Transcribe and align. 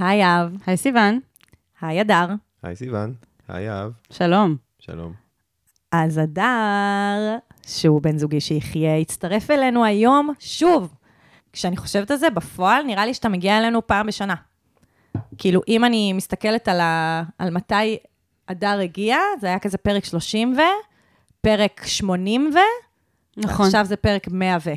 היי 0.00 0.24
אב, 0.24 0.56
היי 0.66 0.76
סיוון, 0.76 1.20
היי 1.80 2.00
אדר. 2.00 2.26
היי 2.62 2.76
סיוון, 2.76 3.14
היי 3.48 3.70
אהב, 3.70 3.92
שלום. 4.10 4.56
שלום. 4.78 5.12
אז 5.92 6.18
אדר, 6.18 7.36
שהוא 7.66 8.02
בן 8.02 8.18
זוגי 8.18 8.40
שיחיה, 8.40 8.96
הצטרף 8.96 9.50
אלינו 9.50 9.84
היום 9.84 10.30
שוב. 10.38 10.94
כשאני 11.52 11.76
חושבת 11.76 12.10
על 12.10 12.16
זה, 12.16 12.30
בפועל 12.30 12.82
נראה 12.82 13.06
לי 13.06 13.14
שאתה 13.14 13.28
מגיע 13.28 13.58
אלינו 13.58 13.86
פעם 13.86 14.06
בשנה. 14.06 14.34
כאילו, 15.38 15.60
אם 15.68 15.84
אני 15.84 16.12
מסתכלת 16.12 16.68
על, 16.68 16.80
ה... 16.80 17.22
על 17.38 17.50
מתי 17.50 17.98
אדר 18.46 18.78
הגיע, 18.82 19.18
זה 19.40 19.46
היה 19.46 19.58
כזה 19.58 19.78
פרק 19.78 20.04
30 20.04 20.54
ו... 20.56 20.60
פרק 21.40 21.82
80 21.86 22.50
ו... 22.54 22.58
נכון, 23.36 23.66
עכשיו 23.66 23.84
זה 23.84 23.96
פרק 23.96 24.28
100 24.28 24.56
ו... 24.64 24.70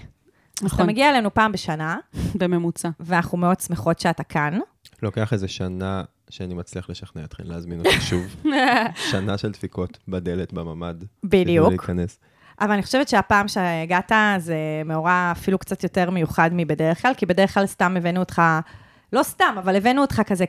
אז 0.61 0.67
אתה 0.67 0.75
נכון, 0.75 0.87
מגיע 0.87 1.09
אלינו 1.09 1.33
פעם 1.33 1.51
בשנה, 1.51 1.97
בממוצע. 2.35 2.89
ואנחנו 2.99 3.37
מאוד 3.37 3.59
שמחות 3.59 3.99
שאתה 3.99 4.23
כאן. 4.23 4.59
לוקח 5.01 5.33
איזה 5.33 5.47
שנה 5.47 6.03
שאני 6.29 6.53
מצליח 6.53 6.89
לשכנע 6.89 7.23
אתכם 7.23 7.43
להזמין 7.47 7.79
אותי 7.79 8.01
שוב. 8.01 8.35
שנה 9.11 9.37
של 9.37 9.51
דפיקות 9.51 9.97
בדלת, 10.07 10.53
בממ"ד. 10.53 10.95
כדי 10.99 11.43
בדיוק. 11.43 11.69
להיכנס. 11.69 12.19
אבל 12.61 12.71
אני 12.71 12.83
חושבת 12.83 13.09
שהפעם 13.09 13.47
שהגעת 13.47 14.11
זה 14.37 14.55
מאורע 14.85 15.29
אפילו 15.31 15.57
קצת 15.57 15.83
יותר 15.83 16.09
מיוחד 16.09 16.49
מבדרך 16.53 17.01
כלל, 17.01 17.13
כי 17.17 17.25
בדרך 17.25 17.53
כלל 17.53 17.65
סתם 17.65 17.97
הבאנו 17.97 18.19
אותך, 18.19 18.41
לא 19.13 19.23
סתם, 19.23 19.55
אבל 19.59 19.75
הבאנו 19.75 20.01
אותך 20.01 20.21
כזה 20.25 20.45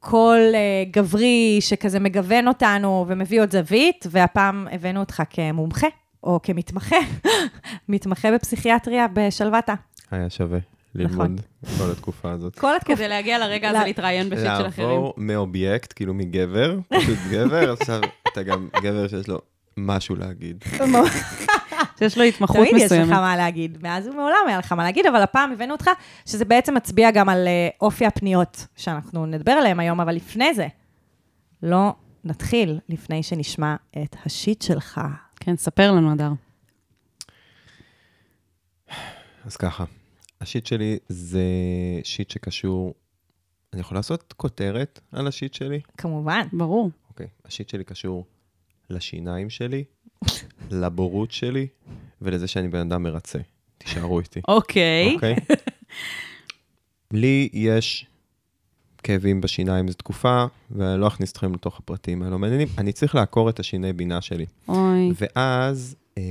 כקול 0.00 0.38
אה, 0.54 0.84
גברי 0.90 1.56
שכזה 1.60 2.00
מגוון 2.00 2.48
אותנו 2.48 3.04
ומביא 3.08 3.40
עוד 3.40 3.50
זווית, 3.52 4.06
והפעם 4.10 4.66
הבאנו 4.72 5.00
אותך 5.00 5.22
כמומחה, 5.30 5.86
או 6.26 6.40
כמתמחה, 6.42 6.96
מתמחה 7.88 8.32
בפסיכיאטריה 8.32 9.06
בשלוותה. 9.12 9.74
היה 10.10 10.30
שווה 10.30 10.58
ללמוד 10.94 11.40
כל 11.78 11.90
התקופה 11.90 12.30
הזאת. 12.30 12.58
כל 12.58 12.76
התקופה. 12.76 12.96
כדי 12.96 13.08
להגיע 13.08 13.38
לרגע 13.38 13.68
הזה. 13.70 13.78
להתראיין 13.84 14.30
בשיט 14.30 14.50
של 14.58 14.66
אחרים. 14.66 14.88
לעבור 14.88 15.14
מאובייקט, 15.16 15.92
כאילו 15.96 16.14
מגבר, 16.14 16.78
פשוט 16.88 17.18
גבר, 17.30 17.72
עכשיו 17.72 18.00
אתה 18.32 18.42
גם 18.42 18.68
גבר 18.82 19.08
שיש 19.08 19.28
לו 19.28 19.40
משהו 19.76 20.16
להגיד. 20.16 20.64
שיש 21.98 22.18
לו 22.18 22.24
התמחות 22.24 22.56
תמיד 22.56 22.76
יש 22.76 22.82
לך 22.82 22.92
מסוימת. 22.92 23.08
מה 23.08 23.36
להגיד, 23.36 23.78
מאז 23.82 24.06
ומעולם 24.06 24.36
היה 24.48 24.58
לך 24.58 24.72
מה 24.72 24.84
להגיד, 24.84 25.06
אבל 25.06 25.22
הפעם 25.22 25.52
הבאנו 25.52 25.72
אותך, 25.72 25.90
שזה 26.26 26.44
בעצם 26.44 26.74
מצביע 26.74 27.10
גם 27.10 27.28
על 27.28 27.46
אה, 27.46 27.68
אופי 27.80 28.06
הפניות 28.06 28.66
שאנחנו 28.76 29.26
נדבר 29.26 29.52
עליהן 29.52 29.80
היום, 29.80 30.00
אבל 30.00 30.14
לפני 30.14 30.54
זה, 30.54 30.66
לא 31.62 31.94
נתחיל 32.24 32.78
לפני 32.88 33.22
שנשמע 33.22 33.76
את 34.02 34.16
השיט 34.24 34.62
שלך. 34.62 35.00
כן, 35.46 35.56
ספר 35.56 35.92
לנו, 35.92 36.12
אדר. 36.12 36.32
אז 39.44 39.56
ככה, 39.56 39.84
השיט 40.40 40.66
שלי 40.66 40.98
זה 41.08 41.44
שיט 42.04 42.30
שקשור... 42.30 42.94
אני 43.72 43.80
יכול 43.80 43.96
לעשות 43.96 44.34
כותרת 44.36 45.00
על 45.12 45.26
השיט 45.26 45.54
שלי? 45.54 45.80
כמובן. 45.96 46.46
ברור. 46.52 46.90
אוקיי, 47.08 47.26
השיט 47.44 47.68
שלי 47.68 47.84
קשור 47.84 48.24
לשיניים 48.90 49.50
שלי, 49.50 49.84
לבורות 50.70 51.30
שלי, 51.30 51.66
ולזה 52.22 52.46
שאני 52.46 52.68
בן 52.68 52.92
אדם 52.92 53.02
מרצה. 53.02 53.38
תישארו 53.78 54.20
איתי. 54.20 54.40
אוקיי. 54.48 55.14
אוקיי? 55.14 55.36
לי 57.12 57.48
יש 57.52 58.06
כאבים 59.06 59.40
בשיניים 59.40 59.88
זו 59.88 59.94
תקופה, 59.94 60.44
ואני 60.70 61.00
לא 61.00 61.06
אכניס 61.06 61.32
אתכם 61.32 61.54
לתוך 61.54 61.78
הפרטים 61.78 62.22
הלא 62.22 62.38
מעניינים. 62.38 62.68
אני 62.78 62.92
צריך 62.92 63.14
לעקור 63.14 63.50
את 63.50 63.60
השיני 63.60 63.92
בינה 63.92 64.20
שלי. 64.20 64.46
אוי. 64.68 65.12
ואז 65.20 65.96
אה, 66.18 66.22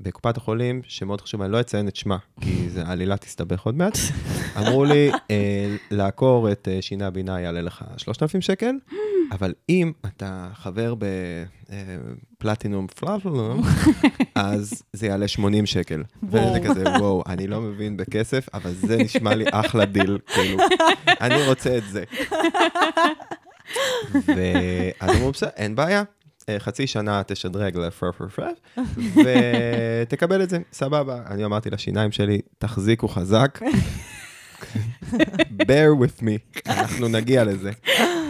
בקופת 0.00 0.36
החולים, 0.36 0.80
שמאוד 0.86 1.20
חשוב, 1.20 1.42
אני 1.42 1.52
לא 1.52 1.60
אציין 1.60 1.88
את 1.88 1.96
שמה, 1.96 2.16
כי 2.40 2.70
זה 2.70 2.82
העלילה 2.82 3.16
תסתבך 3.16 3.62
עוד 3.62 3.74
מעט, 3.74 3.98
אמרו 4.58 4.84
לי, 4.84 5.10
אה, 5.30 5.76
לעקור 5.90 6.52
את 6.52 6.68
אה, 6.70 6.82
שיני 6.82 7.04
הבינה 7.04 7.40
יעלה 7.40 7.62
לך 7.62 7.84
3,000 7.96 8.40
שקל, 8.40 8.74
אבל 9.30 9.54
אם 9.68 9.92
אתה 10.06 10.48
חבר 10.54 10.94
בפלטינום 12.38 12.86
פלאפלום, 12.86 13.62
אז 14.34 14.82
זה 14.92 15.06
יעלה 15.06 15.28
80 15.28 15.66
שקל. 15.66 16.02
וזה 16.22 16.58
כזה, 16.64 16.84
וואו, 16.98 17.22
אני 17.26 17.46
לא 17.46 17.60
מבין 17.60 17.96
בכסף, 17.96 18.48
אבל 18.54 18.72
זה 18.72 18.96
נשמע 18.96 19.34
לי 19.34 19.44
אחלה 19.50 19.84
דיל, 19.84 20.18
כאילו, 20.26 20.58
אני 21.20 21.46
רוצה 21.46 21.78
את 21.78 21.84
זה. 21.90 22.04
ואז 24.14 25.16
אמרו, 25.16 25.32
בסדר, 25.32 25.50
אין 25.56 25.74
בעיה. 25.74 26.02
אה, 26.48 26.60
חצי 26.60 26.86
שנה 26.86 27.22
תשדרג 27.26 27.76
לפר 27.76 28.12
פר 28.12 28.28
פר, 28.28 28.48
ותקבל 30.02 30.42
את 30.42 30.50
זה, 30.50 30.58
סבבה. 30.72 31.22
אני 31.26 31.44
אמרתי 31.44 31.70
לשיניים 31.70 32.12
שלי, 32.12 32.40
תחזיקו 32.58 33.08
חזק, 33.08 33.60
bear 35.62 35.92
with 36.00 36.22
me, 36.22 36.60
אנחנו 36.66 37.08
נגיע 37.08 37.44
לזה. 37.44 37.70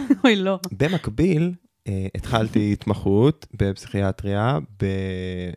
אוי, 0.23 0.35
לא. 0.35 0.59
במקביל, 0.71 1.53
אה, 1.87 2.07
התחלתי 2.15 2.73
התמחות 2.73 3.47
בפסיכיאטריה 3.53 4.59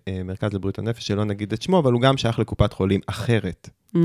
במרכז 0.06 0.52
לבריאות 0.52 0.78
הנפש, 0.78 1.06
שלא 1.06 1.24
נגיד 1.24 1.52
את 1.52 1.62
שמו, 1.62 1.78
אבל 1.78 1.92
הוא 1.92 2.00
גם 2.00 2.16
שייך 2.16 2.38
לקופת 2.38 2.72
חולים 2.72 3.00
אחרת. 3.06 3.68
Mm, 3.94 3.98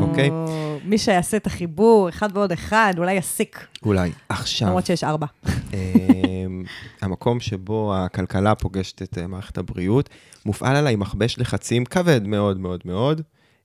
אוקיי. 0.00 0.30
או 0.30 0.78
מי 0.84 0.98
שיעשה 0.98 1.36
את 1.36 1.46
החיבור, 1.46 2.08
אחד 2.08 2.28
ועוד 2.34 2.52
אחד, 2.52 2.94
אולי 2.98 3.12
יסיק, 3.12 3.66
אולי. 3.82 4.10
עכשיו, 4.28 4.68
למרות 4.68 4.86
שיש 4.86 5.04
ארבע. 5.04 5.26
אמ, 5.46 6.62
המקום 7.00 7.40
שבו 7.40 7.94
הכלכלה 7.96 8.54
פוגשת 8.54 9.02
את 9.02 9.18
אה, 9.18 9.26
מערכת 9.26 9.58
הבריאות, 9.58 10.08
מופעל 10.46 10.76
עליי 10.76 10.96
מכבש 10.96 11.38
לחצים 11.38 11.84
כבד 11.84 12.26
מאוד 12.26 12.60
מאוד 12.60 12.80
מאוד, 12.84 13.22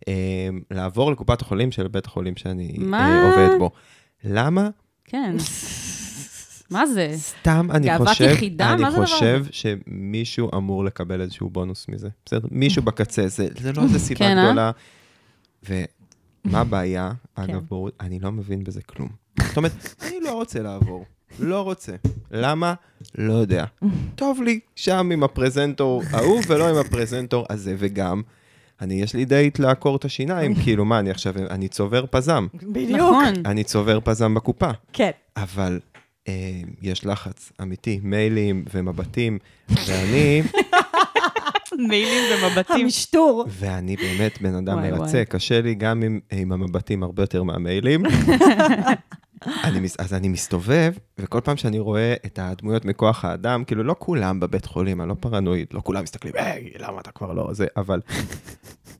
אמ, 0.07 0.13
לעבור 0.71 1.11
לקופת 1.11 1.41
החולים 1.41 1.71
של 1.71 1.87
בית 1.87 2.05
החולים 2.05 2.35
שאני? 2.35 2.77
אה, 2.93 3.29
עובד 3.29 3.59
בו. 3.59 3.71
למה? 4.23 4.69
כן. 5.05 5.35
מה 6.73 6.85
זה? 6.85 7.11
סתם 7.15 7.67
אני 7.71 7.87
גאוות 7.87 8.07
חושב, 8.07 8.29
יחידה? 8.33 8.73
אני 8.73 8.81
מה 8.81 8.91
זה 8.91 8.97
הדבר 8.97 9.07
חושב 9.07 9.45
שמישהו 9.51 10.49
אמור 10.55 10.85
לקבל 10.85 11.21
איזשהו 11.21 11.49
בונוס 11.49 11.85
מזה. 11.89 12.09
בסדר? 12.25 12.47
מישהו 12.51 12.83
בקצה, 12.83 13.27
זה, 13.27 13.47
זה 13.59 13.73
לא 13.73 13.83
איזה 13.83 13.99
סיבה 13.99 14.19
כן, 14.19 14.37
אה? 14.37 14.45
גדולה. 14.45 14.71
ומה 15.69 16.59
הבעיה? 16.59 17.11
כן. 17.35 17.41
אגב, 17.41 17.61
בואו, 17.69 17.89
אני 17.99 18.19
לא 18.19 18.31
מבין 18.31 18.63
בזה 18.63 18.81
כלום. 18.81 19.09
זאת 19.47 19.57
אומרת, 19.57 19.71
אני 20.07 20.19
לא 20.19 20.33
רוצה 20.33 20.61
לעבור. 20.61 21.05
לא 21.39 21.61
רוצה. 21.61 21.91
למה? 22.31 22.73
לא 23.17 23.33
יודע. 23.33 23.65
טוב 24.15 24.41
לי 24.41 24.59
שם 24.75 25.09
עם 25.13 25.23
הפרזנטור 25.23 26.03
ההוא 26.11 26.41
ולא 26.47 26.69
עם 26.69 26.75
הפרזנטור 26.75 27.45
הזה, 27.49 27.75
וגם, 27.77 28.21
אני, 28.81 28.93
יש 28.93 29.15
לי 29.15 29.25
דייט 29.25 29.59
לעקור 29.59 29.95
את 29.95 30.05
השיניים, 30.05 30.55
כאילו, 30.63 30.85
מה, 30.85 30.99
אני 30.99 31.11
עכשיו, 31.11 31.33
אני 31.49 31.67
צובר 31.67 32.05
פזם. 32.11 32.47
בדיוק. 32.53 32.99
נכון. 32.99 33.33
אני 33.45 33.63
צובר 33.63 33.99
פזם 34.03 34.33
בקופה. 34.33 34.69
כן. 34.93 35.11
אבל 35.37 35.79
יש 36.81 37.05
לחץ 37.05 37.51
אמיתי, 37.61 37.99
מיילים 38.03 38.65
ומבטים, 38.73 39.39
ואני, 39.69 40.41
מיילים 41.87 42.23
ומבטים. 42.33 42.85
המשטור. 42.85 43.45
ואני 43.49 43.95
באמת 43.95 44.41
בן 44.41 44.55
אדם 44.55 44.77
וואי, 44.77 44.91
מרצה, 44.91 45.13
וואי. 45.13 45.25
קשה 45.25 45.61
לי 45.61 45.75
גם 45.75 46.03
עם, 46.03 46.19
עם 46.31 46.51
המבטים 46.51 47.03
הרבה 47.03 47.23
יותר 47.23 47.43
מהמיילים. 47.43 48.03
אני, 49.63 49.87
אז 49.99 50.13
אני 50.13 50.27
מסתובב, 50.27 50.93
וכל 51.17 51.41
פעם 51.43 51.57
שאני 51.57 51.79
רואה 51.79 52.13
את 52.25 52.39
הדמויות 52.39 52.85
מכוח 52.85 53.25
האדם, 53.25 53.63
כאילו 53.63 53.83
לא 53.83 53.95
כולם 53.99 54.39
בבית 54.39 54.65
חולים, 54.65 55.01
אני 55.01 55.09
לא 55.09 55.15
פרנואיד, 55.19 55.67
לא 55.73 55.81
כולם 55.83 56.03
מסתכלים, 56.03 56.33
היי, 56.37 56.71
למה 56.79 57.01
אתה 57.01 57.11
כבר 57.11 57.33
לא 57.33 57.53
זה, 57.53 57.65
אבל 57.77 58.01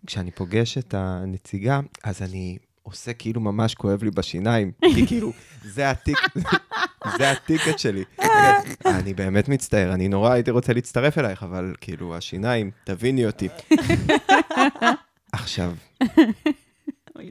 כשאני 0.08 0.32
פוגש 0.32 0.78
את 0.78 0.94
הנציגה, 0.98 1.80
אז 2.04 2.22
אני 2.22 2.58
עושה 2.84 3.14
כאילו 3.14 3.42
ממש 3.42 3.76
כואב 3.76 4.04
לי 4.04 4.12
בשיניים, 4.12 4.72
כי 4.96 5.08
כאילו, 5.08 5.32
זה 5.64 5.90
הטיק, 5.90 6.18
זה 7.18 7.32
הטיקט 7.32 7.80
שלי. 7.80 8.04
אני 8.86 9.14
באמת 9.14 9.50
מצטער, 9.50 9.94
אני 9.94 10.08
נורא 10.08 10.32
הייתי 10.32 10.52
רוצה 10.52 10.74
להצטרף 10.74 11.18
אלייך, 11.18 11.44
אבל 11.44 11.74
כאילו, 11.82 12.16
השיניים, 12.16 12.72
תביני 12.84 13.26
אותי. 13.26 13.48
עכשיו, 15.32 15.74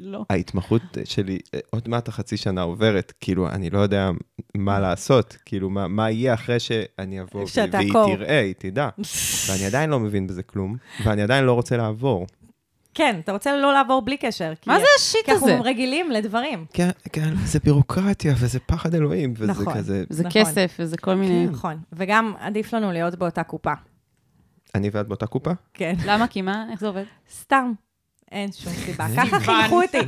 לא. 0.01 0.25
ההתמחות 0.31 0.83
שלי, 1.05 1.39
אה, 1.55 1.61
עוד 1.71 1.89
מעט 1.89 2.09
החצי 2.09 2.37
שנה 2.37 2.63
עוברת, 2.63 3.13
כאילו, 3.21 3.49
אני 3.49 3.71
לא 3.71 3.79
יודע 3.79 4.11
מה 4.55 4.81
לעשות, 4.81 5.37
כאילו, 5.45 5.71
מה, 5.71 5.89
מה 5.89 6.11
יהיה 6.11 6.35
אחרי 6.35 6.61
שאני 6.61 7.21
אבוא, 7.21 7.45
והיא. 7.73 7.93
תראה, 7.93 8.41
היא 8.41 8.55
תדע. 8.59 8.89
ואני 9.49 9.67
עדיין 9.67 9.91
לא 9.91 10.01
מבין 10.01 10.27
בזה 10.27 10.43
כלום, 10.43 10.77
ואני 11.05 11.23
עדיין 11.23 11.45
לא 11.45 11.53
רוצה 11.53 11.77
לעבור. 11.77 12.27
כן, 12.95 13.21
אתה 13.25 13.33
רוצה 13.33 13.57
לא 13.57 13.73
לעבור 13.73 14.03
בלי 14.03 14.17
קשר. 14.17 14.53
כי- 14.61 14.71
מה 14.71 14.79
זה 14.79 14.85
השיט 14.99 15.25
כי 15.25 15.33
הזה? 15.33 15.47
אנחנו 15.53 15.65
רגילים 15.65 16.11
לדברים. 16.11 16.65
כן, 16.73 16.91
כן, 17.13 17.35
זה 17.45 17.59
בירוקרטיה, 17.65 18.35
וזה 18.39 18.61
פחד 18.61 18.95
אלוהים, 18.95 19.35
וזה 19.37 19.53
נכון. 19.53 19.75
כזה... 19.75 20.05
זה 20.11 20.25
נכון. 20.25 20.43
כסף 20.45 20.77
וזה 20.79 20.97
כל 20.97 21.15
מיני... 21.15 21.47
נכון. 21.47 21.79
וגם 21.93 22.35
עדיף 22.41 22.73
לנו 22.75 22.93
להיות 22.93 23.15
באותה 23.15 23.43
קופה. 23.43 23.73
אני 24.75 24.91
ואת 24.93 25.09
באותה 25.09 25.27
קופה? 25.27 25.51
כן. 25.75 25.95
למה? 26.07 26.27
כי 26.27 26.43
מה? 26.43 26.65
איך 26.71 26.81
זה 26.81 26.87
עובד? 26.87 27.05
סתם. 27.41 27.73
אין 28.33 28.53
שום 28.53 28.73
סיבה. 28.73 29.09
זה- 29.09 29.17
ככה 29.17 29.41
חינכו 29.41 29.83
אותי. 29.83 29.99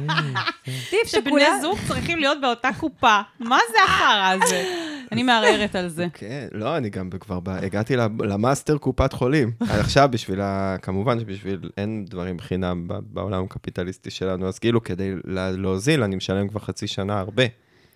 טיפ 0.91 1.07
שבני. 1.07 1.45
זוג 1.63 1.79
צריכים 1.89 2.19
להיות 2.19 2.41
באותה 2.41 2.69
קופה. 2.81 3.21
מה 3.41 3.59
זה 3.73 3.79
החרא 3.85 4.35
הזה? 4.45 4.65
אני 5.13 5.23
מערערת 5.23 5.75
על 5.77 5.89
זה. 5.89 6.07
כן, 6.15 6.47
לא, 6.53 6.77
אני 6.77 6.91
גם 6.91 7.11
כבר 7.11 7.39
הגעתי 7.47 7.97
למאסטר 8.21 8.79
קופת 8.79 9.13
חולים. 9.13 9.53
עכשיו 9.81 10.09
בשביל 10.13 10.41
ה... 10.41 10.77
כמובן 10.83 11.21
שבשביל, 11.21 11.71
אין 11.77 12.05
דברים 12.11 12.39
חינם 12.41 12.89
בעולם 13.13 13.45
הקפיטליסטי 13.45 14.11
שלנו, 14.11 14.49
אז 14.49 14.59
כאילו 14.59 14.83
כדי 14.85 15.13
לה- 15.25 15.51
להוזיל, 15.51 16.03
אני 16.03 16.17
משלם 16.17 16.49
כבר 16.49 16.61
חצי 16.61 16.87
שנה 16.87 17.19
הרבה. 17.21 17.43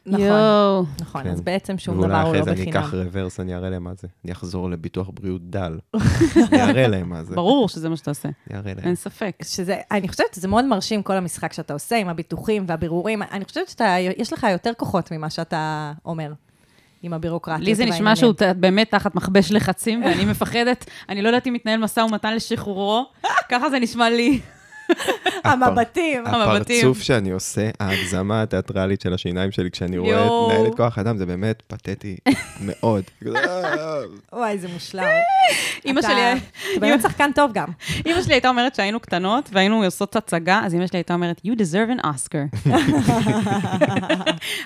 נכון. 0.07 0.87
נכון, 1.01 1.23
כן. 1.23 1.31
אז 1.31 1.41
בעצם 1.41 1.79
שום 1.79 1.99
ואולי 1.99 2.09
דבר 2.09 2.21
הוא 2.21 2.29
אחרי 2.29 2.39
לא 2.39 2.45
זה 2.45 2.51
אני 2.51 2.61
בחינם. 2.61 2.77
אקח 2.77 2.95
רוורס, 2.95 3.41
אני 3.41 3.55
אראה 3.55 3.71
להם 3.71 3.85
מה 3.85 3.95
זה. 3.95 4.09
אני 4.25 4.33
אחזור 4.33 4.71
לביטוח 4.71 5.11
בריאות 5.15 5.51
דל. 5.51 5.79
אני 6.53 6.63
אראה 6.63 6.89
להם 6.89 7.09
מה 7.09 7.25
זה. 7.25 7.35
ברור 7.35 7.69
שזה 7.69 7.89
מה 7.89 7.97
שאתה 7.97 8.11
עושה, 8.11 8.29
אני 8.51 8.59
אראה 8.59 8.73
להם. 8.75 8.85
אין 8.85 8.95
ספק. 8.95 9.37
שזה, 9.43 9.77
אני 9.91 10.09
חושבת 10.09 10.35
שזה 10.35 10.49
מאוד 10.49 10.65
מרשים, 10.65 11.03
כל 11.03 11.13
המשחק 11.17 11.53
שאתה 11.53 11.73
עושה 11.73 11.97
עם 11.97 12.09
הביטוחים 12.09 12.65
והבירורים. 12.69 13.23
אני 13.23 13.45
חושבת 13.45 13.69
שיש 13.69 14.33
לך 14.33 14.47
יותר 14.53 14.71
כוחות 14.77 15.13
ממה 15.13 15.31
שאתה 15.31 15.93
אומר, 16.05 16.33
עם 17.03 17.13
הבירוקרטיה. 17.13 17.65
לי 17.65 17.75
זה 17.75 17.85
נשמע 17.85 18.17
שהוא 18.17 18.35
באמת 18.57 18.91
תחת 18.91 19.15
מכבש 19.15 19.53
לחצים, 19.53 20.05
ואני 20.05 20.25
מפחדת, 20.25 20.91
אני 21.09 21.23
לא 21.23 21.29
יודעת 21.29 21.47
אם 21.47 21.53
מתנהל 21.53 21.81
משא 21.81 22.01
ומתן 22.01 22.35
לשחרורו, 22.35 23.07
ככה 23.49 23.71
זה 23.71 23.79
נשמע 23.79 24.11
לי. 24.11 24.41
המבטים. 25.45 26.27
המבטים. 26.27 26.77
הפרצוף 26.81 27.03
שאני 27.03 27.31
עושה, 27.31 27.71
ההגזמה 27.81 28.43
התיאטרלית 28.43 29.01
של 29.01 29.15
השיניים 29.15 29.51
שלי 29.53 29.71
כשאני 29.71 29.99
רואה. 29.99 30.27
את 30.27 30.31
מנהלת 30.53 30.75
כוח 30.77 30.99
אדם, 30.99 31.17
זה 31.17 31.27
באמת 31.27 31.63
פתטי 31.67 32.17
מאוד. 32.61 33.05
כזה, 33.25 33.39
"אה, 33.39 33.99
וואי, 34.33 34.59
זה 34.59 34.69
מושלם. 34.69 35.05
אימא 35.85 36.03
שלי, 36.03 36.33
אתה 36.33 36.81
באמת 36.81 37.03
שחקן 37.03 37.31
טוב 37.35 37.51
גם. 37.55 37.69
אימא 38.07 38.23
שלי 38.23 38.35
הייתה 38.35 38.49
אומרת 38.49 38.75
שהיינו 38.75 39.01
קטנות 39.01 39.49
והיינו 39.53 39.85
עושות 39.85 40.17
הצגה, 40.17 40.61
אז 40.65 40.75
אימא 40.75 40.87
שלי 40.87 40.99
הייתה 40.99 41.15
אומרת, 41.15 41.41
you 41.47 41.51
deserve 41.59 42.01
an 42.01 42.05
Oscar. 42.05 42.71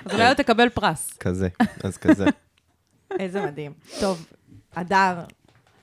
אז 0.04 0.12
אולי 0.12 0.28
לא 0.28 0.34
תקבל 0.34 0.68
פרס. 0.68 1.12
כזה, 1.20 1.48
אז 1.84 1.96
כזה. 1.96 2.24
איזה 3.20 3.42
מדהים. 3.46 3.72
טוב, 4.00 4.26
הדר, 4.76 5.14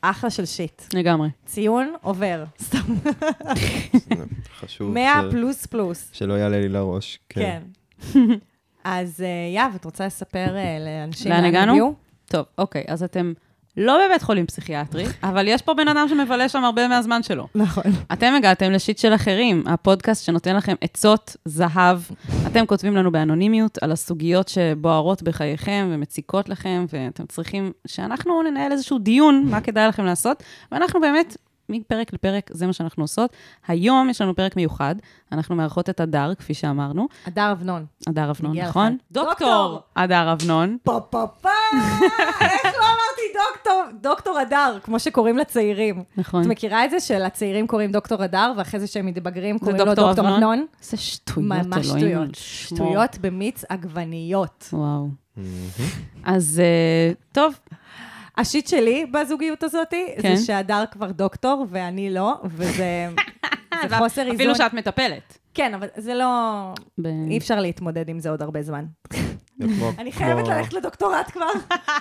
אחלה 0.01 0.29
של 0.29 0.45
שיט. 0.45 0.81
לגמרי. 0.93 1.29
ציון 1.45 1.93
עובר. 2.01 2.43
סתם. 2.61 2.77
חשוב 4.59 4.93
100 4.93 5.21
ש- 5.27 5.31
פלוס 5.31 5.65
פלוס. 5.65 6.09
שלא 6.13 6.33
יעלה 6.33 6.59
לי 6.59 6.69
לראש. 6.69 7.19
כן. 7.29 7.61
אז 8.83 9.21
אה, 9.21 9.27
יהב, 9.55 9.75
את 9.75 9.85
רוצה 9.85 10.05
לספר 10.05 10.55
אה, 10.57 10.77
לאנשים 10.79 11.31
לאן 11.31 11.43
הגענו? 11.45 11.95
טוב, 12.25 12.45
אוקיי, 12.57 12.83
אז 12.87 13.03
אתם 13.03 13.33
לא 13.79 13.97
בבית 14.05 14.21
חולים 14.21 14.45
פסיכיאטרי, 14.45 15.05
אבל 15.23 15.47
יש 15.47 15.61
פה 15.61 15.73
בן 15.73 15.87
אדם 15.87 16.07
שמבלה 16.09 16.49
שם 16.49 16.63
הרבה 16.63 16.87
מהזמן 16.87 17.23
שלו. 17.23 17.47
נכון. 17.55 17.83
אתם 18.13 18.33
הגעתם 18.37 18.71
לשיט 18.71 18.97
של 18.97 19.15
אחרים, 19.15 19.63
הפודקאסט 19.67 20.25
שנותן 20.25 20.55
לכם 20.55 20.75
עצות 20.81 21.35
זהב. 21.45 21.99
אתם 22.47 22.65
כותבים 22.65 22.95
לנו 22.95 23.11
באנונימיות 23.11 23.77
על 23.83 23.91
הסוגיות 23.91 24.47
שבוערות 24.47 25.23
בחייכם 25.23 25.89
ומציקות 25.91 26.49
לכם, 26.49 26.85
ואתם 26.93 27.25
צריכים 27.25 27.71
שאנחנו 27.87 28.43
ננהל 28.43 28.71
איזשהו 28.71 28.99
דיון, 28.99 29.45
מה 29.49 29.61
כדאי 29.61 29.87
לכם 29.87 30.05
לעשות, 30.05 30.43
ואנחנו 30.71 31.01
באמת, 31.01 31.37
מפרק 31.69 32.13
לפרק, 32.13 32.49
זה 32.53 32.67
מה 32.67 32.73
שאנחנו 32.73 33.03
עושות. 33.03 33.33
היום 33.67 34.09
יש 34.09 34.21
לנו 34.21 34.35
פרק 34.35 34.55
מיוחד, 34.55 34.95
אנחנו 35.31 35.55
מארחות 35.55 35.89
את 35.89 35.99
הדר, 35.99 36.33
כפי 36.35 36.53
שאמרנו, 36.53 37.07
הדר 37.25 37.51
אבנון. 37.51 37.85
הדר 38.07 38.31
אבנון, 38.31 38.57
נכון? 38.57 38.97
דוקטור! 39.11 39.81
הדר 39.95 40.31
אבנון. 40.31 40.77
פה 40.83 40.99
פה 41.09 41.25
פה! 41.41 41.49
איך 42.41 42.65
לא 42.65 42.85
אמרתי 42.85 43.21
דוקטור? 43.33 43.83
דוקטור 44.01 44.39
הדר, 44.39 44.77
כמו 44.83 44.99
שקוראים 44.99 45.37
לצעירים. 45.37 46.03
נכון. 46.17 46.41
את 46.41 46.47
מכירה 46.47 46.85
את 46.85 46.89
זה 46.89 46.99
שלצעירים 46.99 47.67
קוראים 47.67 47.91
דוקטור 47.91 48.23
הדר, 48.23 48.53
ואחרי 48.57 48.79
זה 48.79 48.87
שהם 48.87 49.05
מתבגרים 49.05 49.59
קוראים 49.59 49.77
לו 49.77 49.85
דוקטור 49.85 50.11
אבנון? 50.11 50.65
זה 50.81 50.97
שטויות, 50.97 51.49
ממש 51.49 51.85
אלוהים 51.85 51.99
שטויות. 51.99 52.29
לשמור. 52.29 52.89
שטויות 52.89 53.17
במיץ 53.21 53.63
עגבניות. 53.69 54.69
וואו. 54.73 55.07
אז 56.23 56.61
אה, 56.63 57.11
טוב, 57.31 57.53
השיט 58.39 58.67
שלי 58.67 59.05
בזוגיות 59.05 59.63
הזאת, 59.63 59.93
כן. 60.21 60.35
זה 60.35 60.45
שהדר 60.45 60.83
כבר 60.91 61.11
דוקטור 61.11 61.65
ואני 61.69 62.09
לא, 62.09 62.35
וזה 62.45 63.07
זה 63.89 63.97
חוסר 63.97 64.21
איזון. 64.21 64.35
אפילו 64.35 64.55
שאת 64.55 64.73
מטפלת. 64.73 65.37
כן, 65.53 65.73
אבל 65.73 65.87
זה 65.97 66.13
לא... 66.13 66.25
ב- 66.97 67.05
אי 67.29 67.37
אפשר 67.37 67.59
להתמודד 67.59 68.09
עם 68.09 68.19
זה 68.19 68.29
עוד 68.29 68.41
הרבה 68.41 68.61
זמן. 68.61 68.85
אני 69.99 70.11
חייבת 70.11 70.47
ללכת 70.47 70.73
לדוקטורט 70.73 71.31
כבר, 71.31 71.45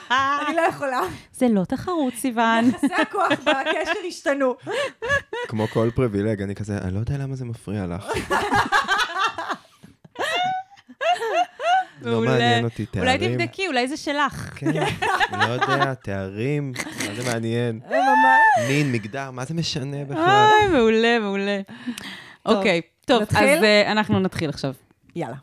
אני 0.46 0.56
לא 0.56 0.60
יכולה. 0.60 1.00
זה 1.32 1.46
לא 1.48 1.64
תחרות, 1.64 2.14
סיוון. 2.14 2.64
יחסי 2.68 2.94
הכוח 2.94 3.28
והקשר 3.44 3.92
השתנו. 4.08 4.54
כמו 5.48 5.66
כל 5.68 5.90
פריבילג, 5.94 6.42
אני 6.42 6.54
כזה, 6.54 6.78
אני 6.78 6.94
לא 6.94 6.98
יודע 6.98 7.18
למה 7.18 7.34
זה 7.36 7.44
מפריע 7.44 7.86
לך. 7.86 8.04
לא. 12.02 12.20
מעניין 12.20 12.64
אותי 12.64 12.86
תארים. 12.86 13.08
אולי 13.08 13.28
תבדקי, 13.28 13.66
אולי 13.66 13.88
זה 13.88 13.96
שלך. 13.96 14.50
כן, 14.56 14.72
לא 15.32 15.44
יודע, 15.44 15.94
תארים, 15.94 16.72
מה 17.08 17.14
זה 17.14 17.32
מעניין? 17.32 17.80
ממש. 17.90 18.68
מין, 18.68 18.92
מגדר, 18.92 19.30
מה 19.30 19.44
זה 19.44 19.54
משנה 19.54 20.04
בכלל? 20.04 20.48
איי, 20.60 20.68
מעולה, 20.68 21.18
מעולה. 21.18 21.60
אוקיי, 22.46 22.80
טוב, 23.04 23.22
אז? 23.22 23.36
אה, 23.36 23.92
אנחנו 23.92 24.20
נתחיל 24.20 24.50
עכשיו. 24.50 24.74
יאללה. 25.16 25.36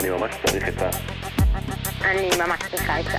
אני 0.00 0.10
ממש 0.10 0.34
צריך 0.46 0.68
את 0.68 0.82
ה... 0.82 0.90
אני 2.04 2.28
ממש 2.38 2.60
צריכה 2.70 3.00
את 3.00 3.04
זה. 3.04 3.18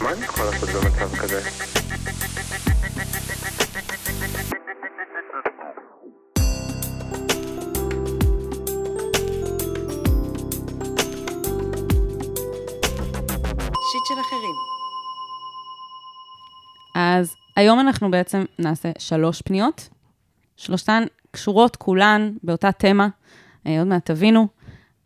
מה 0.00 0.12
אני 0.12 0.24
יכול 0.24 0.44
לעשות 0.44 0.68
במצב 0.68 1.16
כזה? 1.16 1.40
שיט 13.92 14.06
של 14.06 14.20
אחרים. 14.20 14.54
אז 16.94 17.36
היום 17.56 17.80
אנחנו 17.80 18.10
בעצם 18.10 18.44
נעשה 18.58 18.88
שלוש 18.98 19.42
פניות. 19.42 19.88
שלושתן 20.56 21.04
קשורות 21.30 21.76
כולן 21.76 22.32
באותה 22.42 22.72
תמה. 22.72 23.08
אה, 23.66 23.78
עוד 23.78 23.86
מעט 23.86 24.10
תבינו. 24.10 24.48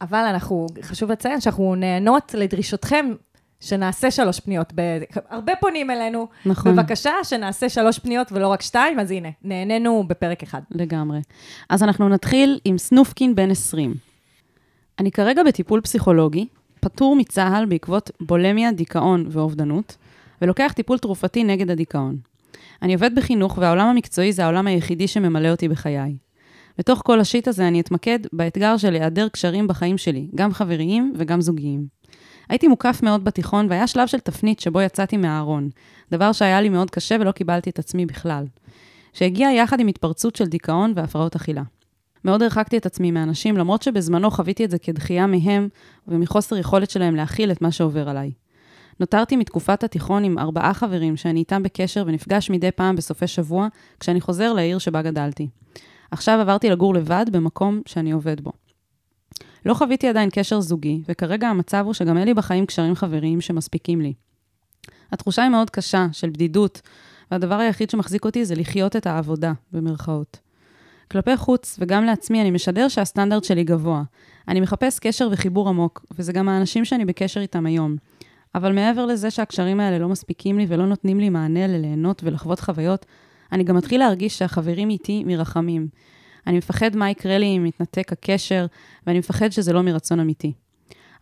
אבל 0.00 0.18
אנחנו, 0.18 0.66
חשוב 0.82 1.12
לציין 1.12 1.40
שאנחנו 1.40 1.74
נהנות 1.74 2.34
לדרישותכם 2.34 3.06
שנעשה 3.60 4.10
שלוש 4.10 4.40
פניות. 4.40 4.72
ב... 4.74 4.80
הרבה 5.28 5.52
פונים 5.60 5.90
אלינו, 5.90 6.28
נכון. 6.46 6.76
בבקשה 6.76 7.12
שנעשה 7.22 7.68
שלוש 7.68 7.98
פניות 7.98 8.32
ולא 8.32 8.48
רק 8.48 8.62
שתיים, 8.62 9.00
אז 9.00 9.10
הנה, 9.10 9.28
נהנינו 9.42 10.04
בפרק 10.06 10.42
אחד. 10.42 10.60
לגמרי. 10.70 11.20
אז 11.68 11.82
אנחנו 11.82 12.08
נתחיל 12.08 12.60
עם 12.64 12.78
סנופקין 12.78 13.34
בן 13.34 13.50
20. 13.50 13.94
אני 14.98 15.10
כרגע 15.10 15.42
בטיפול 15.42 15.80
פסיכולוגי, 15.80 16.46
פטור 16.84 17.16
מצה"ל 17.16 17.66
בעקבות 17.66 18.10
בולמיה, 18.20 18.72
דיכאון 18.72 19.26
ואובדנות, 19.28 19.96
ולוקח 20.42 20.72
טיפול 20.76 20.98
תרופתי 20.98 21.44
נגד 21.44 21.70
הדיכאון. 21.70 22.16
אני 22.82 22.94
עובד 22.94 23.14
בחינוך, 23.14 23.58
והעולם 23.58 23.86
המקצועי 23.86 24.32
זה 24.32 24.44
העולם 24.44 24.66
היחידי 24.66 25.08
שממלא 25.08 25.48
אותי 25.48 25.68
בחיי. 25.68 26.16
בתוך 26.78 27.02
כל 27.04 27.20
השיט 27.20 27.48
הזה 27.48 27.68
אני 27.68 27.80
אתמקד 27.80 28.18
באתגר 28.32 28.76
של 28.76 28.94
היעדר 28.94 29.28
קשרים 29.28 29.68
בחיים 29.68 29.98
שלי, 29.98 30.28
גם 30.34 30.52
חבריים 30.52 31.12
וגם 31.16 31.40
זוגיים. 31.40 31.86
הייתי 32.48 32.68
מוקף 32.68 33.00
מאוד 33.02 33.24
בתיכון, 33.24 33.66
והיה 33.70 33.86
שלב 33.86 34.06
של 34.06 34.20
תפנית 34.20 34.60
שבו 34.60 34.80
יצאתי 34.80 35.16
מהארון, 35.16 35.68
דבר 36.10 36.32
שהיה 36.32 36.60
לי 36.60 36.68
מאוד 36.68 36.90
קשה 36.90 37.16
ולא 37.20 37.32
קיבלתי 37.32 37.70
את 37.70 37.78
עצמי 37.78 38.06
בכלל. 38.06 38.44
שהגיע 39.12 39.48
יחד 39.52 39.80
עם 39.80 39.86
התפרצות 39.86 40.36
של 40.36 40.46
דיכאון 40.46 40.92
והפרעות 40.96 41.36
אכילה. 41.36 41.62
מאוד 42.24 42.42
הרחקתי 42.42 42.76
את 42.76 42.86
עצמי 42.86 43.10
מאנשים, 43.10 43.56
למרות 43.56 43.82
שבזמנו 43.82 44.30
חוויתי 44.30 44.64
את 44.64 44.70
זה 44.70 44.78
כדחייה 44.78 45.26
מהם 45.26 45.68
ומחוסר 46.08 46.56
יכולת 46.56 46.90
שלהם 46.90 47.14
להכיל 47.14 47.52
את 47.52 47.62
מה 47.62 47.72
שעובר 47.72 48.08
עליי. 48.08 48.32
נותרתי 49.00 49.36
מתקופת 49.36 49.84
התיכון 49.84 50.24
עם 50.24 50.38
ארבעה 50.38 50.74
חברים 50.74 51.16
שאני 51.16 51.40
איתם 51.40 51.62
בקשר 51.62 52.04
ונפגש 52.06 52.50
מדי 52.50 52.70
פעם 52.70 52.96
בסופי 52.96 53.26
שבוע 53.26 53.68
כשאני 54.00 54.20
חוזר 54.20 54.52
לעיר 54.52 54.78
שבה 54.78 55.02
גדלתי. 55.02 55.48
עכשיו 56.10 56.40
עברתי 56.40 56.70
לגור 56.70 56.94
לבד 56.94 57.24
במקום 57.32 57.80
שאני 57.86 58.12
עובד 58.12 58.40
בו. 58.40 58.52
לא 59.66 59.74
חוויתי 59.74 60.08
עדיין 60.08 60.28
קשר 60.32 60.60
זוגי, 60.60 61.02
וכרגע 61.08 61.48
המצב 61.48 61.82
הוא 61.84 61.92
שגם 61.92 62.18
אין 62.18 62.28
לי 62.28 62.34
בחיים 62.34 62.66
קשרים 62.66 62.94
חבריים 62.94 63.40
שמספיקים 63.40 64.00
לי. 64.00 64.12
התחושה 65.12 65.42
היא 65.42 65.50
מאוד 65.50 65.70
קשה, 65.70 66.06
של 66.12 66.30
בדידות, 66.30 66.80
והדבר 67.30 67.54
היחיד 67.54 67.90
שמחזיק 67.90 68.24
אותי 68.24 68.44
זה 68.44 68.54
לחיות 68.54 68.96
את 68.96 69.06
העבודה, 69.06 69.52
במרכאות. 69.72 70.43
כלפי 71.10 71.36
חוץ, 71.36 71.76
וגם 71.80 72.04
לעצמי, 72.04 72.40
אני 72.40 72.50
משדר 72.50 72.88
שהסטנדרט 72.88 73.44
שלי 73.44 73.64
גבוה. 73.64 74.02
אני 74.48 74.60
מחפש 74.60 74.98
קשר 74.98 75.28
וחיבור 75.32 75.68
עמוק, 75.68 76.04
וזה 76.18 76.32
גם 76.32 76.48
האנשים 76.48 76.84
שאני 76.84 77.04
בקשר 77.04 77.40
איתם 77.40 77.66
היום. 77.66 77.96
אבל 78.54 78.72
מעבר 78.72 79.06
לזה 79.06 79.30
שהקשרים 79.30 79.80
האלה 79.80 79.98
לא 79.98 80.08
מספיקים 80.08 80.58
לי 80.58 80.66
ולא 80.68 80.86
נותנים 80.86 81.20
לי 81.20 81.28
מענה 81.28 81.66
לליהנות 81.66 82.24
ולחוות 82.24 82.60
חוויות, 82.60 83.06
אני 83.52 83.64
גם 83.64 83.76
מתחיל 83.76 84.00
להרגיש 84.00 84.38
שהחברים 84.38 84.90
איתי 84.90 85.24
מרחמים. 85.24 85.88
אני 86.46 86.58
מפחד 86.58 86.96
מה 86.96 87.10
יקרה 87.10 87.38
לי 87.38 87.56
אם 87.56 87.66
יתנתק 87.66 88.12
הקשר, 88.12 88.66
ואני 89.06 89.18
מפחד 89.18 89.52
שזה 89.52 89.72
לא 89.72 89.82
מרצון 89.82 90.20
אמיתי. 90.20 90.52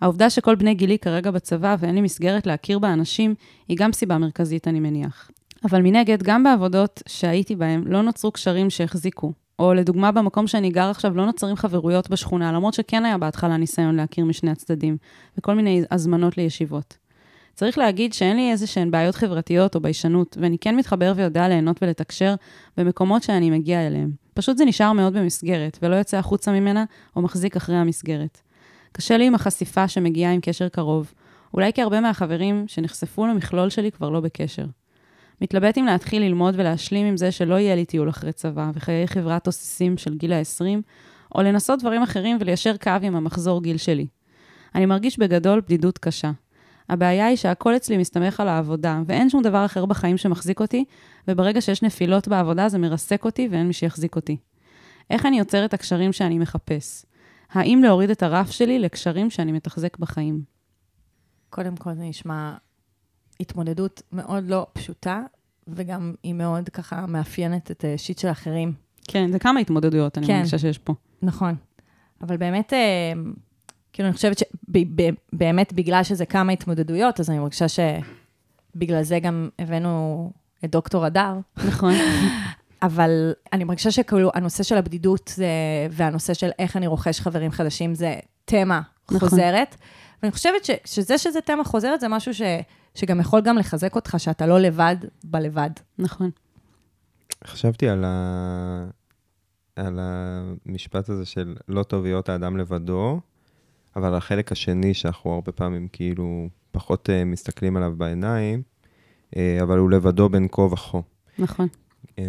העובדה 0.01 0.31
שכל 0.31 0.55
בני 0.55 0.75
גילי 0.75 0.99
כרגע 0.99 1.31
בצבא 1.31 1.77
ואין 1.79 1.95
לי 1.95 2.01
מסגרת 2.01 2.47
להכיר 2.47 2.79
באנשים, 2.79 3.35
היא 3.69 3.77
גם 3.77 3.93
סיבה 3.93 4.19
מרכזית, 4.19 4.69
אני 4.69 4.81
מניח. 4.81 5.31
אבל 5.65 5.83
מנגד, 5.83 6.23
גם 6.23 6.45
בעבודות 6.45 7.03
שהייתי 7.09 7.57
בהן 7.57 7.85
לא 7.87 8.03
נוצרו 8.03 8.33
קשרים 8.33 8.71
שהחזיקו. 8.71 9.33
או 9.63 9.75
לדוגמה, 9.75 10.13
במקום 10.13 10.47
שאני 10.47 10.71
גר 10.71 10.91
עכשיו 10.91 11.17
לא 11.17 11.27
נוצרים 11.27 11.57
חברויות 11.57 12.11
בשכונה, 12.11 12.53
למרות 12.53 12.75
שכן 12.75 13.05
היה 13.05 13.19
בהתחלה 13.19 13.57
ניסיון 13.57 13.97
להכיר 13.97 14.25
משני 14.25 14.51
הצדדים, 14.51 14.97
וכל 15.39 15.55
מיני 15.55 15.83
הזמנות 15.91 16.37
לישיבות. 16.37 16.97
צריך 17.55 17.79
להגיד 17.79 18.13
שאין 18.13 18.37
לי 18.37 18.51
איזה 18.51 18.67
שהן 18.67 18.91
בעיות 18.91 19.15
חברתיות 19.15 19.75
או 19.75 19.81
ביישנות, 19.81 20.37
ואני 20.41 20.59
כן 20.59 20.77
מתחבר 20.77 21.13
ויודע 21.17 21.49
ליהנות 21.49 21.83
ולתקשר 21.83 22.35
במקומות 22.77 23.23
שאני 23.23 23.51
מגיע 23.51 23.87
אליהם. 23.87 24.11
פשוט 24.35 24.57
זה 24.57 24.65
נשאר 24.65 24.93
מאוד 24.93 25.15
במסגרת, 25.15 25.79
ולא 25.83 25.97
יוצא 25.97 26.17
החוצה 26.17 26.53
ממנה 26.53 26.85
או 27.17 27.23
מחזיק 27.23 27.57
אחרי 27.57 27.77
המסגרת. 27.77 28.41
קשה 28.93 29.17
לי 29.17 29.27
עם 29.27 29.35
החשיפה 29.35 29.89
שמגיעה 29.89 30.33
עם 30.33 30.41
קשר 30.41 30.69
קרוב, 30.69 31.13
אולי 31.55 31.73
כי 31.73 31.83
הרבה 31.83 32.01
מהחברים 32.01 32.65
שנחשפו 32.67 33.27
למכלול 33.27 33.71
שלי 33.71 33.93
כבר 33.93 34.11
לא 34.11 34.21
בקשר. 34.21 34.65
מתלבט 35.43 35.79
אם 35.79 35.85
להתחיל 35.85 36.23
ללמוד 36.23 36.55
ולהשלים 36.59 37.07
עם 37.07 37.17
זה 37.17 37.33
שלא 37.33 37.55
יהיה 37.55 37.75
לי 37.75 37.85
טיול 37.85 38.09
אחרי 38.09 38.33
צבא 38.33 38.71
וחיי 38.75 39.07
חברה 39.07 39.39
תוססים 39.39 39.97
של 39.99 40.15
גיל 40.15 40.33
ה-20, 40.33 40.65
או 41.35 41.43
לנסות 41.43 41.81
דברים 41.81 42.03
אחרים 42.03 42.37
וליישר 42.41 42.77
קו 42.77 42.91
עם 43.03 43.17
המחזור 43.17 43.63
גיל 43.63 43.77
שלי. 43.77 44.07
אני 44.75 44.87
מרגיש 44.87 45.19
בגדול 45.19 45.61
בדידות 45.61 45.99
קשה. 45.99 46.31
הבעיה 46.89 47.27
היא 47.27 47.37
שהכל 47.37 47.77
אצלי 47.77 47.97
מסתמך 47.97 48.41
על 48.41 48.49
העבודה, 48.49 49.03
ואין 49.07 49.31
שום 49.31 49.43
דבר 49.43 49.65
אחר 49.65 49.87
בחיים 49.87 50.17
שמחזיק 50.17 50.61
אותי, 50.61 50.85
וברגע 51.29 51.61
שיש 51.61 51.83
נפילות 51.83 52.29
בעבודה 52.29 52.69
זה 52.69 52.79
מרסק 52.79 53.25
אותי 53.25 53.49
ואין 53.51 53.67
מי 53.67 53.73
שיחזיק 53.73 54.17
אותי. 54.17 54.37
איך 55.11 55.27
אני 55.27 55.39
יוצר 55.39 55.65
את 55.65 55.75
הקשרים 55.75 56.13
שאני 56.13 56.39
מחפש? 56.39 57.05
האם 57.53 57.81
להוריד 57.83 58.11
את 58.11 58.23
הרף 58.23 58.51
שלי 58.51 58.79
לקשרים 58.79 59.31
שאני 59.31 59.53
מתחזק 59.53 59.99
בחיים? 59.99 60.43
קודם 61.51 61.77
כל 61.77 61.95
זה 61.95 62.03
נשמע 62.03 62.55
התמודדות 63.43 64.03
מאוד 64.13 64.45
לא 64.49 64.67
פשוטה, 64.73 65.23
וגם 65.69 66.15
היא 66.23 66.35
מאוד 66.35 66.69
ככה 66.69 67.07
מאפיינת 67.07 67.71
את 67.71 67.85
השיט 67.95 68.19
של 68.19 68.31
אחרים. 68.31 68.73
כן, 69.09 69.33
זה 69.33 69.39
כמה 69.39 69.61
התמודדויות, 69.61 70.19
אני 70.19 70.27
כן. 70.27 70.37
מרגישה 70.37 70.59
שיש 70.59 70.79
פה. 70.79 70.95
נכון. 71.23 71.55
אבל 72.23 72.37
באמת, 72.37 72.73
אה, 72.73 73.13
כאילו, 73.93 74.09
אני 74.09 74.17
חושבת 74.17 74.39
שבאמת 74.39 75.73
בגלל 75.73 76.03
שזה 76.03 76.27
כמה 76.27 76.53
התמודדויות, 76.53 77.21
אז 77.21 77.31
אני 77.31 77.39
מרגישה 77.39 77.67
שבגלל 77.69 79.03
זה 79.03 79.21
גם 79.21 79.49
הבאנו 79.59 80.31
את 80.65 80.71
דוקטור 80.71 81.05
הדר. 81.05 81.39
נכון. 81.57 81.93
אבל 82.83 83.33
אני 83.53 83.65
מרגישה 83.65 83.91
שכאילו 83.91 84.31
הנושא 84.35 84.63
של 84.63 84.77
הבדידות 84.77 85.33
זה, 85.35 85.47
והנושא 85.91 86.35
של 86.35 86.51
איך 86.59 86.77
אני 86.77 86.87
רוכש 86.87 87.21
חברים 87.21 87.51
חדשים 87.51 87.95
זה 87.95 88.15
תמה 88.45 88.81
נכון. 89.11 89.29
חוזרת. 89.29 89.77
ואני 90.23 90.33
חושבת 90.33 90.65
ש, 90.65 90.71
שזה 90.85 91.19
שזה 91.19 91.41
תמה 91.41 91.65
חוזרת 91.65 92.01
זה 92.01 92.09
משהו 92.09 92.35
ש, 92.35 92.43
שגם 92.95 93.21
יכול 93.21 93.41
גם 93.41 93.59
לחזק 93.59 93.95
אותך, 93.95 94.15
שאתה 94.19 94.47
לא 94.47 94.61
לבד 94.61 94.97
בלבד. 95.25 95.71
נכון. 95.99 96.31
חשבתי 97.45 97.89
על, 97.89 98.05
ה... 98.05 98.87
על 99.77 99.99
המשפט 100.01 101.09
הזה 101.09 101.27
של 101.27 101.57
לא 101.69 101.83
טוב 101.83 102.05
להיות 102.05 102.29
האדם 102.29 102.57
לבדו, 102.57 103.21
אבל 103.97 104.15
החלק 104.15 104.53
השני, 104.53 104.95
שאנחנו 104.95 105.35
הרבה 105.35 105.53
פעמים 105.53 105.89
כאילו 105.93 106.49
פחות 106.71 107.09
uh, 107.09 107.25
מסתכלים 107.25 107.77
עליו 107.77 107.93
בעיניים, 107.97 108.63
uh, 109.31 109.39
אבל 109.63 109.79
הוא 109.79 109.91
לבדו 109.91 110.29
בין 110.29 110.49
כה 110.53 110.63
וכה. 110.63 110.99
נכון. 111.39 111.69
אה, 112.19 112.25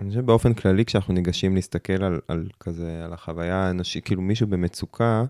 אני 0.00 0.08
חושב 0.08 0.26
באופן 0.26 0.54
כללי, 0.54 0.84
כשאנחנו 0.84 1.14
ניגשים 1.14 1.54
להסתכל 1.54 2.02
על, 2.02 2.20
על 2.28 2.48
כזה, 2.60 3.04
על 3.04 3.12
החוויה 3.12 3.56
האנושית, 3.56 4.04
כאילו 4.04 4.22
מישהו 4.22 4.46
במצוקה, 4.46 5.24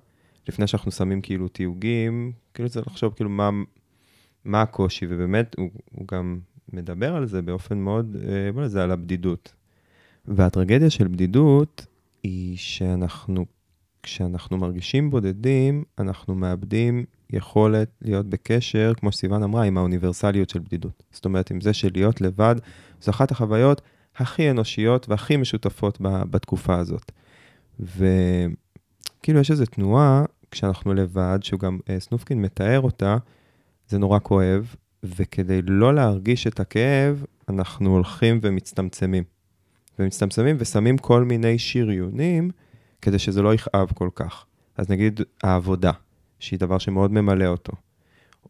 לפני 0.48 0.66
שאנחנו 0.66 0.90
שמים 0.90 1.20
כאילו 1.20 1.48
תיוגים, 1.48 2.32
כאילו 2.54 2.68
צריך 2.68 2.86
לחשוב 2.86 3.14
כאילו 3.14 3.30
מה, 3.30 3.50
מה 4.44 4.62
הקושי, 4.62 5.06
ובאמת 5.08 5.54
הוא, 5.58 5.70
הוא 5.90 6.06
גם 6.12 6.38
מדבר 6.72 7.16
על 7.16 7.26
זה 7.26 7.42
באופן 7.42 7.78
מאוד, 7.78 8.16
אה, 8.28 8.52
בוא 8.52 8.62
נזה, 8.62 8.82
על 8.82 8.90
הבדידות. 8.90 9.54
והטרגדיה 10.28 10.90
של 10.90 11.08
בדידות 11.08 11.86
היא 12.22 12.56
שאנחנו, 12.56 13.46
כשאנחנו 14.02 14.58
מרגישים 14.58 15.10
בודדים, 15.10 15.84
אנחנו 15.98 16.34
מאבדים 16.34 17.04
יכולת 17.30 17.90
להיות 18.02 18.26
בקשר, 18.26 18.92
כמו 18.96 19.12
שסיוון 19.12 19.42
אמרה, 19.42 19.64
עם 19.64 19.78
האוניברסליות 19.78 20.50
של 20.50 20.58
בדידות. 20.58 21.02
זאת 21.10 21.24
אומרת, 21.24 21.50
עם 21.50 21.60
זה 21.60 21.72
של 21.72 21.90
להיות 21.94 22.20
לבד, 22.20 22.56
זו 23.00 23.10
אחת 23.10 23.30
החוויות 23.30 23.80
הכי 24.16 24.50
אנושיות 24.50 25.08
והכי 25.08 25.36
משותפות 25.36 25.98
בתקופה 26.00 26.78
הזאת. 26.78 27.12
וכאילו 27.80 29.40
יש 29.40 29.50
איזו 29.50 29.66
תנועה, 29.66 30.24
כשאנחנו 30.50 30.94
לבד, 30.94 31.38
שהוא 31.42 31.60
גם 31.60 31.78
אה, 31.90 32.00
סנופקין 32.00 32.42
מתאר 32.42 32.80
אותה, 32.80 33.16
זה 33.88 33.98
נורא 33.98 34.18
כואב, 34.22 34.74
וכדי 35.02 35.62
לא 35.62 35.94
להרגיש 35.94 36.46
את 36.46 36.60
הכאב, 36.60 37.24
אנחנו 37.48 37.90
הולכים 37.90 38.38
ומצטמצמים. 38.42 39.24
ומצטמצמים 39.98 40.56
ושמים 40.58 40.98
כל 40.98 41.24
מיני 41.24 41.58
שריונים, 41.58 42.50
כדי 43.02 43.18
שזה 43.18 43.42
לא 43.42 43.54
יכאב 43.54 43.92
כל 43.94 44.08
כך. 44.14 44.44
אז 44.76 44.90
נגיד 44.90 45.20
העבודה, 45.42 45.92
שהיא 46.38 46.58
דבר 46.58 46.78
שמאוד 46.78 47.12
ממלא 47.12 47.46
אותו. 47.46 47.72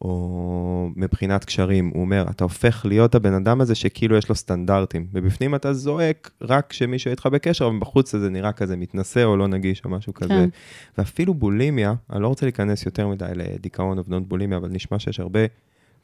או 0.01 0.89
מבחינת 0.95 1.45
קשרים, 1.45 1.91
הוא 1.93 2.01
אומר, 2.01 2.25
אתה 2.29 2.43
הופך 2.43 2.85
להיות 2.85 3.15
הבן 3.15 3.33
אדם 3.33 3.61
הזה 3.61 3.75
שכאילו 3.75 4.17
יש 4.17 4.29
לו 4.29 4.35
סטנדרטים, 4.35 5.07
ובפנים 5.11 5.55
אתה 5.55 5.73
זועק 5.73 6.31
רק 6.41 6.69
כשמישהו 6.69 7.11
איתך 7.11 7.25
בקשר, 7.25 7.67
אבל 7.67 7.79
בחוץ 7.79 8.15
זה 8.15 8.29
נראה 8.29 8.51
כזה 8.51 8.75
מתנשא 8.75 9.23
או 9.23 9.37
לא 9.37 9.47
נגיש 9.47 9.85
או 9.85 9.89
משהו 9.89 10.13
כזה. 10.13 10.29
כן. 10.29 10.49
ואפילו 10.97 11.33
בולימיה, 11.33 11.93
אני 12.09 12.21
לא 12.21 12.27
רוצה 12.27 12.45
להיכנס 12.45 12.85
יותר 12.85 13.07
מדי 13.07 13.31
לדיכאון 13.35 13.97
אובדנות 13.97 14.27
בולימיה, 14.27 14.57
אבל 14.57 14.69
נשמע 14.69 14.99
שיש 14.99 15.19
הרבה 15.19 15.39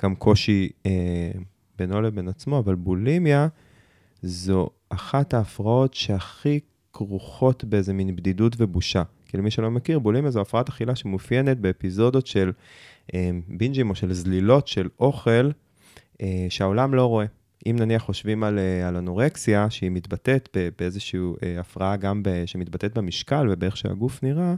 גם 0.03 0.15
קושי 0.15 0.69
אה, 0.85 0.91
בינו 1.79 2.01
לבין 2.01 2.27
עצמו, 2.27 2.59
אבל 2.59 2.75
בולימיה 2.75 3.47
זו 4.21 4.69
אחת 4.89 5.33
ההפרעות 5.33 5.93
שהכי 5.93 6.59
כרוכות 6.93 7.63
באיזה 7.63 7.93
מין 7.93 8.15
בדידות 8.15 8.55
ובושה. 8.57 9.03
כי 9.25 9.37
למי 9.37 9.51
שלא 9.51 9.71
מכיר, 9.71 9.99
בולימיה 9.99 10.31
זו 10.31 10.41
הפרעת 10.41 10.69
אכילה 10.69 10.95
שמאופיינת 10.95 11.59
באפיזודות 11.59 12.27
של 12.27 12.51
בינג'ים 13.47 13.89
או 13.89 13.95
של 13.95 14.13
זלילות 14.13 14.67
של 14.67 14.87
אוכל 14.99 15.49
אה, 16.21 16.45
שהעולם 16.49 16.93
לא 16.93 17.05
רואה. 17.05 17.25
אם 17.65 17.75
נניח 17.79 18.01
חושבים 18.01 18.43
על, 18.43 18.59
אה, 18.59 18.87
על 18.87 18.95
אנורקסיה, 18.95 19.69
שהיא 19.69 19.91
מתבטאת 19.91 20.57
באיזושהי 20.79 21.19
אה, 21.43 21.59
הפרעה 21.59 21.95
גם 21.95 22.23
ב- 22.23 22.45
שמתבטאת 22.45 22.97
במשקל 22.97 23.47
ובאיך 23.49 23.77
שהגוף 23.77 24.23
נראה, 24.23 24.55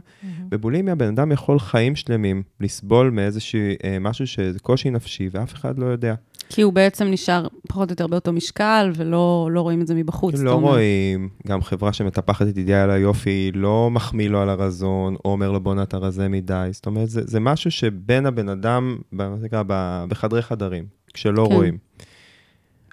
בבולימיה 0.48 0.94
בן 0.94 1.08
אדם 1.08 1.32
יכול 1.32 1.58
חיים 1.58 1.96
שלמים 1.96 2.42
לסבול 2.60 3.10
מאיזשהו 3.10 3.60
אה, 3.84 3.98
משהו 4.00 4.26
שזה 4.26 4.58
קושי 4.58 4.90
נפשי, 4.90 5.28
ואף 5.32 5.54
אחד 5.54 5.78
לא 5.78 5.86
יודע. 5.86 6.14
כי 6.54 6.62
הוא 6.62 6.72
בעצם 6.72 7.04
נשאר 7.04 7.46
פחות 7.68 7.88
או 7.88 7.92
יותר 7.92 8.06
באותו 8.06 8.32
משקל, 8.32 8.92
ולא 8.96 9.48
לא 9.52 9.60
רואים 9.60 9.80
את 9.80 9.86
זה 9.86 9.94
מבחוץ. 9.94 10.34
לא. 10.34 10.52
רואים, 10.52 11.28
גם 11.46 11.62
חברה 11.62 11.92
שמטפחת 11.92 12.48
את 12.48 12.56
אידיאל 12.56 12.90
היופי, 12.90 13.50
לא 13.54 13.90
מחמיא 13.90 14.28
לו 14.28 14.40
על 14.40 14.48
הרזון, 14.48 15.16
או 15.24 15.32
אומר 15.32 15.50
לו 15.50 15.60
בואנה 15.60 15.82
אתה 15.82 15.96
רזה 15.96 16.28
מדי. 16.28 16.68
זאת 16.72 16.86
אומרת, 16.86 17.08
זה, 17.08 17.20
זה 17.24 17.40
משהו 17.40 17.70
שבין 17.70 18.26
הבן 18.26 18.48
אדם, 18.48 18.98
מה 19.12 19.36
זה 19.38 19.46
נקרא, 19.46 19.62
ב- 19.66 20.04
בחדרי 20.08 20.42
חדרים, 20.42 20.84
כשלא 21.14 21.46
כן. 21.48 21.54
רואים. 21.54 21.78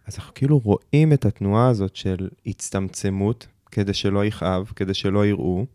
אז 0.08 0.16
אנחנו 0.16 0.34
כאילו 0.34 0.60
רואים 0.60 1.13
את 1.13 1.25
התנועה 1.25 1.68
הזאת 1.68 1.96
של 1.96 2.30
הצטמצמות, 2.46 3.48
כדי 3.72 3.94
שלא 3.94 4.25
יכאב, 4.25 4.72
כדי 4.75 4.94
שלא 4.94 5.25
יראו, 5.25 5.66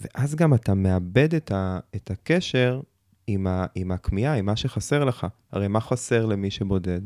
ואז 0.00 0.34
גם 0.34 0.54
אתה 0.54 0.74
מאבד 0.74 1.34
את, 1.34 1.52
ה, 1.52 1.78
את 1.96 2.10
הקשר 2.10 2.80
עם, 3.28 3.46
ה, 3.46 3.66
עם 3.74 3.90
הכמיהה, 3.90 4.34
עם 4.34 4.46
מה 4.46 4.56
שחסר 4.56 5.04
לך. 5.04 5.26
הרי 5.52 5.68
מה 5.68 5.80
חסר 5.80 6.26
למי 6.26 6.50
שבודד? 6.50 7.00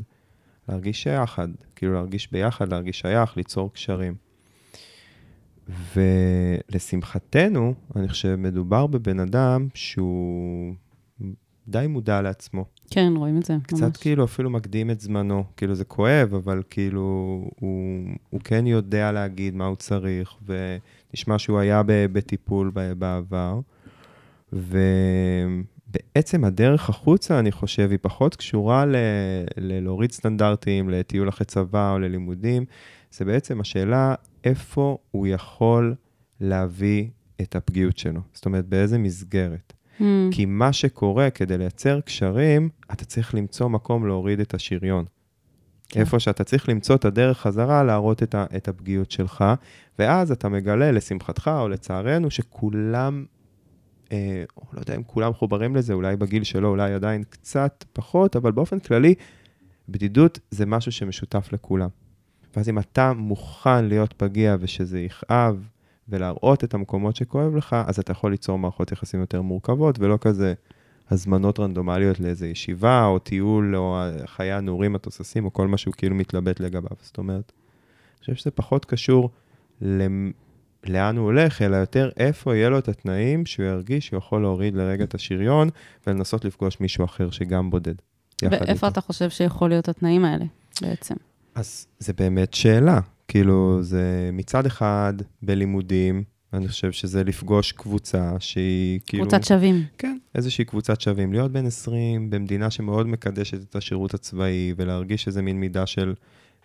להרגיש 0.69 1.05
יחד, 1.05 1.47
כאילו 1.75 1.93
להרגיש 1.93 2.31
ביחד, 2.31 2.71
להרגיש 2.71 2.99
שייך, 2.99 3.37
ליצור 3.37 3.73
קשרים. 3.73 4.15
ולשמחתנו, 5.95 7.73
אני 7.95 8.07
חושב, 8.07 8.35
מדובר 8.35 8.87
בבן 8.87 9.19
אדם 9.19 9.67
שהוא 9.73 10.73
די 11.67 11.87
מודע 11.89 12.21
לעצמו. 12.21 12.65
כן, 12.89 13.13
רואים 13.15 13.37
את 13.37 13.43
זה, 13.43 13.53
ממש. 13.53 13.63
קצת 13.63 13.97
כאילו 13.97 14.23
אפילו 14.23 14.49
מקדים 14.49 14.91
את 14.91 14.99
זמנו. 14.99 15.43
כאילו 15.57 15.75
זה 15.75 15.85
כואב, 15.85 16.33
אבל 16.33 16.63
כאילו 16.69 17.01
הוא, 17.59 18.07
הוא 18.29 18.41
כן 18.43 18.67
יודע 18.67 19.11
להגיד 19.11 19.55
מה 19.55 19.65
הוא 19.65 19.75
צריך, 19.75 20.35
ונשמע 20.45 21.39
שהוא 21.39 21.59
היה 21.59 21.81
בטיפול 21.85 22.71
בעבר. 22.97 23.59
ובעצם 25.93 26.43
הדרך 26.43 26.89
החוצה, 26.89 27.39
אני 27.39 27.51
חושב, 27.51 27.87
היא 27.91 27.99
פחות 28.01 28.35
קשורה 28.35 28.85
ל- 28.85 28.95
ללהוריד 29.57 30.11
סטנדרטים, 30.11 30.89
לטיול 30.89 31.29
אחרי 31.29 31.45
צבא 31.45 31.91
או 31.93 31.99
ללימודים. 31.99 32.65
זה 33.11 33.25
בעצם 33.25 33.61
השאלה 33.61 34.15
איפה 34.43 34.97
הוא 35.11 35.27
יכול 35.27 35.95
להביא 36.39 37.07
את 37.41 37.55
הפגיעות 37.55 37.97
שלו. 37.97 38.21
זאת 38.33 38.45
אומרת, 38.45 38.65
באיזה 38.65 38.97
מסגרת. 38.97 39.73
Mm, 39.99 40.03
כי 40.31 40.45
מה 40.45 40.73
שקורה 40.73 41.29
כדי 41.29 41.57
לייצר 41.57 42.01
קשרים, 42.01 42.69
אתה 42.91 43.05
צריך 43.05 43.35
למצוא 43.35 43.67
מקום 43.67 44.07
להוריד 44.07 44.39
את 44.39 44.53
השריון. 44.53 45.05
כן. 45.89 45.99
איפה 45.99 46.19
שאתה 46.19 46.43
צריך 46.43 46.69
למצוא 46.69 46.95
את 46.95 47.05
הדרך 47.05 47.39
חזרה 47.39 47.83
להראות 47.83 48.23
את, 48.23 48.35
ה, 48.35 48.45
את 48.55 48.67
הפגיעות 48.67 49.11
שלך, 49.11 49.45
ואז 49.99 50.31
אתה 50.31 50.49
מגלה, 50.49 50.91
לשמחתך 50.91 51.51
או 51.59 51.69
לצערנו, 51.69 52.31
שכולם, 52.31 53.25
אה, 54.11 54.43
לא 54.73 54.79
יודע 54.79 54.95
אם 54.95 55.03
כולם 55.03 55.29
מחוברים 55.29 55.75
לזה, 55.75 55.93
אולי 55.93 56.15
בגיל 56.15 56.43
שלו, 56.43 56.69
אולי 56.69 56.93
עדיין 56.93 57.23
קצת 57.29 57.85
פחות, 57.93 58.35
אבל 58.35 58.51
באופן 58.51 58.79
כללי, 58.79 59.15
בדידות 59.89 60.39
זה 60.51 60.65
משהו 60.65 60.91
שמשותף 60.91 61.49
לכולם. 61.51 61.89
ואז 62.55 62.69
אם 62.69 62.79
אתה 62.79 63.13
מוכן 63.13 63.85
להיות 63.85 64.13
פגיע 64.13 64.55
ושזה 64.59 64.99
יכאב, 64.99 65.67
ולהראות 66.09 66.63
את 66.63 66.73
המקומות 66.73 67.15
שכואב 67.15 67.55
לך, 67.55 67.75
אז 67.87 67.99
אתה 67.99 68.11
יכול 68.11 68.31
ליצור 68.31 68.59
מערכות 68.59 68.91
יחסים 68.91 69.19
יותר 69.19 69.41
מורכבות, 69.41 69.99
ולא 69.99 70.17
כזה 70.21 70.53
הזמנות 71.09 71.59
רנדומליות 71.59 72.19
לאיזו 72.19 72.45
ישיבה, 72.45 73.05
או 73.05 73.19
טיול, 73.19 73.75
או 73.75 73.97
חיי 74.25 74.51
הנעורים, 74.51 74.95
התוססים, 74.95 75.45
או 75.45 75.53
כל 75.53 75.67
מה 75.67 75.77
שהוא 75.77 75.93
כאילו 75.97 76.15
מתלבט 76.15 76.59
לגביו. 76.59 76.97
זאת 77.01 77.17
אומרת, 77.17 77.51
אני 78.11 78.19
חושב 78.19 78.35
שזה 78.35 78.51
פחות 78.51 78.85
קשור. 78.85 79.29
לאן 80.89 81.17
הוא 81.17 81.25
הולך, 81.25 81.61
אלא 81.61 81.75
יותר 81.75 82.09
איפה 82.17 82.55
יהיה 82.55 82.69
לו 82.69 82.79
את 82.79 82.87
התנאים 82.87 83.45
שהוא 83.45 83.65
ירגיש 83.65 84.07
שהוא 84.07 84.17
יכול 84.17 84.41
להוריד 84.41 84.75
לרגע 84.75 85.03
את 85.03 85.15
השריון 85.15 85.69
ולנסות 86.07 86.45
לפגוש 86.45 86.79
מישהו 86.79 87.05
אחר 87.05 87.29
שגם 87.29 87.69
בודד. 87.69 87.95
ואיפה 88.41 88.73
איתו. 88.73 88.87
אתה 88.87 89.01
חושב 89.01 89.29
שיכול 89.29 89.69
להיות 89.69 89.89
התנאים 89.89 90.25
האלה, 90.25 90.45
בעצם? 90.81 91.15
אז 91.55 91.87
זה 91.99 92.13
באמת 92.13 92.53
שאלה. 92.53 92.99
כאילו, 93.27 93.77
זה 93.81 94.29
מצד 94.33 94.65
אחד 94.65 95.13
בלימודים, 95.41 96.23
אני 96.53 96.67
חושב 96.67 96.91
שזה 96.91 97.23
לפגוש 97.23 97.71
קבוצה 97.71 98.31
שהיא 98.39 98.99
כאילו... 99.05 99.23
קבוצת 99.23 99.43
שווים. 99.43 99.83
כן, 99.97 100.17
איזושהי 100.35 100.65
קבוצת 100.65 101.01
שווים. 101.01 101.33
להיות 101.33 101.51
בן 101.51 101.65
20 101.65 102.29
במדינה 102.29 102.71
שמאוד 102.71 103.07
מקדשת 103.07 103.69
את 103.69 103.75
השירות 103.75 104.13
הצבאי, 104.13 104.73
ולהרגיש 104.77 105.27
איזה 105.27 105.41
מין 105.41 105.59
מידה 105.59 105.85
של 105.85 106.13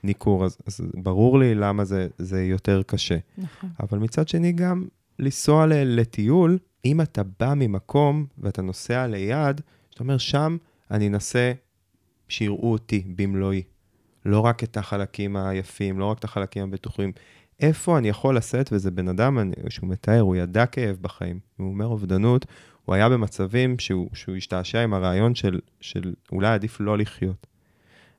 ניכור, 0.02 0.45
אז, 0.45 0.59
אז 0.67 0.81
ברור 0.95 1.38
לי 1.38 1.55
למה 1.55 1.85
זה, 1.85 2.09
זה 2.19 2.43
יותר 2.45 2.83
קשה. 2.83 3.17
נכון. 3.38 3.71
אבל 3.81 3.99
מצד 3.99 4.28
שני 4.28 4.52
גם 4.52 4.85
לנסוע 5.19 5.67
לטיול, 5.69 6.59
אם 6.85 7.00
אתה 7.00 7.23
בא 7.40 7.55
ממקום 7.57 8.26
ואתה 8.38 8.62
נוסע 8.62 9.07
ליד, 9.07 9.61
זאת 9.90 10.00
אומרת, 10.00 10.21
שם 10.21 10.57
אני 10.90 11.09
אנסה 11.09 11.52
שיראו 12.28 12.73
אותי 12.73 13.05
במלואי. 13.17 13.62
לא 14.25 14.40
רק 14.40 14.64
את 14.64 14.76
החלקים 14.76 15.37
היפים, 15.37 15.99
לא 15.99 16.05
רק 16.05 16.19
את 16.19 16.25
החלקים 16.25 16.64
הבטוחים. 16.64 17.12
איפה 17.61 17.99
אני 17.99 18.09
יכול 18.09 18.37
לשאת, 18.37 18.73
וזה 18.73 18.90
בן 18.90 19.09
אדם 19.09 19.38
אני, 19.38 19.52
שהוא 19.69 19.88
מתאר, 19.88 20.21
הוא 20.21 20.37
ידע 20.37 20.67
כאב 20.67 20.97
בחיים. 21.00 21.40
הוא 21.57 21.69
אומר 21.69 21.87
אובדנות, 21.87 22.47
הוא 22.85 22.95
היה 22.95 23.09
במצבים 23.09 23.78
שהוא, 23.78 24.11
שהוא 24.14 24.37
השתעשע 24.37 24.83
עם 24.83 24.95
הרעיון 24.95 25.35
של, 25.35 25.61
של 25.81 26.14
אולי 26.33 26.49
עדיף 26.49 26.81
לא 26.81 26.99
לחיות. 26.99 27.47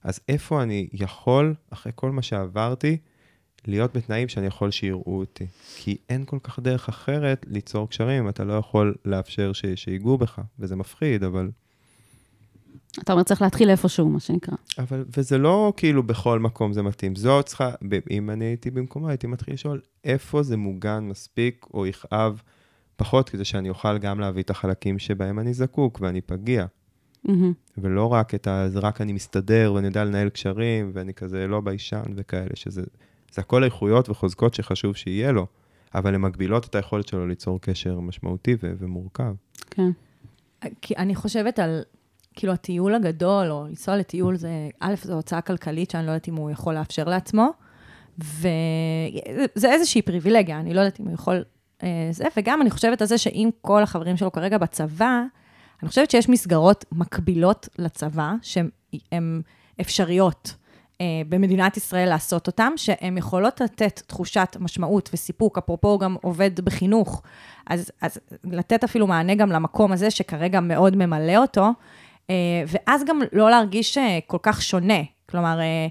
אז 0.03 0.20
איפה 0.29 0.63
אני 0.63 0.88
יכול, 0.94 1.53
אחרי 1.70 1.91
כל 1.96 2.12
מה 2.12 2.22
שעברתי, 2.22 2.98
להיות 3.68 3.98
בתנאים 3.98 4.27
שאני 4.27 4.48
יכול 4.48 4.72
שיראו 4.72 5.20
אותי. 5.20 5.48
כי 5.75 5.98
אין 6.10 6.25
כל 6.25 6.39
כך 6.44 6.60
דרך 6.60 6.89
אחרת 6.89 7.46
ליצור 7.50 7.89
קשרים, 7.89 8.29
אתה 8.29 8.44
לא 8.44 8.53
יכול 8.53 8.96
לאפשר 9.06 9.53
ש, 9.53 9.65
שיגעו 9.75 10.18
בך, 10.18 10.41
וזה 10.60 10.75
מפחיד, 10.75 11.24
אבל... 11.24 11.50
אתה 13.00 13.13
אומר, 13.13 13.24
צריך 13.24 13.41
להתחיל 13.41 13.70
איפשהו, 13.70 14.10
מה 14.10 14.20
שנקרא. 14.20 14.56
אבל, 14.77 15.06
וזה 15.18 15.38
לא 15.38 15.74
כאילו 15.77 16.03
בכל 16.03 16.39
מקום 16.39 16.74
זה 16.74 16.82
מתאים. 16.82 17.15
זו 17.15 17.44
צריכה, 17.44 17.72
אם 18.12 18.29
אני 18.29 18.46
הייתי 18.46 18.72
במקומה, 18.72 19.10
הייתי 19.10 19.27
מתחיל 19.27 19.53
לשאול 19.53 19.82
איפה 20.03 20.44
זה 20.44 20.58
מוגן 20.58 21.03
מספיק, 21.03 21.65
או 21.74 21.88
יכאב 21.88 22.41
פחות, 22.96 23.29
כדי 23.29 23.46
שאני 23.46 23.70
אוכל 23.70 23.98
גם 23.98 24.20
להביא 24.20 24.44
את 24.44 24.50
החלקים 24.50 25.00
שבהם 25.00 25.39
אני 25.39 25.53
זקוק 25.53 26.00
ואני 26.01 26.22
פגיע. 26.22 26.65
מהמם. 27.23 27.53
ולא 27.77 28.13
רק 28.13 28.35
את 28.35 28.47
ה... 28.47 28.69
זה 28.69 28.79
רק 28.79 29.01
אני 29.01 29.13
מסתדר 29.13 29.71
ואני 29.75 29.88
יודע 29.88 30.03
לנהל 30.03 30.29
קשרים, 30.29 30.91
ואני 30.93 31.13
כזה 31.13 31.47
לא 31.47 31.61
ביישן 31.61 32.03
וכאלה, 32.15 32.51
שזה... 32.53 32.81
זה 33.31 33.41
הכל 33.41 33.63
איכויות 33.63 34.09
וחוזקות 34.09 34.53
שחשוב 34.53 34.95
שיהיה 34.95 35.31
לו, 35.31 35.47
אבל 35.95 36.15
הן 36.15 36.21
מגבילות 36.21 36.65
את 36.65 36.75
היכולת 36.75 37.07
שלו 37.07 37.27
ליצור 37.27 37.61
קשר 37.61 37.99
משמעותי 37.99 38.55
ו- 38.63 38.73
ומורכב. 38.79 39.33
כן. 39.69 39.89
כי 40.81 40.95
אני 40.97 41.15
חושבת 41.15 41.59
על, 41.59 41.81
כאילו, 42.33 42.53
הטיול 42.53 42.95
הגדול, 42.95 43.51
או 43.51 43.65
לנסוע 43.67 43.97
לטיול, 43.97 44.35
זה, 44.35 44.69
א', 44.79 44.93
זו 45.03 45.13
הוצאה 45.13 45.41
כלכלית 45.41 45.91
שאני 45.91 46.05
לא 46.05 46.11
יודעת 46.11 46.27
אם 46.27 46.35
הוא 46.35 46.51
יכול 46.51 46.73
לאפשר 46.73 47.03
לעצמו, 47.03 47.49
וזה 48.19 49.71
איזושהי 49.71 50.01
פריבילגיה, 50.01 50.59
אני 50.59 50.73
לא 50.73 50.79
יודעת 50.79 50.99
אם 50.99 51.05
הוא 51.05 51.13
יכול... 51.13 51.43
אה, 51.83 52.09
זה, 52.11 52.25
וגם 52.38 52.61
אני 52.61 52.69
חושבת 52.69 53.01
על 53.01 53.07
זה 53.07 53.17
שאם 53.17 53.49
כל 53.61 53.83
החברים 53.83 54.17
שלו 54.17 54.31
כרגע 54.31 54.57
בצבא, 54.57 55.23
אני 55.81 55.89
חושבת 55.89 56.12
שיש 56.12 56.29
מסגרות 56.29 56.86
מקבילות 56.91 57.69
לצבא, 57.77 58.33
שהן 58.41 59.41
אפשריות 59.81 60.55
אה, 61.01 61.05
במדינת 61.29 61.77
ישראל 61.77 62.09
לעשות 62.09 62.48
אותן, 62.48 62.74
שהן 62.75 63.17
יכולות 63.17 63.62
לתת 63.62 64.01
תחושת 64.07 64.57
משמעות 64.59 65.09
וסיפוק, 65.13 65.57
אפרופו 65.57 65.98
גם 65.98 66.15
עובד 66.21 66.59
בחינוך, 66.59 67.21
אז, 67.67 67.91
אז 68.01 68.19
לתת 68.43 68.83
אפילו 68.83 69.07
מענה 69.07 69.36
גם 69.36 69.51
למקום 69.51 69.91
הזה 69.91 70.12
שכרגע 70.12 70.59
מאוד 70.59 70.95
ממלא 70.95 71.38
אותו, 71.38 71.69
אה, 72.29 72.35
ואז 72.68 73.03
גם 73.05 73.20
לא 73.33 73.50
להרגיש 73.50 73.98
אה, 73.98 74.20
כל 74.27 74.37
כך 74.42 74.61
שונה. 74.61 75.03
כלומר, 75.29 75.59
אה, 75.59 75.87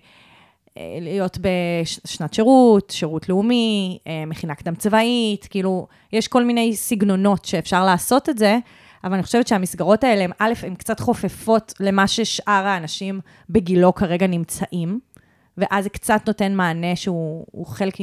אה, 0.78 0.98
להיות 1.00 1.38
בשנת 1.38 2.34
שירות, 2.34 2.90
שירות 2.90 3.28
לאומי, 3.28 3.98
אה, 4.06 4.24
מכינה 4.26 4.54
קדם 4.54 4.74
צבאית, 4.74 5.46
כאילו, 5.50 5.86
יש 6.12 6.28
כל 6.28 6.44
מיני 6.44 6.76
סגנונות 6.76 7.44
שאפשר 7.44 7.84
לעשות 7.84 8.28
את 8.28 8.38
זה, 8.38 8.58
אבל 9.04 9.14
אני 9.14 9.22
חושבת 9.22 9.48
שהמסגרות 9.48 10.04
האלה, 10.04 10.24
הן 10.24 10.30
א', 10.38 10.52
הן 10.62 10.74
קצת 10.74 11.00
חופפות 11.00 11.74
למה 11.80 12.08
ששאר 12.08 12.66
האנשים 12.66 13.20
בגילו 13.50 13.94
כרגע 13.94 14.26
נמצאים, 14.26 15.00
ואז 15.58 15.84
זה 15.84 15.90
קצת 15.90 16.22
נותן 16.26 16.54
מענה 16.54 16.96
שהוא 16.96 17.46
הוא 17.52 17.66
חלק, 17.66 17.94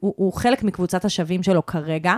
הוא, 0.00 0.14
הוא 0.16 0.32
חלק 0.32 0.62
מקבוצת 0.62 1.04
השווים 1.04 1.42
שלו 1.42 1.66
כרגע. 1.66 2.14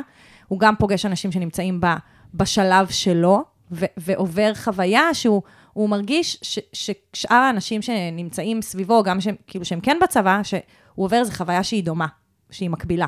הוא 0.49 0.61
גם 0.61 0.75
פוגש 0.79 1.07
אנשים 1.07 1.33
שנמצאים 1.33 1.81
ב, 1.81 1.87
בשלב 2.35 2.89
שלו, 2.89 3.45
ו, 3.73 3.85
ועובר 3.97 4.55
חוויה 4.55 5.15
שהוא 5.15 5.43
הוא 5.73 5.89
מרגיש 5.89 6.39
ש, 6.43 6.59
ששאר 6.73 7.37
האנשים 7.37 7.83
שנמצאים 7.83 8.63
סביבו, 8.63 9.03
גם 9.03 9.21
שהם, 9.21 9.35
כאילו 9.47 9.65
שהם 9.65 9.81
כן 9.81 9.99
בצבא, 10.03 10.41
שהוא 10.43 10.61
עובר 10.97 11.17
איזו 11.17 11.33
חוויה 11.33 11.65
שהיא 11.65 11.85
דומה, 11.85 12.07
שהיא 12.51 12.71
מקבילה. 12.71 13.07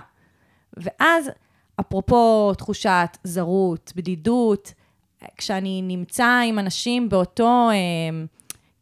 ואז, 0.76 1.30
אפרופו 1.80 2.54
תחושת 2.54 3.16
זרות, 3.24 3.92
בדידות, 3.96 4.72
כשאני 5.36 5.82
נמצא 5.82 6.40
עם 6.46 6.58
אנשים 6.58 7.08
באותו, 7.08 7.68
אה, 7.70 8.24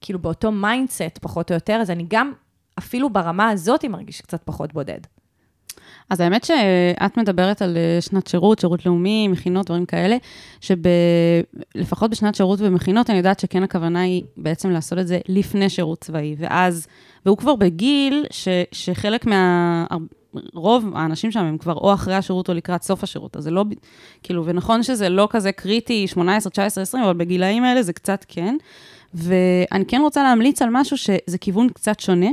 כאילו 0.00 0.18
באותו 0.18 0.52
mindset, 0.52 1.18
פחות 1.20 1.50
או 1.50 1.54
יותר, 1.54 1.74
אז 1.74 1.90
אני 1.90 2.04
גם, 2.08 2.32
אפילו 2.78 3.10
ברמה 3.10 3.48
הזאת, 3.48 3.84
מרגיש 3.84 4.20
קצת 4.20 4.42
פחות 4.44 4.72
בודד. 4.72 5.00
אז 6.10 6.20
האמת 6.20 6.44
שאת 6.44 7.16
מדברת 7.16 7.62
על 7.62 7.76
אה, 7.76 8.00
שנת 8.00 8.26
שירות, 8.26 8.58
שירות 8.58 8.86
לאומי, 8.86 9.28
מכינות, 9.28 9.66
דברים 9.66 9.86
כאלה, 9.86 10.16
שלפחות 10.60 12.10
בשנת 12.10 12.34
שירות 12.34 12.58
ומכינות, 12.62 13.10
אני 13.10 13.18
יודעת 13.18 13.40
שכן 13.40 13.62
הכוונה 13.62 14.00
היא 14.00 14.22
בעצם 14.36 14.70
לעשות 14.70 14.98
את 14.98 15.06
זה 15.06 15.18
לפני 15.28 15.68
שירות 15.68 16.00
צבאי. 16.00 16.36
ואז, 16.38 16.86
והוא 17.26 17.36
כבר 17.38 17.56
בגיל 17.56 18.26
ש, 18.30 18.48
שחלק 18.72 19.26
מה... 19.26 19.86
רוב 20.54 20.90
האנשים 20.94 21.30
שם 21.30 21.40
הם 21.40 21.58
כבר 21.58 21.74
או 21.74 21.94
אחרי 21.94 22.14
השירות 22.14 22.48
או 22.48 22.54
לקראת 22.54 22.82
סוף 22.82 23.02
השירות, 23.02 23.36
אז 23.36 23.44
זה 23.44 23.50
לא, 23.50 23.64
כאילו, 24.22 24.44
ונכון 24.46 24.82
שזה 24.82 25.08
לא 25.08 25.28
כזה 25.30 25.52
קריטי, 25.52 26.06
18, 26.06 26.50
19, 26.50 26.82
20, 26.82 27.04
אבל 27.04 27.12
בגילאים 27.12 27.64
האלה 27.64 27.82
זה 27.82 27.92
קצת 27.92 28.24
כן. 28.28 28.56
ואני 29.14 29.84
כן 29.88 30.00
רוצה 30.00 30.22
להמליץ 30.22 30.62
על 30.62 30.68
משהו 30.72 30.96
שזה 30.96 31.38
כיוון 31.40 31.68
קצת 31.68 32.00
שונה. 32.00 32.30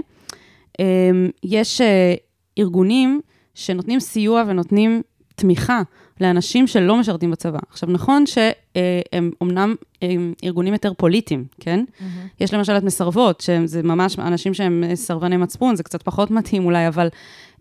אמ, 0.79 1.29
יש 1.43 1.81
אה, 1.81 2.15
ארגונים 2.59 3.21
שנותנים 3.55 3.99
סיוע 3.99 4.43
ונותנים 4.47 5.01
תמיכה 5.39 5.81
לאנשים 6.21 6.67
שלא 6.67 6.97
משרתים 6.97 7.31
בצבא. 7.31 7.59
עכשיו, 7.69 7.89
נכון 7.91 8.25
שהם 8.25 9.31
אומנם 9.41 9.75
הם 10.01 10.33
ארגונים 10.43 10.73
יותר 10.73 10.93
פוליטיים, 10.93 11.45
כן? 11.59 11.83
Mm-hmm. 11.87 12.03
יש 12.39 12.53
למשל 12.53 12.77
את 12.77 12.83
מסרבות, 12.83 13.41
שזה 13.41 13.83
ממש 13.83 14.19
אנשים 14.19 14.53
שהם 14.53 14.83
סרבני 14.95 15.37
מצפון, 15.37 15.75
זה 15.75 15.83
קצת 15.83 16.03
פחות 16.03 16.31
מתאים 16.31 16.65
אולי, 16.65 16.87
אבל 16.87 17.07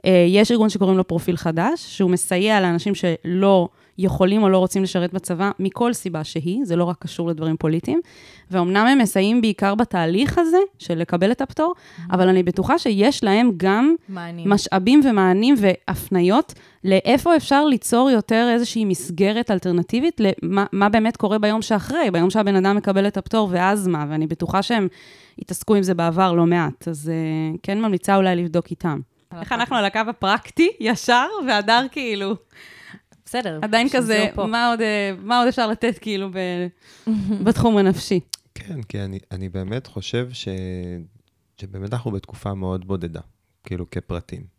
אה, 0.06 0.26
יש 0.28 0.50
ארגון 0.50 0.68
שקוראים 0.68 0.96
לו 0.96 1.08
פרופיל 1.08 1.36
חדש, 1.36 1.96
שהוא 1.96 2.10
מסייע 2.10 2.60
לאנשים 2.60 2.94
שלא 2.94 3.68
יכולים 3.98 4.42
או 4.42 4.48
לא 4.48 4.58
רוצים 4.58 4.82
לשרת 4.82 5.12
בצבא, 5.12 5.50
מכל 5.58 5.92
סיבה 5.92 6.24
שהיא, 6.24 6.64
זה 6.64 6.76
לא 6.76 6.84
רק 6.84 6.96
קשור 6.98 7.28
לדברים 7.28 7.56
פוליטיים. 7.56 8.00
ואומנם 8.50 8.86
הם 8.86 8.98
מסייעים 8.98 9.40
בעיקר 9.40 9.74
בתהליך 9.74 10.38
הזה 10.38 10.58
של 10.78 10.98
לקבל 10.98 11.32
את 11.32 11.40
הפטור, 11.40 11.74
mm-hmm. 11.76 12.14
אבל 12.14 12.28
אני 12.28 12.42
בטוחה 12.42 12.78
שיש 12.78 13.24
להם 13.24 13.50
גם 13.56 13.94
מענים. 14.08 14.50
משאבים 14.50 15.00
ומענים 15.04 15.54
והפניות 15.58 16.54
לאיפה 16.84 17.36
אפשר 17.36 17.64
ליצור 17.64 18.10
יותר 18.10 18.48
איזושהי 18.52 18.84
מסגרת 18.84 19.50
אלטרנטיבית 19.50 20.20
למה 20.20 20.64
מה 20.72 20.88
באמת 20.88 21.16
קורה 21.16 21.38
ביום 21.38 21.62
שאחרי, 21.62 22.10
ביום 22.12 22.30
שהבן 22.30 22.56
אדם 22.56 22.76
מקבל 22.76 23.06
את 23.06 23.16
הפטור 23.16 23.48
ואז 23.52 23.88
מה, 23.88 24.06
ואני 24.08 24.26
בטוחה 24.26 24.62
שהם 24.62 24.88
התעסקו 25.38 25.74
עם 25.74 25.82
זה 25.82 25.94
בעבר 25.94 26.32
לא 26.32 26.46
מעט, 26.46 26.88
אז 26.88 27.10
uh, 27.54 27.58
כן 27.62 27.80
ממליצה 27.80 28.16
אולי 28.16 28.36
לבדוק 28.36 28.70
איתם. 28.70 29.00
איך 29.40 29.52
אנחנו 29.52 29.76
על 29.76 29.84
הקו 29.84 30.00
הפרקטי, 30.08 30.70
ישר, 30.80 31.26
והדר 31.46 31.86
כאילו, 31.90 32.34
בסדר. 33.26 33.58
עדיין 33.62 33.88
כזה. 33.92 34.28
מה 34.36 34.68
עוד, 34.70 34.80
אה, 34.80 35.12
מה 35.22 35.38
עוד 35.38 35.48
אפשר 35.48 35.66
לתת 35.66 35.98
כאילו 35.98 36.30
ב, 36.30 36.38
בתחום 37.44 37.76
הנפשי? 37.76 38.20
כן, 38.54 38.82
כי 38.82 39.00
אני, 39.00 39.18
אני 39.30 39.48
באמת 39.48 39.86
חושב 39.86 40.28
ש, 40.32 40.48
שבאמת 41.60 41.92
אנחנו 41.92 42.10
בתקופה 42.10 42.54
מאוד 42.54 42.86
בודדה, 42.86 43.20
כאילו 43.64 43.90
כפרטים. 43.90 44.56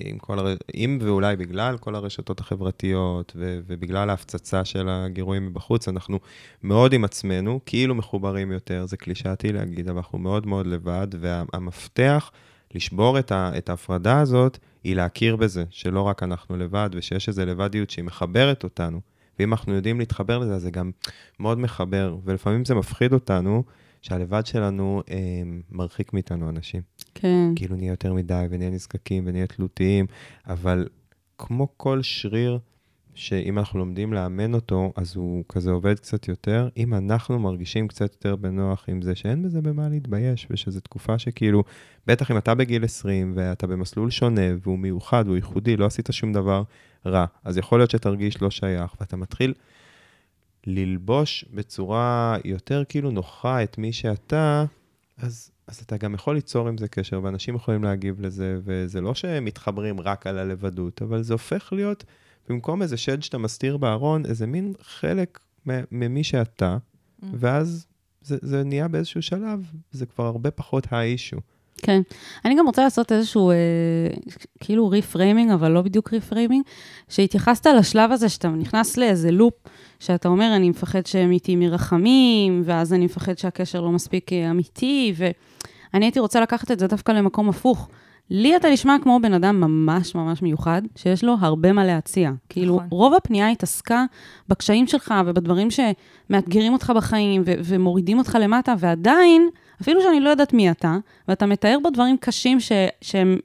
עם 0.00 0.18
כל 0.18 0.38
הר... 0.38 0.54
אם 0.74 0.98
ואולי 1.02 1.36
בגלל 1.36 1.78
כל 1.78 1.94
הרשתות 1.94 2.40
החברתיות 2.40 3.32
ו... 3.36 3.60
ובגלל 3.66 4.10
ההפצצה 4.10 4.64
של 4.64 4.88
הגירויים 4.88 5.46
מבחוץ, 5.46 5.88
אנחנו 5.88 6.18
מאוד 6.62 6.92
עם 6.92 7.04
עצמנו, 7.04 7.60
כאילו 7.66 7.94
מחוברים 7.94 8.52
יותר, 8.52 8.86
זה 8.86 8.96
קלישאתי 8.96 9.52
להגיד, 9.52 9.88
אבל 9.88 9.98
אנחנו 9.98 10.18
מאוד 10.18 10.46
מאוד 10.46 10.66
לבד, 10.66 11.06
והמפתח 11.20 12.30
לשבור 12.74 13.18
את, 13.18 13.32
ה... 13.32 13.50
את 13.58 13.68
ההפרדה 13.68 14.20
הזאת, 14.20 14.58
היא 14.86 14.96
להכיר 14.96 15.36
בזה, 15.36 15.64
שלא 15.70 16.02
רק 16.02 16.22
אנחנו 16.22 16.56
לבד, 16.56 16.90
ושיש 16.92 17.28
איזו 17.28 17.46
לבדיות 17.46 17.90
שהיא 17.90 18.04
מחברת 18.04 18.64
אותנו, 18.64 19.00
ואם 19.38 19.52
אנחנו 19.52 19.74
יודעים 19.74 19.98
להתחבר 19.98 20.38
לזה, 20.38 20.54
אז 20.54 20.62
זה 20.62 20.70
גם 20.70 20.90
מאוד 21.40 21.58
מחבר, 21.58 22.16
ולפעמים 22.24 22.64
זה 22.64 22.74
מפחיד 22.74 23.12
אותנו, 23.12 23.64
שהלבד 24.02 24.46
שלנו 24.46 25.02
אה, 25.10 25.16
מרחיק 25.70 26.12
מאיתנו 26.12 26.48
אנשים. 26.48 26.82
כן. 27.14 27.54
כאילו 27.56 27.76
נהיה 27.76 27.90
יותר 27.90 28.12
מדי, 28.12 28.46
ונהיה 28.50 28.70
נזקקים, 28.70 29.24
ונהיה 29.26 29.46
תלותיים, 29.46 30.06
אבל 30.46 30.88
כמו 31.38 31.68
כל 31.76 32.02
שריר, 32.02 32.58
שאם 33.16 33.58
אנחנו 33.58 33.78
לומדים 33.78 34.12
לאמן 34.12 34.54
אותו, 34.54 34.92
אז 34.96 35.16
הוא 35.16 35.44
כזה 35.48 35.70
עובד 35.70 35.98
קצת 35.98 36.28
יותר. 36.28 36.68
אם 36.76 36.94
אנחנו 36.94 37.38
מרגישים 37.38 37.88
קצת 37.88 38.12
יותר 38.14 38.36
בנוח 38.36 38.84
עם 38.88 39.02
זה, 39.02 39.14
שאין 39.14 39.42
בזה 39.42 39.60
במה 39.62 39.88
להתבייש, 39.88 40.46
ושזו 40.50 40.80
תקופה 40.80 41.18
שכאילו, 41.18 41.64
בטח 42.06 42.30
אם 42.30 42.38
אתה 42.38 42.54
בגיל 42.54 42.84
20, 42.84 43.32
ואתה 43.36 43.66
במסלול 43.66 44.10
שונה, 44.10 44.42
והוא 44.62 44.78
מיוחד, 44.78 45.24
והוא 45.26 45.36
ייחודי, 45.36 45.76
לא 45.76 45.86
עשית 45.86 46.08
שום 46.10 46.32
דבר 46.32 46.62
רע, 47.06 47.26
אז 47.44 47.58
יכול 47.58 47.78
להיות 47.78 47.90
שתרגיש 47.90 48.42
לא 48.42 48.50
שייך, 48.50 48.94
ואתה 49.00 49.16
מתחיל 49.16 49.54
ללבוש 50.66 51.44
בצורה 51.54 52.36
יותר 52.44 52.82
כאילו 52.88 53.10
נוחה 53.10 53.62
את 53.62 53.78
מי 53.78 53.92
שאתה, 53.92 54.64
אז, 55.18 55.50
אז 55.66 55.78
אתה 55.78 55.96
גם 55.96 56.14
יכול 56.14 56.34
ליצור 56.34 56.68
עם 56.68 56.78
זה 56.78 56.88
קשר, 56.88 57.20
ואנשים 57.22 57.54
יכולים 57.54 57.84
להגיב 57.84 58.20
לזה, 58.20 58.58
וזה 58.64 59.00
לא 59.00 59.14
שהם 59.14 59.44
מתחברים 59.44 60.00
רק 60.00 60.26
על 60.26 60.38
הלבדות, 60.38 61.02
אבל 61.02 61.22
זה 61.22 61.34
הופך 61.34 61.72
להיות, 61.72 62.04
במקום 62.48 62.82
איזה 62.82 62.96
שד 62.96 63.22
שאתה 63.22 63.38
מסתיר 63.38 63.76
בארון, 63.76 64.26
איזה 64.26 64.46
מין 64.46 64.72
חלק 64.80 65.40
ממי 65.92 66.24
שאתה, 66.24 66.78
ואז 67.32 67.86
זה, 68.22 68.36
זה 68.42 68.64
נהיה 68.64 68.88
באיזשהו 68.88 69.22
שלב, 69.22 69.70
זה 69.92 70.06
כבר 70.06 70.24
הרבה 70.24 70.50
פחות 70.50 70.86
ה 70.90 70.97
issue. 70.97 71.36
כן. 71.82 72.00
אני 72.44 72.54
גם 72.54 72.66
רוצה 72.66 72.84
לעשות 72.84 73.12
איזשהו, 73.12 73.50
אה, 73.50 73.56
כאילו 74.60 74.88
reframing, 74.88 75.50
אבל 75.50 75.70
לא 75.70 75.82
בדיוק 75.82 76.12
reframing, 76.12 76.64
שהתייחסת 77.08 77.66
לשלב 77.66 78.12
הזה 78.12 78.28
שאתה 78.28 78.48
נכנס 78.48 78.96
לאיזה 78.96 79.30
לופ, 79.30 79.54
שאתה 80.00 80.28
אומר, 80.28 80.52
אני 80.56 80.70
מפחד 80.70 81.06
שהם 81.06 81.30
איתי 81.30 81.56
מרחמים, 81.56 82.62
ואז 82.64 82.92
אני 82.92 83.04
מפחד 83.04 83.38
שהקשר 83.38 83.80
לא 83.80 83.92
מספיק 83.92 84.32
אה, 84.32 84.50
אמיתי, 84.50 85.14
ואני 85.16 86.04
הייתי 86.04 86.20
רוצה 86.20 86.40
לקחת 86.40 86.70
את 86.70 86.78
זה 86.78 86.86
דווקא 86.86 87.12
למקום 87.12 87.48
הפוך. 87.48 87.88
לי 88.30 88.56
אתה 88.56 88.70
נשמע 88.70 88.96
כמו 89.02 89.18
בן 89.22 89.32
אדם 89.34 89.60
ממש 89.60 90.14
ממש 90.14 90.42
מיוחד, 90.42 90.82
שיש 90.96 91.24
לו 91.24 91.36
הרבה 91.40 91.72
מה 91.72 91.84
להציע. 91.84 92.30
כאילו, 92.48 92.76
נכון. 92.76 92.88
רוב 92.90 93.14
הפנייה 93.14 93.48
התעסקה 93.48 94.04
בקשיים 94.48 94.86
שלך 94.86 95.14
ובדברים 95.26 95.68
שמאתגרים 95.70 96.72
אותך 96.72 96.92
בחיים 96.96 97.42
ו- 97.46 97.54
ומורידים 97.64 98.18
אותך 98.18 98.38
למטה, 98.40 98.74
ועדיין, 98.78 99.48
אפילו 99.82 100.00
שאני 100.02 100.20
לא 100.20 100.30
יודעת 100.30 100.52
מי 100.52 100.70
אתה, 100.70 100.96
ואתה 101.28 101.46
מתאר 101.46 101.78
בו 101.82 101.90
דברים 101.90 102.16
קשים 102.20 102.60
ש- 102.60 102.72
שהם... 103.00 103.38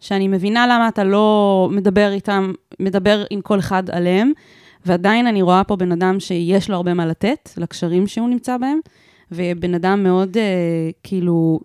שאני 0.00 0.28
מבינה 0.28 0.66
למה 0.66 0.88
אתה 0.88 1.04
לא 1.04 1.68
מדבר 1.72 2.12
איתם, 2.12 2.52
מדבר 2.80 3.24
עם 3.30 3.40
כל 3.40 3.58
אחד 3.58 3.90
עליהם, 3.90 4.32
ועדיין 4.86 5.26
אני 5.26 5.42
רואה 5.42 5.64
פה 5.64 5.76
בן 5.76 5.92
אדם 5.92 6.20
שיש 6.20 6.70
לו 6.70 6.76
הרבה 6.76 6.94
מה 6.94 7.06
לתת 7.06 7.50
לקשרים 7.56 8.06
שהוא 8.06 8.28
נמצא 8.28 8.56
בהם, 8.56 8.78
ובן 9.32 9.74
אדם 9.74 10.02
מאוד, 10.02 10.36
אה, 10.36 10.42
כאילו, 11.02 11.60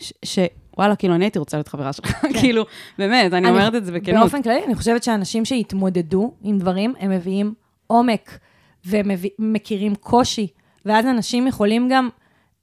ש... 0.00 0.12
ש- 0.24 0.38
וואלה, 0.78 0.96
כאילו, 0.96 1.14
אני 1.14 1.24
הייתי 1.24 1.38
רוצה 1.38 1.56
להיות 1.56 1.68
חברה 1.68 1.92
שלך, 1.92 2.10
כאילו, 2.40 2.64
באמת, 2.98 3.32
אני 3.32 3.38
אני- 3.48 3.50
אומרת 3.56 3.74
את 3.74 3.84
זה 3.84 3.92
בכנות. 3.92 4.20
באופן 4.20 4.42
כללי, 4.42 4.64
אני 4.64 4.74
חושבת 4.74 5.02
שאנשים 5.02 5.44
שהתמודדו 5.44 6.32
עם 6.42 6.58
דברים, 6.58 6.94
הם 7.00 7.10
מביאים 7.10 7.54
עומק, 7.86 8.38
והם 8.84 9.08
מביא- 9.08 9.30
מכירים 9.38 9.94
קושי, 9.94 10.46
ואז 10.86 11.06
אנשים 11.06 11.46
יכולים 11.46 11.88
גם 11.92 12.08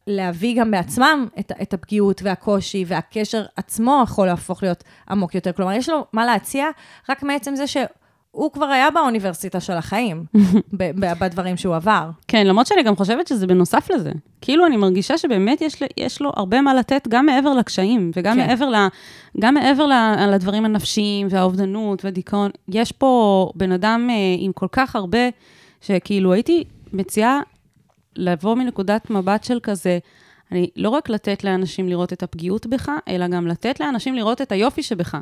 להביא 0.07 0.59
גם 0.59 0.71
בעצמם 0.71 1.27
את, 1.39 1.51
את 1.61 1.73
הפגיעות 1.73 2.21
והקושי, 2.23 2.83
והקשר 2.87 3.45
עצמו 3.55 4.01
יכול 4.03 4.27
להפוך 4.27 4.63
להיות 4.63 4.83
עמוק 5.09 5.35
יותר. 5.35 5.51
כלומר, 5.51 5.73
יש 5.73 5.89
לו 5.89 6.05
מה 6.13 6.25
להציע 6.25 6.65
רק 7.09 7.23
מעצם 7.23 7.55
זה 7.55 7.67
שהוא 7.67 8.51
כבר 8.53 8.65
היה 8.65 8.91
באוניברסיטה 8.91 9.59
של 9.59 9.73
החיים, 9.73 10.23
ב- 10.77 11.05
ב- 11.05 11.19
בדברים 11.19 11.57
שהוא 11.57 11.75
עבר. 11.75 12.09
כן, 12.27 12.47
למרות 12.47 12.67
שאני 12.67 12.83
גם 12.83 12.95
חושבת 12.95 13.27
שזה 13.27 13.47
בנוסף 13.47 13.89
לזה. 13.95 14.11
כאילו, 14.41 14.65
אני 14.65 14.77
מרגישה 14.77 15.17
שבאמת 15.17 15.61
יש, 15.61 15.83
יש 15.97 16.21
לו 16.21 16.31
הרבה 16.35 16.61
מה 16.61 16.73
לתת, 16.73 17.07
גם 17.07 17.25
מעבר 17.25 17.53
לקשיים, 17.53 18.11
וגם 18.15 18.35
כן. 18.37 18.47
מעבר, 18.47 18.69
ל, 18.69 18.75
גם 19.39 19.53
מעבר 19.53 19.85
ל, 19.85 19.93
לדברים 20.33 20.65
הנפשיים, 20.65 21.27
והאובדנות, 21.29 22.05
והדיכאון. 22.05 22.51
יש 22.67 22.91
פה 22.91 23.51
בן 23.55 23.71
אדם 23.71 24.07
אה, 24.09 24.15
עם 24.39 24.51
כל 24.51 24.67
כך 24.71 24.95
הרבה, 24.95 25.29
שכאילו 25.81 26.33
הייתי 26.33 26.63
מציעה 26.93 27.39
לבוא 28.17 28.55
מנקודת 28.55 29.09
מבט 29.09 29.43
של 29.43 29.59
כזה, 29.63 29.99
אני 30.51 30.69
לא 30.75 30.89
רק 30.89 31.09
לתת 31.09 31.43
לאנשים 31.43 31.89
לראות 31.89 32.13
את 32.13 32.23
הפגיעות 32.23 32.67
בך, 32.67 32.91
אלא 33.07 33.27
גם 33.27 33.47
לתת 33.47 33.79
לאנשים 33.79 34.15
לראות 34.15 34.41
את 34.41 34.51
היופי 34.51 34.83
שבך. 34.83 35.17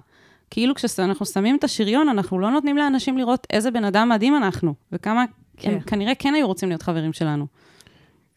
כאילו 0.50 0.76
כשאנחנו 0.76 1.26
שמים 1.26 1.56
את 1.56 1.64
השריון, 1.64 2.10
אנחנו 2.10 2.40
לא 2.40 2.52
נותנים 2.52 2.78
לאנשים 2.78 3.18
לראות 3.18 3.48
איזה 3.50 3.72
בן 3.72 3.84
אדם 3.84 4.10
מדהים 4.10 4.36
אנחנו, 4.38 4.74
וכמה 4.92 5.26
כן. 5.58 5.72
הם 5.72 5.80
כנראה 5.80 6.16
כן 6.16 6.34
היו 6.34 6.48
רוצים 6.48 6.70
להיות 6.70 6.82
חברים 6.82 7.14
שלנו. 7.14 7.48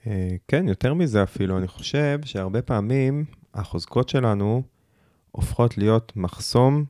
אה, 0.07 0.29
כן, 0.49 0.69
יותר 0.69 0.95
מזה 0.95 1.23
אפילו, 1.23 1.59
אני 1.59 1.69
חושב 1.69 2.21
שהרבה 2.25 2.63
פעמים 2.63 3.25
החוזקות 3.55 4.09
שלנו 4.09 4.63
הופכות 5.31 5.79
להיות 5.79 6.13
מחסום 6.17 6.85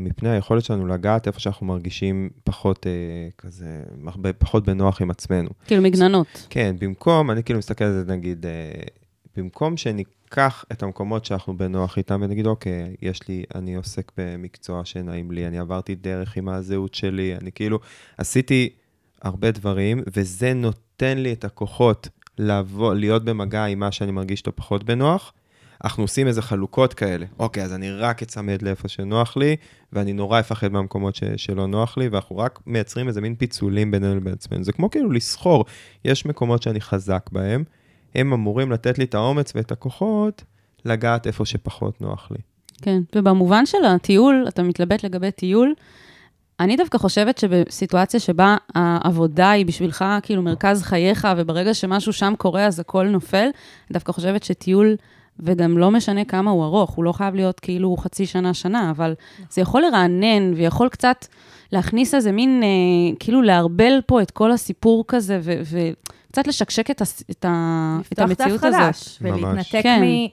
מפני 0.00 0.30
היכולת 0.30 0.64
שלנו 0.64 0.86
לגעת 0.86 1.26
איפה 1.26 1.40
שאנחנו 1.40 1.66
מרגישים 1.66 2.30
פחות 2.44 2.86
אה, 2.86 2.92
כזה, 3.38 3.82
פחות 4.38 4.64
בנוח 4.64 5.02
עם 5.02 5.10
עצמנו. 5.10 5.50
כאילו 5.66 5.82
מגננות. 5.82 6.46
כן, 6.50 6.76
במקום, 6.78 7.30
אני 7.30 7.42
כאילו 7.42 7.58
מסתכל 7.58 7.84
על 7.84 7.92
זה, 7.92 8.12
נגיד, 8.12 8.46
אה, 8.46 8.82
במקום 9.36 9.76
שניקח 9.76 10.64
את 10.72 10.82
המקומות 10.82 11.24
שאנחנו 11.24 11.56
בנוח 11.56 11.98
איתם 11.98 12.20
ונגיד, 12.24 12.46
אוקיי, 12.46 12.96
יש 13.02 13.28
לי, 13.28 13.44
אני 13.54 13.74
עוסק 13.74 14.12
במקצוע 14.16 14.84
שנעים 14.84 15.30
לי, 15.30 15.46
אני 15.46 15.58
עברתי 15.58 15.94
דרך 15.94 16.36
עם 16.36 16.48
הזהות 16.48 16.94
שלי, 16.94 17.36
אני 17.36 17.52
כאילו 17.52 17.78
עשיתי 18.18 18.68
הרבה 19.22 19.50
דברים, 19.50 20.02
וזה 20.16 20.54
נותן 20.54 21.18
לי 21.18 21.32
את 21.32 21.44
הכוחות 21.44 22.08
לבוא, 22.38 22.94
להיות 22.94 23.24
במגע 23.24 23.64
עם 23.64 23.78
מה 23.78 23.92
שאני 23.92 24.10
מרגיש 24.10 24.40
אותו 24.40 24.52
פחות 24.56 24.84
בנוח. 24.84 25.32
אנחנו 25.84 26.04
עושים 26.04 26.26
איזה 26.26 26.42
חלוקות 26.42 26.94
כאלה. 26.94 27.26
אוקיי, 27.38 27.62
אז 27.62 27.72
אני 27.72 27.90
רק 27.90 28.22
אצמד 28.22 28.62
לאיפה 28.62 28.88
שנוח 28.88 29.36
לי, 29.36 29.56
ואני 29.92 30.12
נורא 30.12 30.40
אפחד 30.40 30.72
מהמקומות 30.72 31.14
ש, 31.14 31.22
שלא 31.36 31.66
נוח 31.66 31.98
לי, 31.98 32.08
ואנחנו 32.08 32.38
רק 32.38 32.60
מייצרים 32.66 33.08
איזה 33.08 33.20
מין 33.20 33.34
פיצולים 33.34 33.90
בינינו 33.90 34.16
לבין 34.16 34.32
עצמנו. 34.32 34.64
זה 34.64 34.72
כמו 34.72 34.90
כאילו 34.90 35.12
לסחור. 35.12 35.64
יש 36.04 36.26
מקומות 36.26 36.62
שאני 36.62 36.80
חזק 36.80 37.28
בהם, 37.32 37.64
הם 38.14 38.32
אמורים 38.32 38.72
לתת 38.72 38.98
לי 38.98 39.04
את 39.04 39.14
האומץ 39.14 39.52
ואת 39.54 39.72
הכוחות 39.72 40.44
לגעת 40.84 41.26
איפה 41.26 41.44
שפחות 41.44 42.00
נוח 42.00 42.28
לי. 42.30 42.38
כן, 42.82 43.00
ובמובן 43.16 43.66
של 43.66 43.84
הטיול, 43.84 44.44
אתה 44.48 44.62
מתלבט 44.62 45.04
לגבי 45.04 45.30
טיול, 45.30 45.74
אני 46.60 46.76
דווקא 46.76 46.98
חושבת 46.98 47.38
שבסיטואציה 47.38 48.20
שבה 48.20 48.56
העבודה 48.74 49.50
היא 49.50 49.66
בשבילך 49.66 50.04
כאילו 50.22 50.42
מרכז 50.42 50.82
חייך, 50.82 51.28
וברגע 51.36 51.74
שמשהו 51.74 52.12
שם 52.12 52.34
קורה 52.38 52.66
אז 52.66 52.80
הכל 52.80 53.06
נופל, 53.06 53.38
אני 53.38 53.92
דווקא 53.92 54.12
חושבת 54.12 54.42
שטיול, 54.42 54.96
וגם 55.40 55.78
לא 55.78 55.90
משנה 55.90 56.24
כמה 56.24 56.50
הוא 56.50 56.64
ארוך, 56.64 56.90
הוא 56.90 57.04
לא 57.04 57.12
חייב 57.12 57.34
להיות 57.34 57.60
כאילו 57.60 57.96
חצי 57.96 58.26
שנה, 58.26 58.54
שנה, 58.54 58.90
אבל 58.90 59.14
זה 59.50 59.60
יכול 59.60 59.82
לרענן 59.82 60.54
ויכול 60.56 60.88
קצת 60.88 61.26
להכניס 61.72 62.14
איזה 62.14 62.32
מין, 62.32 62.62
אה, 62.62 63.16
כאילו 63.18 63.42
לערבל 63.42 64.00
פה 64.06 64.22
את 64.22 64.30
כל 64.30 64.52
הסיפור 64.52 65.04
כזה, 65.08 65.38
ו- 65.42 65.60
וקצת 66.28 66.46
לשקשק 66.46 66.90
את, 66.90 67.00
הס- 67.02 67.22
את, 67.30 67.44
ה- 67.44 67.98
את 68.00 68.12
לפתוח 68.12 68.24
המציאות 68.28 68.60
דף 68.60 68.64
הזאת. 68.66 68.80
חדש, 68.80 69.18
ממש. 69.20 69.42
ולהתנתק 69.42 69.80
כן. 69.82 70.02
מ... 70.04 70.26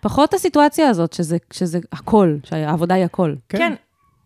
פחות 0.00 0.34
הסיטואציה 0.34 0.88
הזאת, 0.88 1.12
שזה, 1.12 1.36
שזה 1.52 1.78
הכל, 1.92 2.36
שהעבודה 2.44 2.94
היא 2.94 3.04
הכל. 3.04 3.34
כן. 3.48 3.58
כן. 3.58 3.74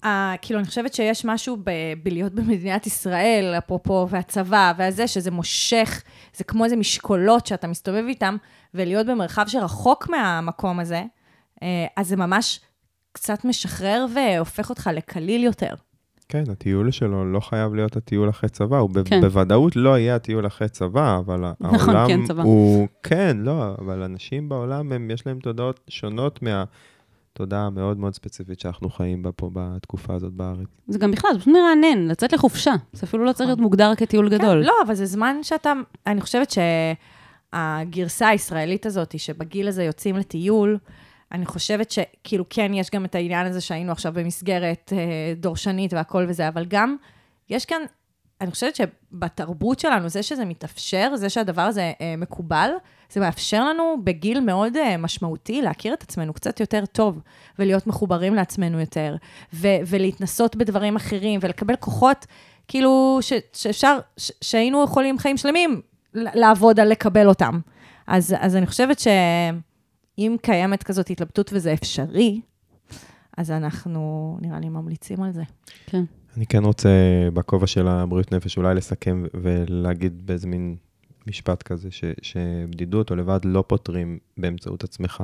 Uh, 0.02 0.06
כאילו, 0.42 0.60
אני 0.60 0.66
חושבת 0.68 0.94
שיש 0.94 1.24
משהו 1.24 1.56
ב- 1.64 1.70
בלהיות 2.02 2.32
במדינת 2.32 2.86
ישראל, 2.86 3.54
אפרופו, 3.58 4.06
והצבא, 4.10 4.72
והזה, 4.76 5.06
שזה 5.06 5.30
מושך, 5.30 6.02
זה 6.36 6.44
כמו 6.44 6.64
איזה 6.64 6.76
משקולות 6.76 7.46
שאתה 7.46 7.66
מסתובב 7.66 8.04
איתם, 8.08 8.36
ולהיות 8.74 9.06
במרחב 9.06 9.44
שרחוק 9.46 10.08
מהמקום 10.08 10.80
הזה, 10.80 11.02
uh, 11.54 11.64
אז 11.96 12.08
זה 12.08 12.16
ממש 12.16 12.60
קצת 13.12 13.44
משחרר 13.44 14.06
והופך 14.14 14.70
אותך 14.70 14.90
לקליל 14.94 15.44
יותר. 15.44 15.74
כן, 16.28 16.44
הטיול 16.50 16.90
שלו 16.90 17.32
לא 17.32 17.40
חייב 17.40 17.74
להיות 17.74 17.96
הטיול 17.96 18.30
אחרי 18.30 18.48
צבא, 18.48 18.78
הוא 18.78 18.90
ב- 18.90 19.08
כן. 19.08 19.20
בוודאות 19.20 19.76
לא 19.76 19.98
יהיה 19.98 20.16
הטיול 20.16 20.46
אחרי 20.46 20.68
צבא, 20.68 21.18
אבל 21.18 21.44
נכון, 21.60 21.96
העולם 21.96 22.08
כן, 22.08 22.26
צבא. 22.26 22.42
הוא... 22.42 22.88
כן, 23.02 23.36
לא, 23.40 23.74
אבל 23.78 24.02
אנשים 24.02 24.48
בעולם, 24.48 24.92
הם, 24.92 25.10
יש 25.10 25.26
להם 25.26 25.38
תודעות 25.38 25.80
שונות 25.88 26.40
מהתודעה 26.42 27.66
המאוד 27.66 27.98
מאוד 27.98 28.14
ספציפית 28.14 28.60
שאנחנו 28.60 28.90
חיים 28.90 29.22
בה 29.22 29.32
פה 29.32 29.50
בתקופה 29.52 30.14
הזאת 30.14 30.32
בארץ. 30.32 30.68
זה 30.88 30.98
גם 30.98 31.10
בכלל, 31.10 31.30
זה 31.32 31.38
פשוט 31.38 31.54
מרענן, 31.54 32.08
לצאת 32.08 32.32
לחופשה. 32.32 32.74
זה 32.92 33.06
אפילו 33.06 33.24
לא 33.24 33.32
צריך 33.32 33.46
להיות 33.46 33.60
מוגדר 33.60 33.94
כטיול 33.96 34.28
גדול. 34.28 34.62
כן, 34.62 34.66
לא, 34.66 34.74
אבל 34.86 34.94
זה 34.94 35.06
זמן 35.06 35.36
שאתה, 35.42 35.72
אני 36.06 36.20
חושבת 36.20 36.50
שהגרסה 37.54 38.28
הישראלית 38.28 38.86
הזאת, 38.86 39.18
שבגיל 39.18 39.68
הזה 39.68 39.84
יוצאים 39.84 40.16
לטיול, 40.16 40.78
אני 41.32 41.46
חושבת 41.46 41.90
שכאילו 41.90 42.44
כן, 42.50 42.74
יש 42.74 42.90
גם 42.90 43.04
את 43.04 43.14
העניין 43.14 43.46
הזה 43.46 43.60
שהיינו 43.60 43.92
עכשיו 43.92 44.12
במסגרת 44.12 44.92
אה, 44.96 45.34
דורשנית 45.36 45.92
והכל 45.92 46.26
וזה, 46.28 46.48
אבל 46.48 46.64
גם 46.68 46.96
יש 47.50 47.64
כאן, 47.64 47.82
אני 48.40 48.50
חושבת 48.50 48.76
שבתרבות 48.76 49.78
שלנו, 49.78 50.08
זה 50.08 50.22
שזה 50.22 50.44
מתאפשר, 50.44 51.16
זה 51.16 51.28
שהדבר 51.30 51.62
הזה 51.62 51.92
אה, 52.00 52.14
מקובל, 52.18 52.70
זה 53.10 53.20
מאפשר 53.20 53.64
לנו 53.64 53.96
בגיל 54.04 54.40
מאוד 54.40 54.76
אה, 54.76 54.96
משמעותי 54.96 55.62
להכיר 55.62 55.94
את 55.94 56.02
עצמנו 56.02 56.32
קצת 56.32 56.60
יותר 56.60 56.86
טוב, 56.86 57.20
ולהיות 57.58 57.86
מחוברים 57.86 58.34
לעצמנו 58.34 58.80
יותר, 58.80 59.16
ו- 59.54 59.78
ולהתנסות 59.86 60.56
בדברים 60.56 60.96
אחרים, 60.96 61.40
ולקבל 61.42 61.76
כוחות, 61.76 62.26
כאילו, 62.68 63.18
ש, 63.20 63.32
שאפשר, 63.52 63.98
ש, 64.16 64.32
שהיינו 64.40 64.84
יכולים 64.84 65.18
חיים 65.18 65.36
שלמים 65.36 65.80
לעבוד 66.16 66.80
על 66.80 66.88
לקבל 66.88 67.28
אותם. 67.28 67.60
אז, 68.06 68.34
אז 68.38 68.56
אני 68.56 68.66
חושבת 68.66 68.98
שאם 68.98 70.36
קיימת 70.42 70.82
כזאת 70.82 71.10
התלבטות 71.10 71.50
וזה 71.52 71.72
אפשרי, 71.72 72.40
אז 73.36 73.50
אנחנו, 73.50 74.38
נראה 74.42 74.60
לי, 74.60 74.68
ממליצים 74.68 75.22
על 75.22 75.32
זה. 75.32 75.42
כן. 75.86 76.04
אני 76.36 76.46
כן 76.46 76.64
רוצה, 76.64 76.88
בכובע 77.34 77.66
של 77.66 77.88
הבריאות 77.88 78.32
נפש, 78.32 78.56
אולי 78.56 78.74
לסכם 78.74 79.24
ולהגיד 79.34 80.26
באיזה 80.26 80.46
מין 80.46 80.76
משפט 81.26 81.62
כזה, 81.62 81.90
ש, 81.90 82.04
שבדידות 82.22 83.10
או 83.10 83.16
לבד 83.16 83.40
לא 83.44 83.64
פותרים 83.66 84.18
באמצעות 84.36 84.84
עצמך. 84.84 85.22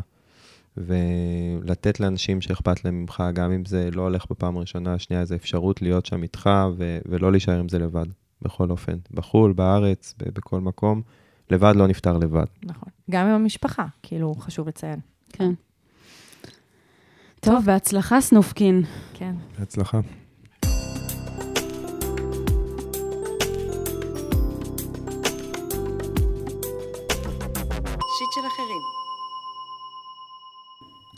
ולתת 0.77 2.01
לאנשים 2.01 2.41
שאכפת 2.41 2.85
להם 2.85 3.01
ממך, 3.01 3.23
גם 3.35 3.53
אם 3.53 3.65
זה 3.65 3.89
לא 3.93 4.03
הולך 4.03 4.27
בפעם 4.31 4.57
הראשונה, 4.57 4.95
השנייה, 4.95 5.21
איזו 5.21 5.35
אפשרות 5.35 5.83
להיות 5.83 6.07
שם 6.07 6.23
איתך 6.23 6.51
ו- 6.77 6.99
ולא 7.09 7.31
להישאר 7.31 7.59
עם 7.59 7.69
זה 7.69 7.79
לבד, 7.79 8.07
בכל 8.43 8.71
אופן. 8.71 8.97
בחו"ל, 9.11 9.53
בארץ, 9.53 10.15
ב- 10.19 10.29
בכל 10.29 10.61
מקום, 10.61 11.03
לבד 11.51 11.73
לא 11.77 11.87
נפתר 11.87 12.19
לבד. 12.19 12.45
נכון. 12.65 12.89
גם 13.11 13.27
עם 13.27 13.35
המשפחה, 13.35 13.87
כאילו, 14.03 14.35
חשוב 14.35 14.69
לציין. 14.69 15.01
כן. 15.29 15.53
טוב, 17.41 17.65
בהצלחה, 17.65 18.21
סנופקין. 18.21 18.83
כן. 19.15 19.35
בהצלחה. 19.59 20.01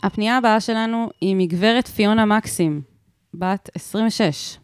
הפנייה 0.03 0.37
הבאה 0.37 0.59
שלנו 0.59 1.09
היא 1.21 1.35
מגברת 1.35 1.87
פיונה 1.87 2.25
מקסים, 2.25 2.81
בת 3.33 3.69
26. 3.75 4.57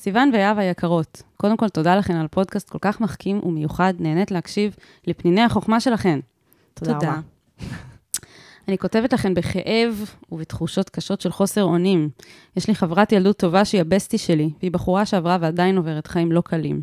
סיוון 0.00 0.30
ויהב 0.32 0.58
היקרות, 0.58 1.22
קודם 1.36 1.56
כל 1.56 1.68
תודה 1.68 1.96
לכן 1.96 2.16
על 2.16 2.28
פודקאסט 2.28 2.70
כל 2.70 2.78
כך 2.80 3.00
מחכים 3.00 3.40
ומיוחד, 3.44 3.94
נהנית 3.98 4.30
להקשיב 4.30 4.76
לפניני 5.06 5.40
החוכמה 5.40 5.80
שלכן. 5.80 6.20
תודה 6.74 6.96
רבה. 6.96 7.20
אני 8.68 8.78
כותבת 8.78 9.12
לכן 9.12 9.34
בכאב 9.34 10.14
ובתחושות 10.32 10.90
קשות 10.90 11.20
של 11.20 11.32
חוסר 11.32 11.64
אונים. 11.64 12.08
יש 12.56 12.68
לי 12.68 12.74
חברת 12.74 13.12
ילדות 13.12 13.36
טובה 13.36 13.64
שהיא 13.64 13.80
הבסטי 13.80 14.18
שלי, 14.18 14.50
והיא 14.60 14.70
בחורה 14.70 15.06
שעברה 15.06 15.38
ועדיין 15.40 15.76
עוברת 15.76 16.06
חיים 16.06 16.32
לא 16.32 16.40
קלים. 16.40 16.82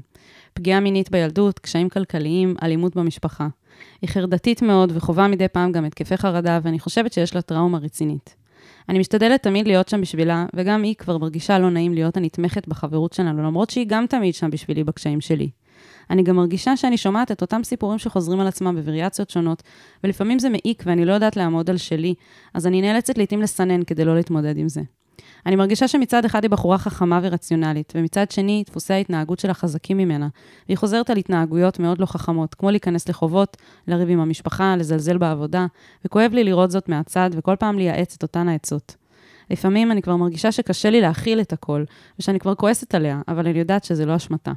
פגיעה 0.53 0.79
מינית 0.79 1.11
בילדות, 1.11 1.59
קשיים 1.59 1.89
כלכליים, 1.89 2.55
אלימות 2.63 2.95
במשפחה. 2.95 3.47
היא 4.01 4.09
חרדתית 4.09 4.61
מאוד 4.61 4.91
וחווה 4.95 5.27
מדי 5.27 5.47
פעם 5.47 5.71
גם 5.71 5.85
התקפי 5.85 6.17
חרדה, 6.17 6.59
ואני 6.63 6.79
חושבת 6.79 7.13
שיש 7.13 7.35
לה 7.35 7.41
טראומה 7.41 7.77
רצינית. 7.77 8.35
אני 8.89 8.99
משתדלת 8.99 9.43
תמיד 9.43 9.67
להיות 9.67 9.89
שם 9.89 10.01
בשבילה, 10.01 10.45
וגם 10.55 10.83
היא 10.83 10.95
כבר 10.95 11.17
מרגישה 11.17 11.59
לא 11.59 11.69
נעים 11.69 11.93
להיות 11.93 12.17
הנתמכת 12.17 12.67
בחברות 12.67 13.13
שלנו, 13.13 13.43
למרות 13.43 13.69
שהיא 13.69 13.85
גם 13.89 14.05
תמיד 14.07 14.33
שם 14.33 14.49
בשבילי 14.49 14.83
בקשיים 14.83 15.21
שלי. 15.21 15.49
אני 16.09 16.23
גם 16.23 16.35
מרגישה 16.35 16.77
שאני 16.77 16.97
שומעת 16.97 17.31
את 17.31 17.41
אותם 17.41 17.63
סיפורים 17.63 17.99
שחוזרים 17.99 18.39
על 18.39 18.47
עצמם 18.47 18.75
בווריאציות 18.75 19.29
שונות, 19.29 19.63
ולפעמים 20.03 20.39
זה 20.39 20.49
מעיק 20.49 20.83
ואני 20.85 21.05
לא 21.05 21.13
יודעת 21.13 21.37
לעמוד 21.37 21.69
על 21.69 21.77
שלי, 21.77 22.13
אז 22.53 22.67
אני 22.67 22.81
נאלצת 22.81 23.17
לעתים 23.17 23.41
לסנן 23.41 23.83
כדי 23.83 24.05
לא 24.05 24.15
להתמודד 24.15 24.57
עם 24.57 24.69
זה. 24.69 24.81
אני 25.45 25.55
מרגישה 25.55 25.87
שמצד 25.87 26.25
אחד 26.25 26.43
היא 26.43 26.51
בחורה 26.51 26.77
חכמה 26.77 27.19
ורציונלית, 27.23 27.93
ומצד 27.95 28.31
שני, 28.31 28.63
דפוסי 28.65 28.93
ההתנהגות 28.93 29.39
שלה 29.39 29.53
חזקים 29.53 29.97
ממנה, 29.97 30.27
והיא 30.67 30.77
חוזרת 30.77 31.09
על 31.09 31.17
התנהגויות 31.17 31.79
מאוד 31.79 31.99
לא 31.99 32.05
חכמות, 32.05 32.55
כמו 32.55 32.71
להיכנס 32.71 33.09
לחובות, 33.09 33.57
לריב 33.87 34.09
עם 34.09 34.19
המשפחה, 34.19 34.75
לזלזל 34.75 35.17
בעבודה, 35.17 35.65
וכואב 36.05 36.31
לי 36.33 36.43
לראות 36.43 36.71
זאת 36.71 36.89
מהצד, 36.89 37.29
וכל 37.33 37.55
פעם 37.59 37.77
לייעץ 37.77 38.15
את 38.17 38.23
אותן 38.23 38.47
העצות. 38.47 38.95
לפעמים 39.49 39.91
אני 39.91 40.01
כבר 40.01 40.15
מרגישה 40.15 40.51
שקשה 40.51 40.89
לי 40.89 41.01
להכיל 41.01 41.41
את 41.41 41.53
הכל, 41.53 41.83
ושאני 42.19 42.39
כבר 42.39 42.55
כועסת 42.55 42.95
עליה, 42.95 43.21
אבל 43.27 43.47
אני 43.47 43.59
יודעת 43.59 43.83
שזה 43.83 44.05
לא 44.05 44.15
אשמתה. 44.15 44.51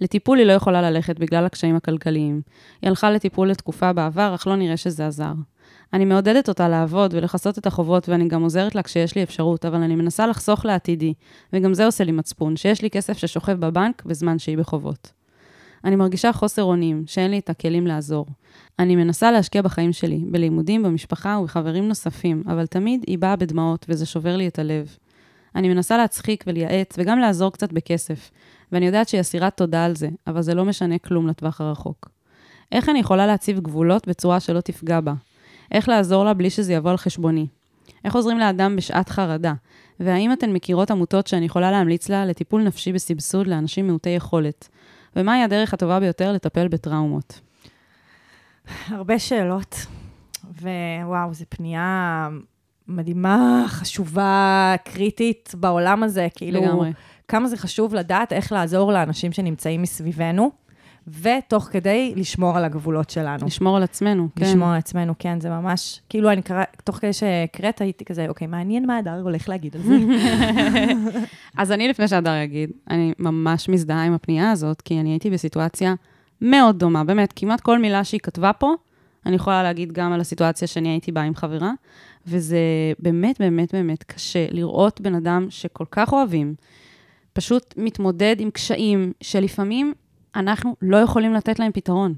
לטיפול 0.00 0.38
היא 0.38 0.46
לא 0.46 0.52
יכולה 0.52 0.90
ללכת 0.90 1.18
בגלל 1.18 1.46
הקשיים 1.46 1.76
הכלכליים. 1.76 2.40
היא 2.82 2.88
הלכה 2.88 3.10
לטיפול 3.10 3.50
לתקופה 3.50 3.92
בעבר, 3.92 4.34
אך 4.34 4.46
לא 4.46 4.56
נראה 4.56 4.76
שזה 4.76 5.06
עזר. 5.06 5.32
אני 5.92 6.04
מעודדת 6.04 6.48
אותה 6.48 6.68
לעבוד 6.68 7.14
ולכסות 7.14 7.58
את 7.58 7.66
החובות, 7.66 8.08
ואני 8.08 8.28
גם 8.28 8.42
עוזרת 8.42 8.74
לה 8.74 8.82
כשיש 8.82 9.14
לי 9.14 9.22
אפשרות, 9.22 9.64
אבל 9.64 9.82
אני 9.82 9.96
מנסה 9.96 10.26
לחסוך 10.26 10.64
לעתידי, 10.64 11.14
וגם 11.52 11.74
זה 11.74 11.86
עושה 11.86 12.04
לי 12.04 12.12
מצפון, 12.12 12.56
שיש 12.56 12.82
לי 12.82 12.90
כסף 12.90 13.18
ששוכב 13.18 13.66
בבנק 13.66 14.02
בזמן 14.04 14.38
שהיא 14.38 14.58
בחובות. 14.58 15.12
אני 15.84 15.96
מרגישה 15.96 16.32
חוסר 16.32 16.62
אונים, 16.62 17.02
שאין 17.06 17.30
לי 17.30 17.38
את 17.38 17.50
הכלים 17.50 17.86
לעזור. 17.86 18.26
אני 18.78 18.96
מנסה 18.96 19.30
להשקיע 19.30 19.62
בחיים 19.62 19.92
שלי, 19.92 20.24
בלימודים, 20.30 20.82
במשפחה 20.82 21.38
ובחברים 21.42 21.88
נוספים, 21.88 22.42
אבל 22.46 22.66
תמיד 22.66 23.04
היא 23.06 23.18
באה 23.18 23.36
בדמעות, 23.36 23.86
וזה 23.88 24.06
שובר 24.06 24.36
לי 24.36 24.48
את 24.48 24.58
הלב. 24.58 24.96
אני 25.54 25.68
מנסה 25.68 25.96
להצחיק 25.96 26.44
ולייעץ, 26.46 26.94
וגם 26.98 27.18
לעזור 27.18 27.52
קצת 27.52 27.72
בכסף, 27.72 28.30
ואני 28.72 28.86
יודעת 28.86 29.08
שהיא 29.08 29.20
אסירת 29.20 29.56
תודה 29.56 29.84
על 29.84 29.96
זה, 29.96 30.08
אבל 30.26 30.42
זה 30.42 30.54
לא 30.54 30.64
משנה 30.64 30.98
כלום 30.98 31.26
לטווח 31.26 31.60
הרחוק. 31.60 32.08
איך 32.72 32.88
אני 32.88 32.98
יכולה 32.98 33.26
להציב 33.26 33.60
גבולות 33.60 34.08
בצורה 34.08 34.40
שלא 34.40 34.60
תפגע 34.60 35.00
בה? 35.00 35.12
איך 35.70 35.88
לעזור 35.88 36.24
לה 36.24 36.34
בלי 36.34 36.50
שזה 36.50 36.72
יבוא 36.72 36.90
על 36.90 36.96
חשבוני? 36.96 37.46
איך 38.04 38.14
עוזרים 38.14 38.38
לאדם 38.38 38.76
בשעת 38.76 39.08
חרדה? 39.08 39.52
והאם 40.00 40.32
אתן 40.32 40.52
מכירות 40.52 40.90
עמותות 40.90 41.26
שאני 41.26 41.46
יכולה 41.46 41.70
להמליץ 41.70 42.08
לה 42.08 42.26
לטיפול 42.26 42.62
נפשי 42.62 42.92
בסבסוד 42.92 43.46
לאנשים 43.46 43.86
מעוטי 43.86 44.10
יכולת? 44.10 44.68
ומהי 45.16 45.42
הדרך 45.42 45.74
הטובה 45.74 46.00
ביותר 46.00 46.32
לטפל 46.32 46.68
בטראומות? 46.68 47.40
הרבה 48.88 49.18
שאלות, 49.18 49.86
ווואו, 50.44 51.34
זו 51.34 51.44
פנייה 51.48 52.28
מדהימה, 52.88 53.64
חשובה, 53.68 54.74
קריטית 54.84 55.54
בעולם 55.56 56.02
הזה. 56.02 56.28
כאילו, 56.34 56.62
לגמרי. 56.62 56.92
כמה 57.28 57.48
זה 57.48 57.56
חשוב 57.56 57.94
לדעת 57.94 58.32
איך 58.32 58.52
לעזור 58.52 58.92
לאנשים 58.92 59.32
שנמצאים 59.32 59.82
מסביבנו, 59.82 60.50
ותוך 61.22 61.68
כדי 61.70 62.12
לשמור 62.16 62.56
על 62.56 62.64
הגבולות 62.64 63.10
שלנו. 63.10 63.46
לשמור 63.46 63.76
על 63.76 63.82
עצמנו, 63.82 64.28
כן. 64.36 64.44
לשמור 64.44 64.68
על 64.68 64.78
עצמנו, 64.78 65.14
כן, 65.18 65.40
זה 65.40 65.50
ממש, 65.50 66.00
כאילו, 66.08 66.32
אני 66.32 66.42
קרא, 66.42 66.64
תוך 66.84 66.96
כדי 66.96 67.12
שהקראת, 67.12 67.80
הייתי 67.80 68.04
כזה, 68.04 68.28
אוקיי, 68.28 68.46
מעניין 68.46 68.86
מה 68.86 68.98
הדר 68.98 69.20
הולך 69.22 69.48
להגיד 69.48 69.76
על 69.76 69.82
זה. 69.82 69.96
אז 71.58 71.72
אני, 71.72 71.88
לפני 71.88 72.08
שהדר 72.08 72.34
יגיד, 72.34 72.70
אני 72.90 73.12
ממש 73.18 73.68
מזדהה 73.68 74.04
עם 74.04 74.12
הפנייה 74.12 74.50
הזאת, 74.50 74.80
כי 74.80 75.00
אני 75.00 75.10
הייתי 75.10 75.30
בסיטואציה 75.30 75.94
מאוד 76.40 76.78
דומה, 76.78 77.04
באמת, 77.04 77.32
כמעט 77.36 77.60
כל 77.60 77.78
מילה 77.78 78.04
שהיא 78.04 78.20
כתבה 78.20 78.52
פה, 78.52 78.74
אני 79.26 79.36
יכולה 79.36 79.62
להגיד 79.62 79.92
גם 79.92 80.12
על 80.12 80.20
הסיטואציה 80.20 80.68
שאני 80.68 80.88
הייתי 80.88 81.12
בה 81.12 81.22
עם 81.22 81.34
חברה, 81.34 81.72
וזה 82.26 82.58
באמת, 82.98 83.40
באמת, 83.40 83.74
באמת 83.74 84.02
קשה 84.02 84.46
לראות 84.50 85.00
בן 85.00 85.14
אדם 85.14 85.46
שכל 85.50 85.84
כך 85.90 86.12
אוהבים, 86.12 86.54
פשוט 87.32 87.74
מתמודד 87.76 88.36
עם 88.38 88.50
קשיים 88.50 89.12
שלפעמים 89.20 89.94
אנחנו 90.36 90.76
לא 90.82 90.96
יכולים 90.96 91.34
לתת 91.34 91.58
להם 91.58 91.72
פתרון. 91.72 92.14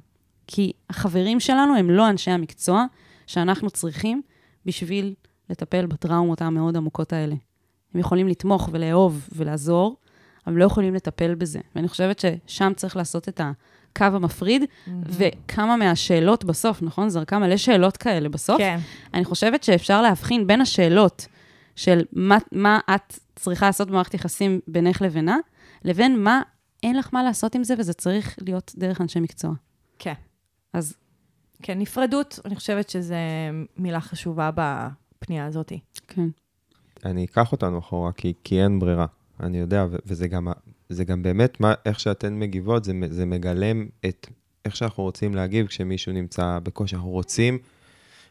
כי 0.46 0.72
החברים 0.90 1.40
שלנו 1.40 1.76
הם 1.76 1.90
לא 1.90 2.08
אנשי 2.10 2.30
המקצוע 2.30 2.84
שאנחנו 3.26 3.70
צריכים 3.70 4.22
בשביל 4.66 5.14
לטפל 5.50 5.86
בטראומות 5.86 6.42
המאוד 6.42 6.76
עמוקות 6.76 7.12
האלה. 7.12 7.34
הם 7.94 8.00
יכולים 8.00 8.28
לתמוך 8.28 8.68
ולאהוב 8.72 9.28
ולעזור, 9.32 9.96
אבל 10.46 10.56
לא 10.56 10.64
יכולים 10.64 10.94
לטפל 10.94 11.34
בזה. 11.34 11.60
ואני 11.76 11.88
חושבת 11.88 12.18
ששם 12.46 12.72
צריך 12.76 12.96
לעשות 12.96 13.28
את 13.28 13.40
הקו 13.40 14.04
המפריד, 14.04 14.64
וכמה 15.06 15.76
מהשאלות 15.76 16.44
בסוף, 16.44 16.82
נכון? 16.82 17.08
זרקה 17.08 17.38
מלא 17.38 17.56
שאלות 17.56 17.96
כאלה 17.96 18.28
בסוף. 18.28 18.58
כן. 18.58 18.78
אני 19.14 19.24
חושבת 19.24 19.64
שאפשר 19.64 20.02
להבחין 20.02 20.46
בין 20.46 20.60
השאלות 20.60 21.26
של 21.76 22.02
מה, 22.12 22.38
מה 22.52 22.80
את 22.94 23.18
צריכה 23.36 23.66
לעשות 23.66 23.88
במערכת 23.88 24.14
יחסים 24.14 24.60
בינך 24.68 25.02
לבינה, 25.02 25.36
לבין 25.84 26.22
מה 26.22 26.42
אין 26.82 26.96
לך 26.96 27.08
מה 27.12 27.22
לעשות 27.22 27.54
עם 27.54 27.64
זה, 27.64 27.74
וזה 27.78 27.92
צריך 27.92 28.38
להיות 28.40 28.72
דרך 28.76 29.00
אנשי 29.00 29.20
מקצוע. 29.20 29.52
כן. 29.98 30.14
אז 30.72 30.94
כן, 31.62 31.78
נפרדות, 31.78 32.38
אני 32.44 32.56
חושבת 32.56 32.90
שזו 32.90 33.14
מילה 33.76 34.00
חשובה 34.00 34.50
בפנייה 34.54 35.46
הזאת. 35.46 35.72
כן. 36.08 36.28
אני 37.04 37.24
אקח 37.24 37.52
אותנו 37.52 37.78
אחורה, 37.78 38.12
כי, 38.12 38.32
כי 38.44 38.62
אין 38.62 38.78
ברירה. 38.78 39.06
אני 39.40 39.58
יודע, 39.58 39.86
ו- 39.90 39.96
וזה 40.06 40.28
גם, 40.28 40.48
גם 41.06 41.22
באמת, 41.22 41.60
מה, 41.60 41.74
איך 41.86 42.00
שאתן 42.00 42.38
מגיבות, 42.38 42.84
זה, 42.84 42.92
זה 43.10 43.26
מגלם 43.26 43.86
את 44.08 44.26
איך 44.64 44.76
שאנחנו 44.76 45.02
רוצים 45.02 45.34
להגיב 45.34 45.66
כשמישהו 45.66 46.12
נמצא 46.12 46.58
בקושי. 46.62 46.96
אנחנו 46.96 47.10
רוצים 47.10 47.58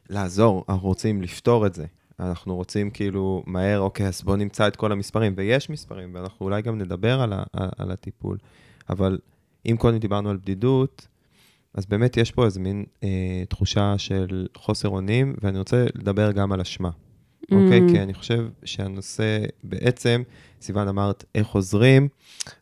לעזור, 0.09 0.65
אנחנו 0.69 0.87
רוצים 0.87 1.21
לפתור 1.21 1.67
את 1.67 1.73
זה. 1.73 1.85
אנחנו 2.21 2.55
רוצים 2.55 2.89
כאילו 2.89 3.43
מהר, 3.45 3.79
אוקיי, 3.79 4.07
אז 4.07 4.21
בואו 4.21 4.35
נמצא 4.35 4.67
את 4.67 4.75
כל 4.75 4.91
המספרים, 4.91 5.33
ויש 5.37 5.69
מספרים, 5.69 6.15
ואנחנו 6.15 6.45
אולי 6.45 6.61
גם 6.61 6.77
נדבר 6.77 7.21
על, 7.21 7.33
ה- 7.33 7.43
על 7.53 7.91
הטיפול. 7.91 8.37
אבל 8.89 9.19
אם 9.65 9.75
קודם 9.79 9.97
דיברנו 9.97 10.29
על 10.29 10.37
בדידות, 10.37 11.07
אז 11.73 11.85
באמת 11.85 12.17
יש 12.17 12.31
פה 12.31 12.45
איזו 12.45 12.59
מין 12.59 12.85
אה, 13.03 13.43
תחושה 13.49 13.97
של 13.97 14.47
חוסר 14.57 14.89
אונים, 14.89 15.35
ואני 15.41 15.59
רוצה 15.59 15.85
לדבר 15.95 16.31
גם 16.31 16.51
על 16.51 16.61
אשמה. 16.61 16.89
אוקיי? 17.51 17.81
Mm. 17.87 17.91
כי 17.91 18.01
אני 18.01 18.13
חושב 18.13 18.47
שהנושא, 18.63 19.43
בעצם, 19.63 20.23
סיוון 20.61 20.87
אמרת, 20.87 21.25
איך 21.35 21.47
עוזרים, 21.47 22.07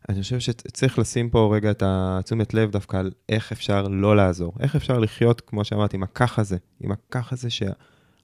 אני 0.09 0.21
חושב 0.21 0.39
שצריך 0.39 0.99
לשים 0.99 1.29
פה 1.29 1.51
רגע 1.55 1.71
את 1.71 1.83
התשומת 1.85 2.53
לב 2.53 2.71
דווקא 2.71 2.97
על 2.97 3.11
איך 3.29 3.51
אפשר 3.51 3.87
לא 3.87 4.15
לעזור. 4.15 4.53
איך 4.59 4.75
אפשר 4.75 4.99
לחיות, 4.99 5.41
כמו 5.41 5.63
שאמרתי, 5.63 5.97
עם 5.97 6.03
הכך 6.03 6.39
הזה, 6.39 6.57
עם 6.79 6.91
הכך 6.91 7.33
הזה 7.33 7.49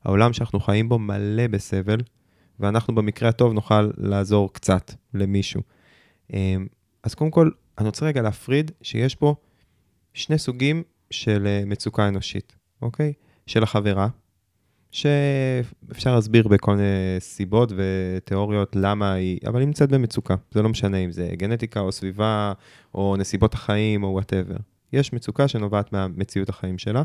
שהעולם 0.06 0.34
שאנחנו 0.34 0.60
חיים 0.60 0.90
בו 0.90 1.00
מלא 1.00 1.48
בסבל, 1.48 1.98
ואנחנו 2.60 2.96
במקרה 2.96 3.30
הטוב 3.30 3.54
נוכל 3.54 3.90
לעזור 3.98 4.54
קצת 4.54 4.92
למישהו. 5.14 5.62
אמ, 6.34 6.68
אז 7.04 7.16
קודם 7.16 7.32
כל, 7.32 7.50
אני 7.78 7.88
רוצה 7.88 8.06
רגע 8.06 8.22
להפריד 8.22 8.72
שיש 8.82 9.16
פה 9.16 9.36
שני 10.14 10.38
סוגים 10.38 10.84
של 11.12 11.48
אה, 11.48 11.64
מצוקה 11.66 12.08
אנושית, 12.08 12.56
אוקיי? 12.82 13.14
של 13.48 13.64
החברה, 13.64 14.08
שאפשר 14.92 16.16
להסביר 16.16 16.48
בכל 16.48 16.72
מיני 16.72 16.84
סיבות 17.20 17.72
ותיאוריות 17.76 18.76
למה 18.76 19.14
היא, 19.14 19.40
אבל 19.48 19.60
היא 19.60 19.68
נמצאת 19.68 19.90
במצוקה. 19.90 20.36
זה 20.52 20.62
לא 20.62 20.70
משנה 20.70 20.98
אם 20.98 21.12
זה 21.12 21.30
גנטיקה 21.34 21.80
או 21.80 21.92
סביבה 21.92 22.54
או 22.94 23.16
נסיבות 23.18 23.54
החיים 23.54 24.04
או 24.04 24.08
וואטאבר. 24.08 24.58
יש 24.96 25.14
מצוקה 25.14 25.48
שנובעת 25.48 25.94
מהמציאות 25.94 26.50
החיים 26.50 26.78
שלה, 26.78 27.04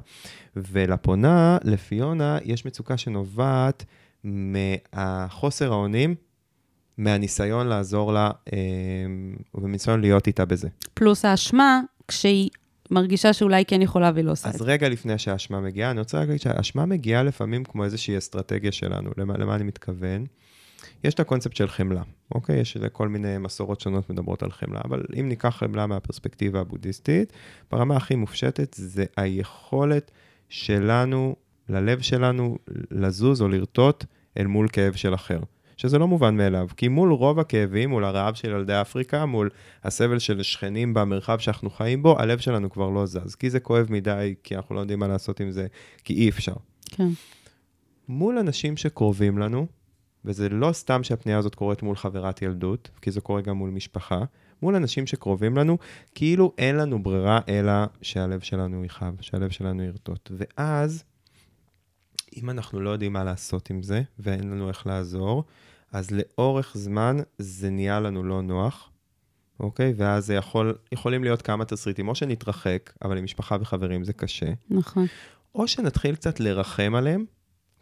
ולפונה, 0.57 1.59
לפיונה, 1.65 2.39
יש 2.45 2.67
מצוקה 2.67 2.97
שנובעת 2.97 3.85
מהחוסר 4.25 5.73
האונים, 5.73 6.15
מהניסיון 6.99 7.67
לעזור 7.67 8.13
לה, 8.13 8.31
אה, 8.53 8.59
ומניסיון 9.55 10.01
להיות 10.01 10.27
איתה 10.27 10.45
בזה. 10.45 10.69
פלוס 10.95 11.25
האשמה, 11.25 11.81
כשהיא 12.09 12.51
מרגישה 12.91 13.33
שאולי 13.33 13.65
כן 13.65 13.83
יכולה 13.83 14.11
והיא 14.15 14.25
לא 14.25 14.33
עושה 14.33 14.49
את 14.49 14.55
אז 14.55 14.61
זה. 14.61 14.65
רגע 14.65 14.89
לפני 14.89 15.19
שהאשמה 15.19 15.61
מגיעה, 15.61 15.91
אני 15.91 15.99
רוצה 15.99 16.19
להגיד 16.19 16.41
שהאשמה 16.41 16.87
מגיעה 16.87 17.23
לפעמים 17.23 17.65
כמו 17.65 17.85
איזושהי 17.85 18.19
אסטרטגיה 18.19 18.73
שלנו. 18.73 19.11
למה, 19.17 19.35
למה 19.39 19.55
אני 19.55 19.65
מתכוון? 19.65 20.27
יש 21.05 21.15
את 21.15 21.21
הקונספט 21.21 21.57
של 21.57 21.69
חמלה, 21.69 22.03
אוקיי? 22.35 22.61
יש 22.61 22.77
כל 22.93 23.09
מיני 23.09 23.39
מסורות 23.39 23.81
שונות 23.81 24.11
מדברות 24.11 24.43
על 24.43 24.51
חמלה, 24.51 24.81
אבל 24.85 25.03
אם 25.21 25.29
ניקח 25.29 25.57
חמלה 25.57 25.87
מהפרספקטיבה 25.87 26.61
הבודהיסטית, 26.61 27.33
ברמה 27.71 27.97
הכי 27.97 28.15
מופשטת 28.15 28.75
זה 28.75 29.05
היכולת 29.17 30.11
שלנו, 30.49 31.37
ללב 31.69 32.01
שלנו, 32.01 32.59
לזוז 32.91 33.43
או 33.43 33.49
לרטוט 33.49 34.05
אל 34.39 34.47
מול 34.47 34.69
כאב 34.69 34.93
של 34.93 35.15
אחר. 35.15 35.41
שזה 35.81 35.99
לא 35.99 36.09
מובן 36.09 36.37
מאליו, 36.37 36.69
כי 36.77 36.89
מול 36.89 37.13
רוב 37.13 37.39
הכאבים, 37.39 37.91
מול 37.91 38.05
הרעב 38.05 38.35
של 38.35 38.51
ילדי 38.51 38.81
אפריקה, 38.81 39.27
מול 39.27 39.51
הסבל 39.85 40.19
של 40.19 40.43
שכנים 40.43 40.95
במרחב 40.95 41.39
שאנחנו 41.39 41.71
חיים 41.71 42.03
בו, 42.03 42.19
הלב 42.19 42.39
שלנו 42.39 42.71
כבר 42.71 42.91
לא 42.91 43.07
זז, 43.07 43.35
כי 43.35 43.51
זה 43.51 43.61
כואב 43.61 43.87
מדי, 43.91 44.35
כי 44.43 44.57
אנחנו 44.57 44.75
לא 44.75 44.81
יודעים 44.81 44.99
מה 44.99 45.09
לעשות 45.09 45.41
עם 45.41 45.51
זה, 45.51 45.67
כי 46.05 46.15
אי 46.15 46.29
אפשר. 46.29 46.53
כן. 46.87 47.09
מול 48.09 48.39
אנשים 48.39 48.77
שקרובים 48.77 49.39
לנו, 49.39 49.67
וזה 50.25 50.49
לא 50.49 50.73
סתם 50.73 51.03
שהפנייה 51.03 51.39
הזאת 51.39 51.55
קורית 51.55 51.83
מול 51.83 51.97
חברת 51.97 52.43
ילדות, 52.43 52.91
כי 53.03 53.11
זה 53.11 53.21
קורה 53.21 53.41
גם 53.41 53.57
מול 53.57 53.71
משפחה, 53.71 54.25
מול 54.63 54.75
אנשים 54.75 55.07
שקרובים 55.07 55.57
לנו, 55.57 55.79
כאילו 56.15 56.53
אין 56.59 56.77
לנו 56.77 57.03
ברירה 57.03 57.41
אלא 57.49 57.73
שהלב 58.03 58.41
שלנו 58.41 58.85
יכאב, 58.85 59.17
שהלב 59.21 59.51
שלנו 59.51 59.83
ירטוט. 59.83 60.31
ואז, 60.37 61.05
אם 62.37 62.51
אנחנו 62.51 62.81
לא 62.81 62.91
יודעים 62.91 63.13
מה 63.13 63.25
לעשות 63.25 63.71
עם 63.71 63.83
זה, 63.83 64.03
ואין 64.19 64.51
לנו 64.51 64.69
איך 64.69 64.87
לעזור, 64.87 65.45
אז 65.93 66.11
לאורך 66.11 66.73
זמן 66.77 67.17
זה 67.39 67.71
נהיה 67.71 68.01
לנו 68.01 68.23
לא 68.23 68.43
נוח, 68.43 68.91
אוקיי? 69.61 69.95
ואז 69.97 70.27
זה 70.27 70.35
יכול, 70.35 70.75
יכולים 70.93 71.25
להיות 71.25 71.43
כמה 71.43 71.65
תסריטים, 71.65 72.09
או 72.09 72.15
שנתרחק, 72.15 72.93
אבל 73.03 73.19
עם 73.19 73.25
משפחה 73.25 73.57
וחברים 73.61 74.05
זה 74.05 74.13
קשה, 74.13 74.53
נכון. 74.71 75.07
או 75.55 75.69
שנתחיל 75.69 76.15
קצת 76.15 76.41
לרחם 76.41 76.95
עליהם, 76.95 77.25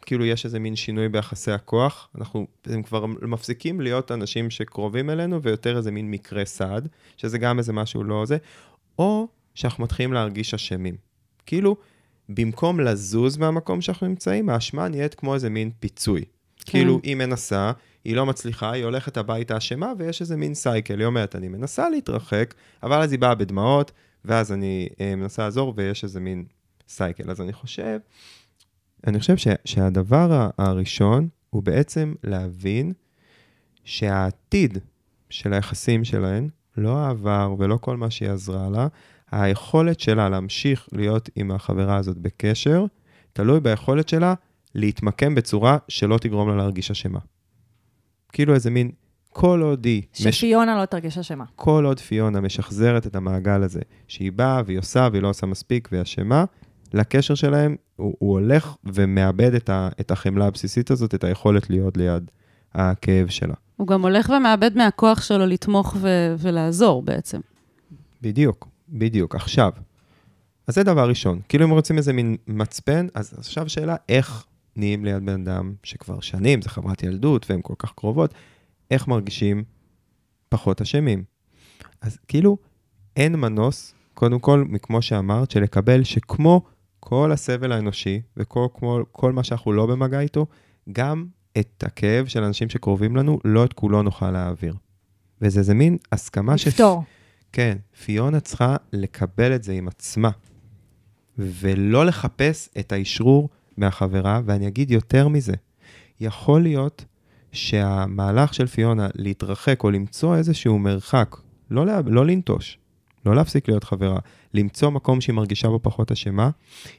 כאילו 0.01 0.25
יש 0.25 0.45
איזה 0.45 0.59
מין 0.59 0.75
שינוי 0.75 1.09
ביחסי 1.09 1.51
הכוח, 1.51 2.09
אנחנו, 2.17 2.47
הם 2.65 2.83
כבר 2.83 3.05
מפסיקים 3.05 3.81
להיות 3.81 4.11
אנשים 4.11 4.49
שקרובים 4.49 5.09
אלינו, 5.09 5.41
ויותר 5.41 5.77
איזה 5.77 5.91
מין 5.91 6.11
מקרה 6.11 6.45
סעד, 6.45 6.87
שזה 7.17 7.37
גם 7.37 7.59
איזה 7.59 7.73
משהו 7.73 8.03
לא 8.03 8.25
זה, 8.25 8.37
או 8.99 9.27
שאנחנו 9.55 9.83
מתחילים 9.83 10.13
להרגיש 10.13 10.53
אשמים. 10.53 10.95
כאילו, 11.45 11.75
במקום 12.29 12.79
לזוז 12.79 13.37
מהמקום 13.37 13.81
שאנחנו 13.81 14.07
נמצאים, 14.07 14.49
האשמה 14.49 14.87
נהיית 14.87 15.15
כמו 15.15 15.33
איזה 15.33 15.49
מין 15.49 15.71
פיצוי. 15.79 16.21
כן. 16.21 16.71
כאילו, 16.71 16.99
היא 17.03 17.15
מנסה, 17.15 17.71
היא 18.03 18.15
לא 18.15 18.25
מצליחה, 18.25 18.71
היא 18.71 18.83
הולכת 18.83 19.17
הביתה 19.17 19.57
אשמה, 19.57 19.93
ויש 19.97 20.21
איזה 20.21 20.37
מין 20.37 20.53
סייקל. 20.53 20.99
היא 20.99 21.05
אומרת, 21.05 21.35
אני 21.35 21.47
מנסה 21.47 21.89
להתרחק, 21.89 22.53
אבל 22.83 23.01
אז 23.01 23.11
היא 23.11 23.19
באה 23.19 23.35
בדמעות, 23.35 23.91
ואז 24.25 24.51
אני 24.51 24.89
אה, 25.01 25.15
מנסה 25.15 25.43
לעזור, 25.43 25.73
ויש 25.77 26.03
איזה 26.03 26.19
מין 26.19 26.45
סייקל. 26.89 27.31
אז 27.31 27.41
אני 27.41 27.53
חושב, 27.53 27.99
אני 29.07 29.19
חושב 29.19 29.37
ש, 29.37 29.47
שהדבר 29.65 30.49
הראשון 30.57 31.27
הוא 31.49 31.63
בעצם 31.63 32.13
להבין 32.23 32.93
שהעתיד 33.83 34.77
של 35.29 35.53
היחסים 35.53 36.03
שלהן, 36.03 36.49
לא 36.77 36.97
העבר 36.97 37.55
ולא 37.59 37.77
כל 37.81 37.97
מה 37.97 38.09
שהיא 38.09 38.29
עזרה 38.29 38.69
לה, 38.69 38.87
היכולת 39.31 39.99
שלה 39.99 40.29
להמשיך 40.29 40.87
להיות 40.91 41.29
עם 41.35 41.51
החברה 41.51 41.97
הזאת 41.97 42.17
בקשר, 42.17 42.85
תלוי 43.33 43.59
ביכולת 43.59 44.09
שלה 44.09 44.33
להתמקם 44.75 45.35
בצורה 45.35 45.77
שלא 45.87 46.17
תגרום 46.17 46.49
לה 46.49 46.55
להרגיש 46.55 46.91
אשמה. 46.91 47.19
כאילו 48.33 48.53
איזה 48.53 48.69
מין, 48.69 48.91
כל 49.29 49.61
עוד 49.61 49.85
היא, 49.85 50.01
מש... 50.25 50.27
שפיונה 50.27 50.81
לא 50.81 50.85
תרגיש 50.85 51.17
אשמה. 51.17 51.45
כל 51.55 51.85
עוד 51.85 51.99
פיונה 51.99 52.41
משחזרת 52.41 53.07
את 53.07 53.15
המעגל 53.15 53.63
הזה, 53.63 53.81
שהיא 54.07 54.31
באה 54.31 54.61
והיא 54.65 54.79
עושה 54.79 55.07
והיא 55.11 55.21
לא 55.21 55.29
עושה 55.29 55.45
מספיק 55.45 55.89
והיא 55.91 56.01
אשמה, 56.01 56.45
לקשר 56.93 57.35
שלהם, 57.35 57.75
הוא, 57.95 58.15
הוא 58.19 58.31
הולך 58.31 58.75
ומאבד 58.83 59.53
את, 59.53 59.69
ה, 59.69 59.89
את 59.99 60.11
החמלה 60.11 60.45
הבסיסית 60.45 60.91
הזאת, 60.91 61.15
את 61.15 61.23
היכולת 61.23 61.69
להיות 61.69 61.97
ליד 61.97 62.31
הכאב 62.73 63.27
שלה. 63.27 63.53
הוא 63.75 63.87
גם 63.87 64.01
הולך 64.01 64.29
ומאבד 64.37 64.77
מהכוח 64.77 65.21
שלו 65.21 65.45
לתמוך 65.45 65.95
ו- 65.99 66.35
ולעזור 66.39 67.01
בעצם. 67.01 67.39
בדיוק, 68.21 68.67
בדיוק. 68.89 69.35
עכשיו, 69.35 69.71
אז 70.67 70.75
זה 70.75 70.83
דבר 70.83 71.09
ראשון. 71.09 71.39
כאילו 71.49 71.65
אם 71.65 71.69
רוצים 71.69 71.97
איזה 71.97 72.13
מין 72.13 72.37
מצפן, 72.47 73.07
אז 73.13 73.33
עכשיו 73.37 73.69
שאלה, 73.69 73.95
איך 74.09 74.45
נהיים 74.75 75.05
ליד 75.05 75.25
בן 75.25 75.41
אדם 75.41 75.73
שכבר 75.83 76.19
שנים, 76.19 76.61
זה 76.61 76.69
חברת 76.69 77.03
ילדות 77.03 77.49
והן 77.49 77.59
כל 77.63 77.73
כך 77.77 77.91
קרובות, 77.95 78.33
איך 78.91 79.07
מרגישים 79.07 79.63
פחות 80.49 80.81
אשמים? 80.81 81.23
אז 82.01 82.17
כאילו, 82.27 82.57
אין 83.15 83.35
מנוס, 83.35 83.93
קודם 84.13 84.39
כל, 84.39 84.65
כמו 84.81 85.01
שאמרת, 85.01 85.51
של 85.51 85.63
לקבל 85.63 86.03
שכמו 86.03 86.61
כל 86.99 87.31
הסבל 87.31 87.71
האנושי 87.71 88.21
וכל 88.37 88.67
כמו, 88.73 88.99
כל 89.11 89.31
מה 89.31 89.43
שאנחנו 89.43 89.73
לא 89.73 89.85
במגע 89.85 90.19
איתו, 90.19 90.45
גם 90.91 91.25
את 91.57 91.83
הכאב 91.87 92.27
של 92.27 92.43
אנשים 92.43 92.69
שקרובים 92.69 93.15
לנו, 93.15 93.39
לא 93.45 93.65
את 93.65 93.73
כולו 93.73 94.03
נוכל 94.03 94.31
להעביר. 94.31 94.75
וזה 95.41 95.59
איזה 95.59 95.73
מין 95.73 95.97
הסכמה 96.11 96.57
ש... 96.57 96.67
לפתור. 96.67 97.03
כן, 97.51 97.77
פיונה 98.05 98.39
צריכה 98.39 98.75
לקבל 98.93 99.55
את 99.55 99.63
זה 99.63 99.73
עם 99.73 99.87
עצמה, 99.87 100.29
ולא 101.37 102.05
לחפש 102.05 102.69
את 102.79 102.91
האשרור 102.91 103.49
מהחברה, 103.77 104.41
ואני 104.45 104.67
אגיד 104.67 104.91
יותר 104.91 105.27
מזה, 105.27 105.53
יכול 106.19 106.61
להיות 106.63 107.05
שהמהלך 107.51 108.53
של 108.53 108.67
פיונה 108.67 109.07
להתרחק 109.15 109.83
או 109.83 109.91
למצוא 109.91 110.35
איזשהו 110.35 110.79
מרחק, 110.79 111.35
לא, 111.71 111.85
לא 112.05 112.25
לנטוש, 112.25 112.77
לא 113.25 113.35
להפסיק 113.35 113.67
להיות 113.67 113.83
חברה, 113.83 114.19
למצוא 114.53 114.89
מקום 114.89 115.21
שהיא 115.21 115.33
מרגישה 115.33 115.67
בו 115.67 115.79
פחות 115.81 116.11
אשמה, 116.11 116.49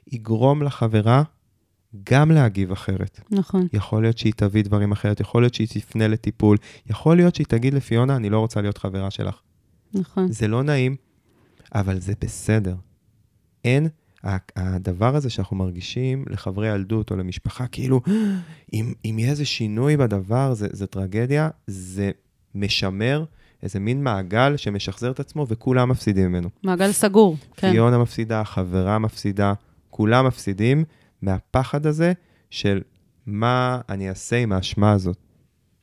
יגרום 0.07 0.63
לחברה 0.63 1.23
גם 2.11 2.31
להגיב 2.31 2.73
אחרת. 2.73 3.21
נכון. 3.31 3.67
יכול 3.73 4.03
להיות 4.03 4.19
שהיא 4.19 4.33
תביא 4.37 4.65
דברים 4.65 4.93
אחרת, 4.93 5.21
יכול 5.21 5.43
להיות 5.43 5.55
שהיא 5.55 5.69
תפנה 5.69 6.09
לטיפול, 6.09 6.57
יכול 6.87 7.17
להיות 7.17 7.35
שהיא 7.35 7.47
תגיד 7.47 7.75
לפיונה, 7.75 8.17
אני 8.17 8.31
לא 8.31 8.39
רוצה 8.39 8.61
להיות 8.61 8.79
חברה 8.79 9.11
שלך. 9.11 9.41
נכון. 9.95 10.33
זה 10.33 10.49
לא 10.49 10.63
נעים, 10.63 10.97
אבל 11.75 12.01
זה 12.01 12.13
בסדר. 12.21 12.77
אין, 13.65 13.89
הדבר 14.57 15.17
הזה 15.17 15.31
שאנחנו 15.31 15.57
מרגישים 15.57 16.25
לחברי 16.31 16.75
ילדות 16.75 17.11
או 17.11 17.17
למשפחה, 17.17 17.67
כאילו, 17.67 18.01
אם, 18.73 18.93
אם 19.05 19.17
יהיה 19.19 19.31
איזה 19.31 19.45
שינוי 19.45 19.97
בדבר, 19.97 20.55
זה, 20.55 20.69
זה 20.73 20.87
טרגדיה, 20.87 21.49
זה 21.67 22.11
משמר 22.55 23.25
איזה 23.63 23.81
מין 23.81 24.05
מעגל 24.05 24.57
שמשחזר 24.57 25.11
את 25.11 25.21
עצמו 25.21 25.47
וכולם 25.49 25.89
מפסידים 25.89 26.29
ממנו. 26.29 26.49
מעגל 26.63 26.93
סגור, 26.93 27.37
כן. 27.57 27.73
פיונה 27.73 27.99
מפסידה, 27.99 28.45
חברה 28.45 28.99
מפסידה, 28.99 29.53
כולם 29.91 30.27
מפסידים 30.27 30.85
מהפחד 31.23 31.87
הזה 31.87 32.13
של 32.51 32.81
מה 33.27 33.81
אני 33.89 34.09
אעשה 34.09 34.37
עם 34.37 34.53
האשמה 34.53 34.93
הזאת. 34.93 35.17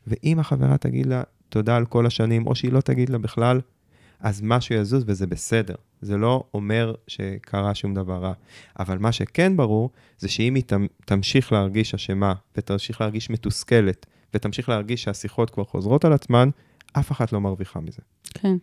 ואם 0.08 0.40
החברה 0.40 0.78
תגיד 0.78 1.06
לה 1.06 1.24
תודה 1.50 1.76
על 1.76 1.86
כל 1.86 2.06
השנים, 2.06 2.48
או 2.48 2.56
שהיא 2.56 2.72
לא 2.72 2.82
תגיד 2.82 3.10
לה 3.10 3.18
בכלל, 3.18 3.62
אז 4.20 4.42
משהו 4.44 4.76
יזוז 4.76 5.04
וזה 5.08 5.28
בסדר. 5.28 5.76
זה 6.02 6.18
לא 6.18 6.44
אומר 6.54 6.94
שקרה 7.08 7.76
שום 7.76 7.94
דבר 7.94 8.16
רע. 8.18 8.34
אבל 8.80 8.98
מה 8.98 9.12
שכן 9.12 9.58
ברור, 9.58 9.90
זה 10.20 10.28
שאם 10.30 10.56
היא 10.56 10.64
תמ- 10.64 10.88
תמשיך 11.06 11.52
להרגיש 11.52 11.94
אשמה, 11.94 12.34
ותמשיך 12.58 13.02
להרגיש 13.02 13.30
מתוסכלת, 13.30 14.06
ותמשיך 14.34 14.70
להרגיש 14.70 15.04
שהשיחות 15.04 15.50
כבר 15.50 15.64
חוזרות 15.64 16.06
על 16.06 16.14
עצמן, 16.14 16.50
אף 16.94 17.12
אחת 17.12 17.32
לא 17.34 17.42
מרוויחה 17.42 17.80
מזה. 17.80 18.02
כן. 18.34 18.56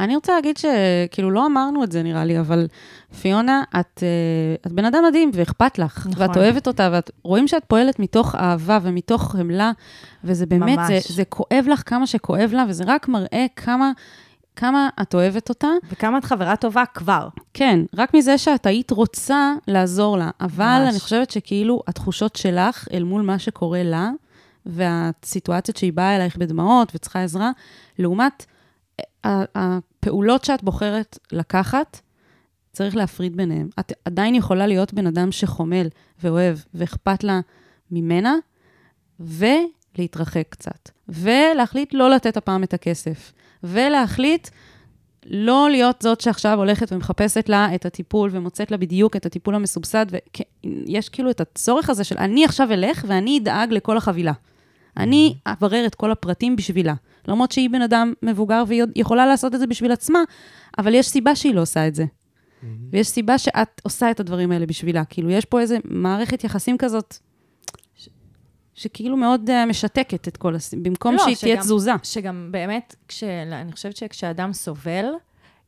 אני 0.00 0.16
רוצה 0.16 0.34
להגיד 0.34 0.56
שכאילו 0.56 1.30
לא 1.30 1.46
אמרנו 1.46 1.84
את 1.84 1.92
זה 1.92 2.02
נראה 2.02 2.24
לי, 2.24 2.40
אבל 2.40 2.66
פיונה, 3.20 3.62
את, 3.80 4.02
אה, 4.02 4.54
את 4.66 4.72
בן 4.72 4.84
אדם 4.84 5.04
מדהים 5.08 5.30
ואכפת 5.34 5.78
לך, 5.78 6.06
נכון. 6.06 6.22
ואת 6.22 6.36
אוהבת 6.36 6.66
אותה, 6.66 6.88
ואת 6.92 7.10
רואים 7.22 7.48
שאת 7.48 7.64
פועלת 7.64 7.98
מתוך 7.98 8.34
אהבה 8.34 8.78
ומתוך 8.82 9.32
חמלה, 9.32 9.72
וזה 10.24 10.46
באמת, 10.46 10.78
זה. 10.86 10.98
זה 11.08 11.24
כואב 11.24 11.64
לך 11.68 11.82
כמה 11.86 12.06
שכואב 12.06 12.50
לה, 12.52 12.64
וזה 12.68 12.84
רק 12.86 13.08
מראה 13.08 13.46
כמה, 13.56 13.92
כמה 14.56 14.88
את 15.02 15.14
אוהבת 15.14 15.48
אותה. 15.48 15.68
וכמה 15.90 16.18
את 16.18 16.24
חברה 16.24 16.56
טובה 16.56 16.84
כבר. 16.94 17.28
כן, 17.54 17.80
רק 17.96 18.14
מזה 18.14 18.38
שאת 18.38 18.66
היית 18.66 18.90
רוצה 18.90 19.52
לעזור 19.68 20.18
לה, 20.18 20.30
אבל 20.40 20.78
ממש. 20.82 20.90
אני 20.90 21.00
חושבת 21.00 21.30
שכאילו 21.30 21.82
התחושות 21.86 22.36
שלך 22.36 22.88
אל 22.92 23.04
מול 23.04 23.22
מה 23.22 23.38
שקורה 23.38 23.82
לה, 23.82 24.10
והסיטואציות 24.66 25.76
שהיא 25.76 25.92
באה 25.92 26.16
אלייך 26.16 26.36
בדמעות 26.36 26.92
וצריכה 26.94 27.22
עזרה, 27.22 27.50
לעומת 27.98 28.46
ה- 29.24 29.44
הפעולות 29.54 30.44
שאת 30.44 30.62
בוחרת 30.62 31.18
לקחת, 31.32 32.00
צריך 32.72 32.96
להפריד 32.96 33.36
ביניהם. 33.36 33.68
את 33.80 33.92
עדיין 34.04 34.34
יכולה 34.34 34.66
להיות 34.66 34.94
בן 34.94 35.06
אדם 35.06 35.32
שחומל 35.32 35.88
ואוהב 36.22 36.58
ואכפת 36.74 37.24
לה 37.24 37.40
ממנה, 37.90 38.34
ולהתרחק 39.20 40.46
קצת. 40.50 40.90
ולהחליט 41.08 41.94
לא 41.94 42.10
לתת 42.10 42.36
הפעם 42.36 42.62
את 42.62 42.74
הכסף. 42.74 43.32
ולהחליט 43.62 44.48
לא 45.26 45.70
להיות 45.70 46.02
זאת 46.02 46.20
שעכשיו 46.20 46.58
הולכת 46.58 46.92
ומחפשת 46.92 47.48
לה 47.48 47.74
את 47.74 47.86
הטיפול 47.86 48.30
ומוצאת 48.32 48.70
לה 48.70 48.76
בדיוק 48.76 49.16
את 49.16 49.26
הטיפול 49.26 49.54
המסובסד, 49.54 50.06
ויש 50.66 51.08
כאילו 51.08 51.30
את 51.30 51.40
הצורך 51.40 51.90
הזה 51.90 52.04
של 52.04 52.18
אני 52.18 52.44
עכשיו 52.44 52.72
אלך 52.72 53.04
ואני 53.08 53.38
אדאג 53.38 53.72
לכל 53.72 53.96
החבילה. 53.96 54.32
אני 55.02 55.34
אברר 55.46 55.86
את 55.86 55.94
כל 55.94 56.10
הפרטים 56.12 56.56
בשבילה. 56.56 56.94
למרות 57.28 57.52
שהיא 57.52 57.70
בן 57.70 57.82
אדם 57.82 58.12
מבוגר 58.22 58.64
והיא 58.66 58.82
יכולה 58.96 59.26
לעשות 59.26 59.54
את 59.54 59.60
זה 59.60 59.66
בשביל 59.66 59.92
עצמה, 59.92 60.18
אבל 60.78 60.94
יש 60.94 61.08
סיבה 61.08 61.34
שהיא 61.34 61.54
לא 61.54 61.60
עושה 61.60 61.88
את 61.88 61.94
זה. 61.94 62.04
ויש 62.92 63.08
סיבה 63.08 63.38
שאת 63.38 63.80
עושה 63.84 64.10
את 64.10 64.20
הדברים 64.20 64.52
האלה 64.52 64.66
בשבילה. 64.66 65.04
כאילו, 65.04 65.30
יש 65.30 65.44
פה 65.44 65.60
איזו 65.60 65.76
מערכת 65.84 66.44
יחסים 66.44 66.78
כזאת. 66.78 67.16
שכאילו 68.74 69.16
מאוד 69.16 69.50
uh, 69.50 69.68
משתקת 69.68 70.28
את 70.28 70.36
כל 70.36 70.54
הס... 70.54 70.74
במקום 70.74 71.14
לא, 71.14 71.24
שהיא 71.24 71.36
תהיה 71.36 71.54
שגם- 71.54 71.62
תזוזה. 71.62 71.92
שגם 72.02 72.48
באמת, 72.50 72.96
כש... 73.08 73.24
אני 73.52 73.72
חושבת 73.72 73.96
שכשאדם 73.96 74.52
סובל, 74.52 75.04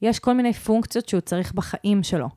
יש 0.03 0.19
כל 0.19 0.33
מיני 0.33 0.53
פונקציות 0.53 1.09
שהוא 1.09 1.21
צריך 1.21 1.53
בחיים 1.53 2.03
שלו. 2.03 2.29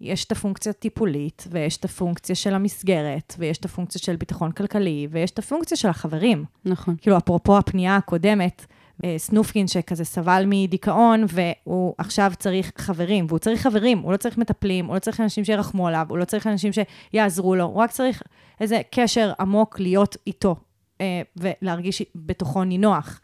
יש 0.00 0.24
את 0.24 0.32
הפונקציה 0.32 0.70
הטיפולית, 0.70 1.44
ויש 1.50 1.76
את 1.76 1.84
הפונקציה 1.84 2.34
של 2.34 2.54
המסגרת, 2.54 3.34
ויש 3.38 3.58
את 3.58 3.64
הפונקציה 3.64 4.00
של 4.00 4.16
ביטחון 4.16 4.52
כלכלי, 4.52 5.08
ויש 5.10 5.30
את 5.30 5.38
הפונקציה 5.38 5.76
של 5.76 5.88
החברים. 5.88 6.44
נכון. 6.64 6.96
כאילו, 7.00 7.16
אפרופו 7.16 7.58
הפנייה 7.58 7.96
הקודמת, 7.96 8.66
אה, 9.04 9.14
סנופקין 9.18 9.68
שכזה 9.68 10.04
סבל 10.04 10.44
מדיכאון, 10.46 11.24
והוא 11.28 11.94
עכשיו 11.98 12.32
צריך 12.38 12.72
חברים, 12.78 13.26
והוא 13.28 13.38
צריך 13.38 13.62
חברים, 13.62 13.98
הוא 13.98 14.12
לא 14.12 14.16
צריך 14.16 14.38
מטפלים, 14.38 14.86
הוא 14.86 14.94
לא 14.94 14.98
צריך 14.98 15.20
אנשים 15.20 15.44
שירחמו 15.44 15.88
עליו, 15.88 16.06
הוא 16.08 16.18
לא 16.18 16.24
צריך 16.24 16.46
אנשים 16.46 16.70
שיעזרו 16.72 17.56
לו, 17.56 17.64
הוא 17.64 17.82
רק 17.82 17.90
צריך 17.90 18.22
איזה 18.60 18.80
קשר 18.90 19.32
עמוק 19.40 19.80
להיות 19.80 20.16
איתו, 20.26 20.56
אה, 21.00 21.22
ולהרגיש 21.36 22.02
בתוכו 22.14 22.64
נינוח. 22.64 23.20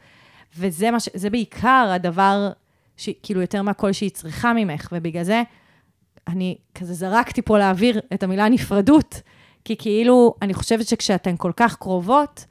וזה 0.59 0.91
מה 0.91 1.01
ש... 1.01 1.09
זה 1.15 1.31
בעיקר 1.31 1.91
הדבר, 1.95 2.51
ש... 2.97 3.09
כאילו, 3.23 3.41
יותר 3.41 3.63
מהכל 3.63 3.93
שהיא 3.93 4.11
צריכה 4.11 4.53
ממך, 4.53 4.89
ובגלל 4.93 5.23
זה 5.23 5.43
אני 6.29 6.57
כזה 6.75 6.95
זרקתי 6.95 7.43
פה 7.43 7.59
לאוויר 7.59 8.01
את 8.15 8.23
המילה 8.23 8.49
נפרדות, 8.49 9.21
כי 9.65 9.77
כאילו, 9.77 10.35
אני 10.43 10.55
חושבת 10.55 10.87
שכשאתן 10.87 11.35
כל 11.37 11.53
כך 11.57 11.77
קרובות, 11.77 12.45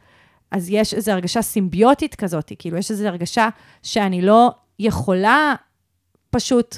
אז 0.51 0.69
יש 0.69 0.93
איזו 0.93 1.11
הרגשה 1.11 1.41
סימביוטית 1.41 2.15
כזאת, 2.15 2.51
כאילו, 2.59 2.77
יש 2.77 2.91
איזו 2.91 3.07
הרגשה 3.07 3.49
שאני 3.83 4.21
לא 4.21 4.51
יכולה 4.79 5.53
פשוט 6.29 6.77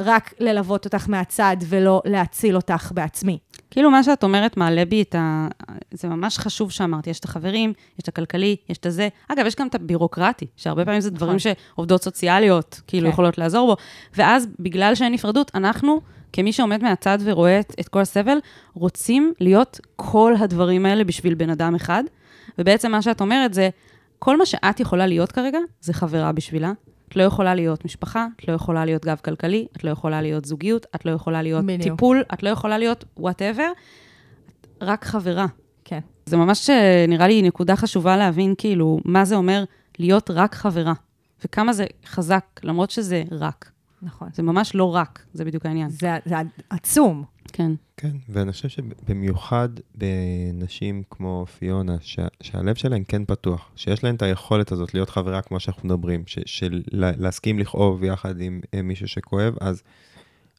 רק 0.00 0.34
ללוות 0.38 0.84
אותך 0.84 1.08
מהצד 1.08 1.56
ולא 1.68 2.02
להציל 2.04 2.56
אותך 2.56 2.92
בעצמי. 2.94 3.38
כאילו, 3.70 3.90
מה 3.90 4.02
שאת 4.02 4.24
אומרת 4.24 4.56
מעלה 4.56 4.84
בי 4.84 5.02
את 5.02 5.14
ה... 5.14 5.48
זה 5.90 6.08
ממש 6.08 6.38
חשוב 6.38 6.70
שאמרתי, 6.70 7.10
יש 7.10 7.20
את 7.20 7.24
החברים, 7.24 7.72
יש 7.98 8.02
את 8.02 8.08
הכלכלי, 8.08 8.56
יש 8.68 8.78
את 8.78 8.86
הזה. 8.86 9.08
אגב, 9.28 9.46
יש 9.46 9.56
גם 9.56 9.66
את 9.66 9.74
הבירוקרטי, 9.74 10.46
שהרבה 10.56 10.84
פעמים 10.84 11.00
זה 11.00 11.10
דברים 11.10 11.38
שעובדות 11.38 12.02
סוציאליות, 12.02 12.80
כאילו, 12.86 13.06
כן. 13.06 13.12
יכולות 13.12 13.38
לעזור 13.38 13.66
בו. 13.66 13.76
ואז, 14.16 14.48
בגלל 14.60 14.94
שאין 14.94 15.12
נפרדות, 15.12 15.50
אנחנו, 15.54 16.00
כמי 16.32 16.52
שעומד 16.52 16.82
מהצד 16.82 17.18
ורואה 17.24 17.60
את, 17.60 17.74
את 17.80 17.88
כל 17.88 18.00
הסבל, 18.00 18.38
רוצים 18.74 19.32
להיות 19.40 19.80
כל 19.96 20.34
הדברים 20.38 20.86
האלה 20.86 21.04
בשביל 21.04 21.34
בן 21.34 21.50
אדם 21.50 21.74
אחד. 21.74 22.04
ובעצם 22.58 22.92
מה 22.92 23.02
שאת 23.02 23.20
אומרת 23.20 23.54
זה, 23.54 23.68
כל 24.18 24.38
מה 24.38 24.46
שאת 24.46 24.80
יכולה 24.80 25.06
להיות 25.06 25.32
כרגע, 25.32 25.58
זה 25.80 25.92
חברה 25.92 26.32
בשבילה. 26.32 26.72
את 27.08 27.16
לא 27.16 27.22
יכולה 27.22 27.54
להיות 27.54 27.84
משפחה, 27.84 28.26
את 28.36 28.48
לא 28.48 28.52
יכולה 28.52 28.84
להיות 28.84 29.04
גב 29.04 29.20
כלכלי, 29.24 29.66
את 29.76 29.84
לא 29.84 29.90
יכולה 29.90 30.22
להיות 30.22 30.44
זוגיות, 30.44 30.86
את 30.94 31.04
לא 31.04 31.10
יכולה 31.10 31.42
להיות 31.42 31.64
בדיוק. 31.64 31.82
טיפול, 31.82 32.22
את 32.32 32.42
לא 32.42 32.48
יכולה 32.48 32.78
להיות 32.78 33.04
וואטאבר, 33.16 33.70
רק 34.80 35.04
חברה. 35.04 35.46
כן. 35.84 36.00
זה 36.26 36.36
ממש 36.36 36.70
אה, 36.70 37.04
נראה 37.08 37.28
לי 37.28 37.42
נקודה 37.42 37.76
חשובה 37.76 38.16
להבין, 38.16 38.54
כאילו, 38.58 39.00
מה 39.04 39.24
זה 39.24 39.36
אומר 39.36 39.64
להיות 39.98 40.30
רק 40.30 40.54
חברה, 40.54 40.92
וכמה 41.44 41.72
זה 41.72 41.86
חזק, 42.06 42.44
למרות 42.62 42.90
שזה 42.90 43.22
רק. 43.32 43.70
נכון. 44.02 44.28
זה 44.34 44.42
ממש 44.42 44.74
לא 44.74 44.94
רק, 44.94 45.26
זה 45.32 45.44
בדיוק 45.44 45.66
העניין. 45.66 45.88
זה, 45.88 46.16
זה 46.24 46.34
עצום. 46.70 47.24
כן. 47.52 47.72
כן, 47.96 48.16
ואני 48.28 48.52
חושב 48.52 48.68
שבמיוחד 48.68 49.68
בנשים 49.94 51.02
כמו 51.10 51.46
פיונה, 51.58 51.96
שה, 52.00 52.26
שהלב 52.42 52.74
שלהן 52.74 53.02
כן 53.08 53.24
פתוח, 53.24 53.70
שיש 53.76 54.04
להן 54.04 54.14
את 54.14 54.22
היכולת 54.22 54.72
הזאת 54.72 54.94
להיות 54.94 55.10
חברה 55.10 55.42
כמו 55.42 55.60
שאנחנו 55.60 55.88
מדברים, 55.88 56.22
ש, 56.26 56.38
של 56.46 56.82
לה- 56.92 57.16
להסכים 57.16 57.58
לכאוב 57.58 58.04
יחד 58.04 58.40
עם 58.40 58.60
אה, 58.74 58.82
מישהו 58.82 59.08
שכואב, 59.08 59.54
אז 59.60 59.82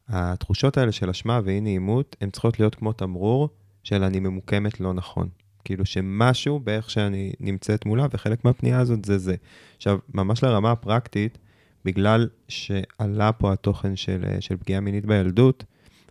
התחושות 0.09 0.77
האלה 0.77 0.91
של 0.91 1.09
אשמה 1.09 1.39
ואי 1.43 1.61
נעימות, 1.61 2.15
הן 2.21 2.29
צריכות 2.29 2.59
להיות 2.59 2.75
כמו 2.75 2.93
תמרור 2.93 3.49
של 3.83 4.03
אני 4.03 4.19
ממוקמת 4.19 4.79
לא 4.79 4.93
נכון. 4.93 5.29
כאילו 5.63 5.85
שמשהו 5.85 6.59
באיך 6.59 6.89
שאני 6.89 7.33
נמצאת 7.39 7.85
מולה, 7.85 8.05
וחלק 8.11 8.45
מהפנייה 8.45 8.79
הזאת 8.79 9.05
זה 9.05 9.17
זה. 9.17 9.35
עכשיו, 9.77 9.99
ממש 10.13 10.43
לרמה 10.43 10.71
הפרקטית, 10.71 11.37
בגלל 11.85 12.29
שעלה 12.47 13.31
פה 13.31 13.53
התוכן 13.53 13.95
של, 13.95 14.25
של 14.39 14.57
פגיעה 14.57 14.79
מינית 14.79 15.05
בילדות, 15.05 15.63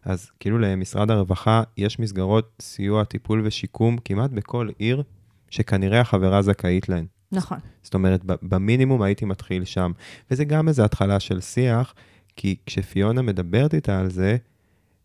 אז 0.05 0.31
כאילו 0.41 0.59
למשרד 0.59 1.11
הרווחה 1.11 1.63
יש 1.77 1.99
מסגרות 1.99 2.53
סיוע, 2.63 3.05
טיפול 3.05 3.43
ושיקום 3.45 3.99
כמעט 4.05 4.31
בכל 4.31 4.69
עיר, 4.79 5.03
שכנראה 5.51 6.01
החברה 6.01 6.43
זכאית 6.43 6.89
להן. 6.89 7.07
נכון. 7.33 7.59
זאת 7.83 7.95
אומרת, 7.95 8.21
במינימום 8.25 9.03
הייתי 9.03 9.25
מתחיל 9.25 9.65
שם. 9.65 9.93
וזה 10.31 10.45
גם 10.45 10.69
איזו 10.69 10.85
התחלה 10.85 11.21
של 11.21 11.41
שיח, 11.41 11.95
כי 12.37 12.57
כשפיונה 12.67 13.23
מדברת 13.23 13.75
איתה 13.75 14.01
על 14.01 14.11
זה, 14.11 14.37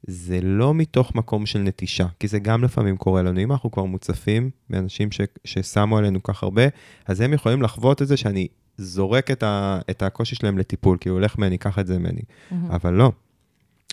זה 0.07 0.41
לא 0.41 0.73
מתוך 0.73 1.15
מקום 1.15 1.45
של 1.45 1.59
נטישה, 1.59 2.07
כי 2.19 2.27
זה 2.27 2.39
גם 2.39 2.63
לפעמים 2.63 2.97
קורה 2.97 3.21
לנו. 3.21 3.39
אם 3.39 3.51
אנחנו 3.51 3.71
כבר 3.71 3.83
מוצפים 3.83 4.49
מאנשים 4.69 5.11
ש- 5.11 5.21
ששמו 5.43 5.97
עלינו 5.97 6.23
כך 6.23 6.43
הרבה, 6.43 6.63
אז 7.05 7.21
הם 7.21 7.33
יכולים 7.33 7.61
לחוות 7.61 8.01
את 8.01 8.07
זה 8.07 8.17
שאני 8.17 8.47
זורק 8.77 9.31
את, 9.31 9.43
ה- 9.43 9.79
את 9.89 10.03
הקושי 10.03 10.35
שלהם 10.35 10.57
לטיפול, 10.57 10.97
כי 10.97 11.09
הוא 11.09 11.15
הולך 11.17 11.37
ממני, 11.37 11.57
קח 11.57 11.79
את 11.79 11.87
זה 11.87 11.99
ממני. 11.99 12.21
אבל 12.69 12.93
לא. 12.93 13.11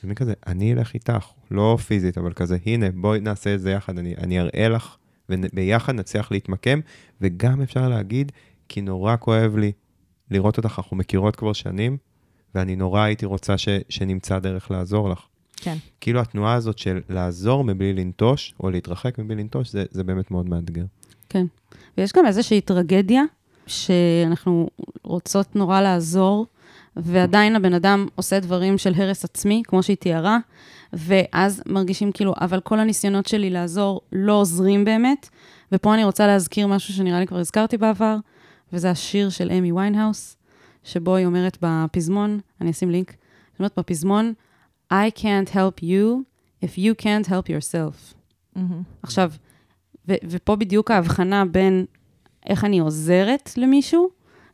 אני 0.05 0.15
כזה, 0.15 0.33
אני 0.47 0.73
אלך 0.73 0.95
איתך, 0.95 1.27
לא 1.51 1.79
פיזית, 1.87 2.19
אבל 2.19 2.33
כזה, 2.33 2.57
הנה, 2.67 2.87
בואי 2.95 3.21
נעשה 3.21 3.55
את 3.55 3.61
זה 3.61 3.71
יחד, 3.71 3.99
אני, 3.99 4.15
אני 4.17 4.41
אראה 4.41 4.69
לך, 4.69 4.97
וביחד 5.29 5.95
נצליח 5.95 6.33
להתמקם, 6.33 6.81
וגם 7.21 7.63
אפשר 7.63 7.89
להגיד, 7.89 8.33
כי 8.69 8.81
נורא 8.81 9.17
כואב 9.21 9.57
לי 9.57 9.73
לראות 10.31 10.57
אותך, 10.57 10.75
אנחנו 10.79 10.97
מכירות 10.97 11.37
כבר 11.37 11.53
שנים, 11.53 11.97
ואני 12.55 12.77
נורא 12.77 13.01
הייתי 13.03 13.27
רוצה 13.27 13.59
ש, 13.59 13.69
שנמצא 13.89 14.39
דרך 14.39 14.71
לעזור 14.71 15.09
לך. 15.11 15.21
כן. 15.57 15.77
כאילו 16.01 16.21
התנועה 16.21 16.55
הזאת 16.55 16.79
של 16.79 17.01
לעזור 17.09 17.65
מבלי 17.65 17.93
לנטוש, 17.93 18.55
או 18.61 18.71
להתרחק 18.71 19.19
מבלי 19.19 19.35
לנטוש, 19.35 19.71
זה, 19.73 19.85
זה 19.91 20.05
באמת 20.05 20.31
מאוד 20.31 20.49
מאתגר. 20.49 20.85
כן. 21.29 21.47
ויש 21.99 22.13
גם 22.13 22.27
איזושהי 22.27 22.61
טרגדיה, 22.61 23.23
שאנחנו 23.69 24.69
רוצות 25.05 25.57
נורא 25.57 25.81
לעזור, 25.81 26.47
ועדיין 26.97 27.57
הבן 27.57 27.75
אדם 27.75 28.07
עושה 28.15 28.41
דברים 28.41 28.79
של 28.79 28.93
הרס 28.97 29.25
עצמי, 29.25 29.63
כמו 29.67 29.83
שהיא 29.83 29.97
תיארה, 29.97 30.39
ואז 30.93 31.63
מרגישים 31.67 32.13
כאילו, 32.13 32.35
אבל 32.41 32.61
כל 32.61 32.81
הניסיונות 32.81 33.27
שלי 33.27 33.51
לעזור 33.51 34.01
לא 34.13 34.33
עוזרים 34.33 34.85
באמת. 34.85 35.29
ופה 35.73 35.95
אני 35.95 36.05
רוצה 36.05 36.27
להזכיר 36.27 36.67
משהו 36.67 36.95
שנראה 36.95 37.21
לי 37.21 37.27
כבר 37.27 37.39
הזכרתי 37.39 37.77
בעבר, 37.77 38.17
וזה 38.73 38.91
השיר 38.91 39.31
של 39.31 39.51
אמי 39.51 39.73
ויינהאוס, 39.73 40.37
שבו 40.85 41.17
היא 41.17 41.27
אומרת 41.27 41.59
בפזמון, 41.63 42.41
אני 42.61 42.71
אשים 42.71 42.91
לינק, 42.91 43.11
היא 43.11 43.17
אומרת 43.59 43.73
בפזמון, 43.79 44.33
I 44.93 45.11
can't 45.17 45.51
help 45.53 45.83
you 45.83 46.23
if 46.65 46.79
you 46.79 47.03
can't 47.03 47.29
help 47.29 47.49
yourself. 47.49 48.15
מהמם. 48.57 48.83
עכשיו, 49.03 49.33
ו- 50.09 50.15
ופה 50.25 50.57
בדיוק 50.57 50.91
ההבחנה 50.91 51.45
בין 51.45 51.85
איך 52.47 52.65
אני 52.65 52.79
עוזרת 52.79 53.53
למישהו, 53.57 54.09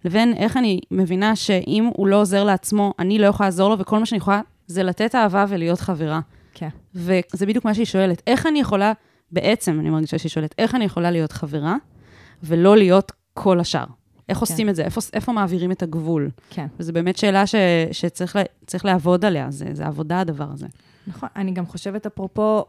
לבין 0.05 0.35
איך 0.37 0.57
אני 0.57 0.81
מבינה 0.91 1.37
שאם 1.37 1.91
הוא 1.97 2.07
לא 2.07 2.21
עוזר 2.21 2.45
לעצמו, 2.45 2.95
אני 2.99 3.19
לא 3.19 3.27
יכולה 3.27 3.47
לעזור 3.47 3.71
לו, 3.71 3.79
וכל 3.79 3.99
מה 3.99 4.07
שאני 4.07 4.17
יכולה 4.17 4.41
זה 4.67 4.83
לתת 4.83 5.15
אהבה 5.15 5.45
ולהיות 5.49 5.81
חברה. 5.81 6.21
כן. 6.55 6.69
וזה 6.95 7.47
בדיוק 7.47 7.65
מה 7.65 7.75
שהיא 7.75 7.87
שואלת. 7.87 8.23
איך 8.27 8.47
אני 8.47 8.61
יכולה, 8.61 8.93
בעצם 9.33 9.81
אני 9.81 9.91
מרגישה 9.91 10.19
שהיא 10.19 10.31
שואלת, 10.31 10.55
איך 10.59 10.75
אני 10.75 10.85
יכולה 10.85 11.11
להיות 11.11 11.33
חברה 11.33 11.77
ולא 12.43 12.77
להיות 12.77 13.13
כל 13.35 13.61
השאר? 13.61 13.85
איך 14.29 14.39
עושים 14.39 14.69
את 14.69 14.77
זה? 14.77 14.85
איפה, 14.85 15.01
איפה 15.13 15.33
מעבירים 15.33 15.73
את 15.73 15.83
הגבול? 15.83 16.31
כן. 16.51 16.67
וזו 16.79 16.93
באמת 16.93 17.17
שאלה 17.17 17.47
ש, 17.47 17.55
שצריך 17.93 18.37
לה, 18.37 18.43
לעבוד 18.85 19.25
עליה, 19.25 19.51
זה, 19.51 19.67
זה 19.73 19.87
עבודה 19.87 20.21
הדבר 20.21 20.47
הזה. 20.53 20.67
נכון, 21.07 21.29
אני 21.37 21.53
גם 21.53 21.67
חושבת, 21.67 22.07
אפרופו, 22.07 22.65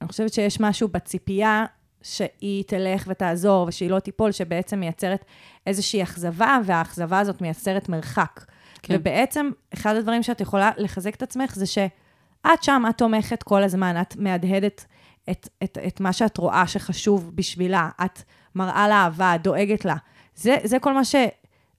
אני 0.00 0.08
חושבת 0.08 0.32
שיש 0.32 0.60
משהו 0.60 0.88
בציפייה 0.88 1.64
שהיא 2.02 2.64
תלך 2.64 3.04
ותעזור 3.08 3.66
ושהיא 3.68 3.90
לא 3.90 3.98
תיפול, 3.98 4.32
שבעצם 4.32 4.80
מייצרת 4.80 5.24
איזושהי 5.66 6.02
אכזבה, 6.02 6.58
והאכזבה 6.64 7.18
הזאת 7.18 7.40
מייצרת 7.40 7.88
מרחק. 7.88 8.44
כן. 8.82 8.94
ובעצם, 8.96 9.50
אחד 9.74 9.96
הדברים 9.96 10.22
שאת 10.22 10.40
יכולה 10.40 10.70
לחזק 10.76 11.14
את 11.14 11.22
עצמך 11.22 11.54
זה 11.54 11.66
שאת 11.66 12.62
שם, 12.62 12.82
את 12.90 12.98
תומכת 12.98 13.42
כל 13.42 13.62
הזמן, 13.62 14.00
את 14.00 14.16
מהדהדת 14.16 14.84
את, 15.30 15.48
את, 15.64 15.78
את 15.86 16.00
מה 16.00 16.12
שאת 16.12 16.38
רואה 16.38 16.66
שחשוב 16.66 17.30
בשבילה, 17.34 17.88
את 18.04 18.22
מראה 18.54 18.88
לה 18.88 18.94
אהבה, 18.94 19.34
דואגת 19.42 19.84
לה. 19.84 19.96
זה, 20.36 20.56
זה 20.64 20.78
כל 20.78 20.94
מה 20.94 21.04
ש... 21.04 21.14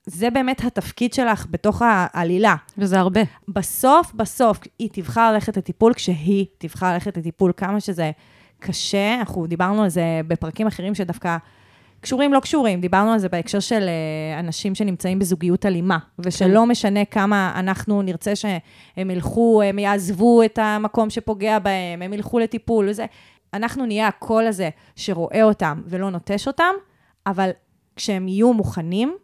זה 0.05 0.30
באמת 0.30 0.63
התפקיד 0.63 1.13
שלך 1.13 1.45
בתוך 1.49 1.82
העלילה. 1.86 2.55
וזה 2.78 2.99
הרבה. 2.99 3.22
בסוף, 3.47 4.13
בסוף, 4.13 4.59
היא 4.80 4.89
תבחר 4.93 5.32
ללכת 5.32 5.57
לטיפול 5.57 5.93
כשהיא 5.93 6.45
תבחר 6.57 6.93
ללכת 6.93 7.17
לטיפול, 7.17 7.51
כמה 7.57 7.80
שזה 7.80 8.11
קשה. 8.60 9.16
אנחנו 9.20 9.47
דיברנו 9.47 9.84
על 9.84 9.89
זה 9.89 10.22
בפרקים 10.28 10.68
אחרים 10.68 10.95
שדווקא 10.95 11.38
קשורים, 12.01 12.34
לא 12.34 12.39
קשורים. 12.39 12.82
דיברנו 12.82 13.12
על 13.12 13.20
זה 13.20 13.30
בהקשר 13.30 13.60
של 13.60 13.86
אה, 13.88 14.39
אנשים 14.39 14.76
שנמצאים 14.76 15.20
בזוגיות 15.20 15.66
אלימה, 15.66 15.97
ושלא 16.20 16.66
משנה 16.66 17.05
כמה 17.05 17.53
אנחנו 17.55 18.01
נרצה 18.01 18.36
שהם 18.36 19.10
ילכו, 19.10 19.62
הם 19.62 19.80
יעזבו 19.80 20.43
את 20.43 20.60
המקום 20.62 21.10
שפוגע 21.10 21.60
בהם, 21.60 22.01
הם 22.01 22.14
ילכו 22.14 22.39
לטיפול 22.39 22.89
וזה. 22.89 23.05
אנחנו 23.53 23.86
נהיה 23.86 24.07
הקול 24.07 24.47
הזה 24.47 24.70
שרואה 24.95 25.43
אותם 25.43 25.82
ולא 25.86 26.10
נוטש 26.10 26.47
אותם, 26.47 26.74
אבל 27.28 27.49
כשהם 27.95 28.28
יהיו 28.28 28.53
מוכנים, 28.53 29.16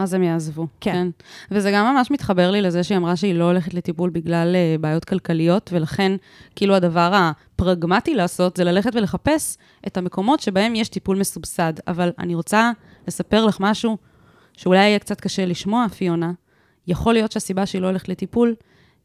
אז 0.00 0.14
הם 0.14 0.22
יעזבו. 0.22 0.66
כן. 0.80 0.92
כן. 0.92 1.08
וזה 1.50 1.70
גם 1.70 1.94
ממש 1.94 2.10
מתחבר 2.10 2.50
לי 2.50 2.62
לזה 2.62 2.82
שהיא 2.82 2.98
אמרה 2.98 3.16
שהיא 3.16 3.34
לא 3.34 3.44
הולכת 3.44 3.74
לטיפול 3.74 4.10
בגלל 4.10 4.54
uh, 4.54 4.80
בעיות 4.80 5.04
כלכליות, 5.04 5.70
ולכן, 5.72 6.12
כאילו, 6.56 6.74
הדבר 6.74 7.12
הפרגמטי 7.14 8.14
לעשות 8.14 8.56
זה 8.56 8.64
ללכת 8.64 8.90
ולחפש 8.94 9.56
את 9.86 9.96
המקומות 9.96 10.40
שבהם 10.40 10.74
יש 10.74 10.88
טיפול 10.88 11.18
מסובסד. 11.18 11.72
אבל 11.88 12.12
אני 12.18 12.34
רוצה 12.34 12.70
לספר 13.08 13.44
לך 13.44 13.56
משהו 13.60 13.96
שאולי 14.56 14.78
יהיה 14.78 14.98
קצת 14.98 15.20
קשה 15.20 15.46
לשמוע, 15.46 15.86
פיונה. 15.88 16.32
יכול 16.86 17.14
להיות 17.14 17.32
שהסיבה 17.32 17.66
שהיא 17.66 17.82
לא 17.82 17.86
הולכת 17.86 18.08
לטיפול, 18.08 18.54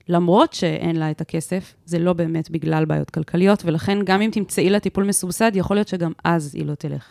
למרות 0.09 0.53
שאין 0.53 0.95
לה 0.95 1.11
את 1.11 1.21
הכסף, 1.21 1.73
זה 1.85 1.99
לא 1.99 2.13
באמת 2.13 2.49
בגלל 2.49 2.85
בעיות 2.85 3.09
כלכליות, 3.09 3.65
ולכן 3.65 3.97
גם 4.03 4.21
אם 4.21 4.29
תמצאי 4.33 4.69
לה 4.69 4.79
טיפול 4.79 5.03
מסובסד, 5.03 5.51
יכול 5.55 5.75
להיות 5.75 5.87
שגם 5.87 6.11
אז 6.23 6.55
היא 6.55 6.65
לא 6.65 6.75
תלך. 6.75 7.05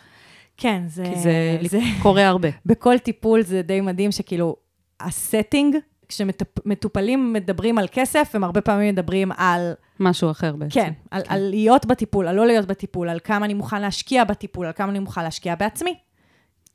כן, 0.59 0.83
זה... 0.87 1.03
כי 1.03 1.19
זה, 1.19 1.57
זה 1.69 1.79
קורה 2.01 2.27
הרבה. 2.27 2.49
בכל 2.65 2.97
טיפול 2.97 3.41
זה 3.41 3.61
די 3.61 3.81
מדהים 3.81 4.11
שכאילו, 4.11 4.55
הסטינג, 4.99 5.75
כשמטופלים 6.07 7.33
מדברים 7.33 7.77
על 7.77 7.87
כסף, 7.91 8.31
הם 8.33 8.43
הרבה 8.43 8.61
פעמים 8.61 8.93
מדברים 8.93 9.31
על... 9.31 9.73
משהו 9.99 10.31
אחר 10.31 10.55
בעצם. 10.55 10.73
כן, 10.73 10.93
על, 11.11 11.21
על 11.27 11.49
להיות 11.49 11.85
בטיפול, 11.85 12.27
על 12.27 12.35
לא 12.35 12.47
להיות 12.47 12.65
בטיפול, 12.65 13.09
על 13.09 13.19
כמה 13.23 13.45
אני 13.45 13.53
מוכן 13.53 13.81
להשקיע 13.81 14.23
בטיפול, 14.23 14.65
על 14.65 14.73
כמה 14.73 14.91
אני 14.91 14.99
מוכן 14.99 15.23
להשקיע 15.23 15.55
בעצמי. 15.55 15.95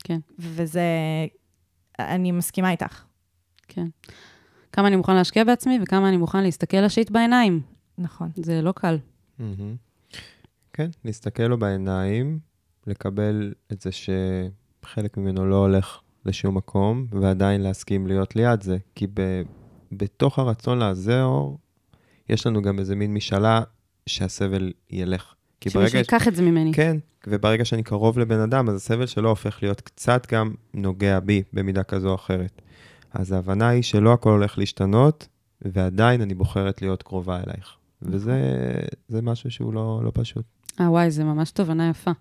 כן. 0.03 0.19
וזה... 0.39 0.81
אני 1.99 2.31
מסכימה 2.31 2.71
איתך. 2.71 3.03
כן. 3.67 3.87
כמה 4.71 4.87
אני 4.87 4.95
מוכן 4.95 5.15
להשקיע 5.15 5.43
בעצמי 5.43 5.79
וכמה 5.83 6.09
אני 6.09 6.17
מוכן 6.17 6.43
להסתכל 6.43 6.77
לשיט 6.77 7.09
בעיניים. 7.09 7.61
נכון. 7.97 8.29
זה 8.35 8.61
לא 8.61 8.71
קל. 8.71 8.97
מהמם. 9.39 9.75
כן, 10.73 10.89
להסתכל 11.05 11.43
לו 11.43 11.59
בעיניים, 11.59 12.39
לקבל 12.87 13.53
את 13.71 13.81
זה 13.81 13.89
שחלק 13.91 15.17
ממנו 15.17 15.45
לא 15.45 15.55
הולך 15.55 15.99
לשום 16.25 16.57
מקום, 16.57 17.07
ועדיין 17.11 17.61
להסכים 17.61 18.07
להיות 18.07 18.35
ליד 18.35 18.61
זה. 18.61 18.77
כי 18.95 19.07
ב, 19.13 19.41
בתוך 19.91 20.39
הרצון 20.39 20.77
לעזור, 20.77 21.57
יש 22.29 22.47
לנו 22.47 22.61
גם 22.61 22.79
איזה 22.79 22.95
מין 22.95 23.13
משאלה 23.13 23.61
שהסבל 24.05 24.71
ילך. 24.89 25.33
כי 25.61 25.69
שמישהו 25.69 25.97
ייקח 25.97 26.27
את 26.27 26.35
זה 26.35 26.41
ממני. 26.41 26.73
כן, 26.73 26.97
וברגע 27.27 27.65
שאני 27.65 27.83
קרוב 27.83 28.19
לבן 28.19 28.39
אדם, 28.39 28.69
אז 28.69 28.75
הסבל 28.75 29.05
שלו 29.05 29.29
הופך 29.29 29.59
להיות 29.61 29.81
קצת 29.81 30.33
גם 30.33 30.53
נוגע 30.73 31.19
בי 31.19 31.43
במידה 31.53 31.83
כזו 31.83 32.09
או 32.09 32.15
אחרת. 32.15 32.61
אז 33.13 33.31
ההבנה 33.31 33.67
היא 33.67 33.83
שלא 33.83 34.13
הכל 34.13 34.29
הולך 34.29 34.57
להשתנות, 34.57 35.27
ועדיין 35.61 36.21
אני 36.21 36.33
בוחרת 36.33 36.81
להיות 36.81 37.03
קרובה 37.03 37.39
אלייך. 37.47 37.75
וזה 38.01 38.41
זה 39.07 39.21
משהו 39.21 39.51
שהוא 39.51 39.73
לא, 39.73 40.01
לא 40.03 40.11
פשוט. 40.13 40.45
אה, 40.79 40.91
וואי, 40.91 41.11
זה 41.11 41.23
ממש 41.23 41.51
תובנה 41.51 41.89
יפה. 41.89 42.11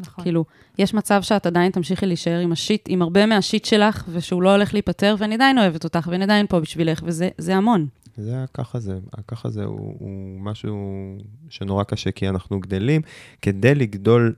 נכון. 0.00 0.24
כאילו, 0.24 0.44
יש 0.78 0.94
מצב 0.94 1.22
שאת 1.22 1.46
עדיין 1.46 1.72
תמשיכי 1.72 2.06
להישאר 2.06 2.38
עם 2.38 2.52
השיט, 2.52 2.86
עם 2.88 3.02
הרבה 3.02 3.26
מהשיט 3.26 3.64
שלך, 3.64 4.04
ושהוא 4.08 4.42
לא 4.42 4.52
הולך 4.52 4.74
להיפטר, 4.74 5.14
ואני 5.18 5.34
עדיין 5.34 5.58
אוהבת 5.58 5.84
אותך, 5.84 6.08
ואני 6.10 6.24
עדיין 6.24 6.46
פה 6.46 6.60
בשבילך, 6.60 7.02
וזה 7.06 7.28
זה 7.38 7.56
המון. 7.56 7.86
זה 8.16 8.42
הככה 8.42 8.78
זה, 8.78 8.98
הככה 9.12 9.50
זה 9.50 9.64
הוא, 9.64 9.96
הוא 9.98 10.40
משהו 10.40 10.76
שנורא 11.48 11.84
קשה, 11.84 12.10
כי 12.10 12.28
אנחנו 12.28 12.60
גדלים. 12.60 13.00
כדי 13.42 13.74
לגדול 13.74 14.34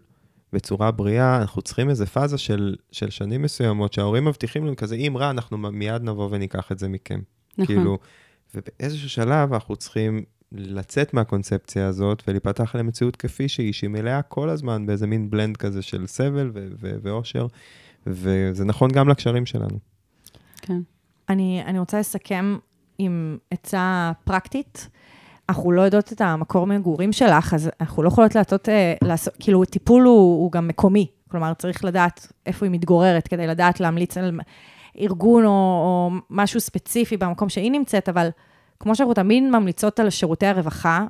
בצורה 0.52 0.90
בריאה, 0.90 1.40
אנחנו 1.40 1.62
צריכים 1.62 1.90
איזה 1.90 2.06
פאזה 2.06 2.38
של, 2.38 2.76
של 2.92 3.10
שנים 3.10 3.42
מסוימות, 3.42 3.92
שההורים 3.92 4.24
מבטיחים 4.24 4.64
לנו 4.66 4.76
כזה, 4.76 4.94
אם 4.94 5.16
רע, 5.16 5.30
אנחנו 5.30 5.58
מיד 5.58 6.02
נבוא 6.02 6.28
וניקח 6.30 6.72
את 6.72 6.78
זה 6.78 6.88
מכם. 6.88 7.20
נכון. 7.58 7.66
כאילו, 7.66 7.98
ובאיזשהו 8.54 9.10
שלב 9.10 9.52
אנחנו 9.52 9.76
צריכים 9.76 10.24
לצאת 10.58 11.14
מהקונספציה 11.14 11.86
הזאת 11.86 12.22
ולהיפתח 12.28 12.74
למציאות 12.74 13.16
כפי 13.16 13.48
שהיא, 13.48 13.72
שהיא 13.72 13.90
מלאה 13.90 14.22
כל 14.22 14.48
הזמן 14.48 14.86
באיזה 14.86 15.06
מין 15.06 15.30
בלנד 15.30 15.56
כזה 15.56 15.82
של 15.82 16.06
סבל 16.06 16.50
ו- 16.54 16.68
ו- 16.80 16.96
ואושר, 17.02 17.46
וזה 18.06 18.64
נכון 18.64 18.90
גם 18.90 19.08
לקשרים 19.08 19.46
שלנו. 19.46 19.78
כן. 20.62 20.80
אני, 21.28 21.62
אני 21.66 21.78
רוצה 21.78 22.00
לסכם 22.00 22.56
עם 22.98 23.38
עצה 23.50 24.12
פרקטית. 24.24 24.88
אנחנו 25.48 25.72
לא 25.72 25.82
יודעות 25.82 26.12
את 26.12 26.20
המקור 26.20 26.66
מגורים 26.66 27.12
שלך, 27.12 27.54
אז 27.54 27.70
אנחנו 27.80 28.02
לא 28.02 28.08
יכולות 28.08 28.34
לעשות, 28.34 28.68
אה, 28.68 28.94
לעשות 29.04 29.34
כאילו, 29.40 29.64
טיפול 29.64 30.04
הוא, 30.04 30.42
הוא 30.42 30.52
גם 30.52 30.68
מקומי. 30.68 31.06
כלומר, 31.30 31.54
צריך 31.54 31.84
לדעת 31.84 32.32
איפה 32.46 32.66
היא 32.66 32.72
מתגוררת, 32.72 33.28
כדי 33.28 33.46
לדעת 33.46 33.80
להמליץ 33.80 34.16
על 34.18 34.40
ארגון 35.00 35.44
או, 35.44 35.50
או 35.50 36.10
משהו 36.30 36.60
ספציפי 36.60 37.16
במקום 37.16 37.48
שהיא 37.48 37.70
נמצאת, 37.70 38.08
אבל 38.08 38.28
כמו 38.80 38.94
שאנחנו 38.94 39.14
תמיד 39.14 39.42
ממליצות 39.42 40.00
על 40.00 40.10
שירותי 40.10 40.46
הרווחה, 40.46 41.04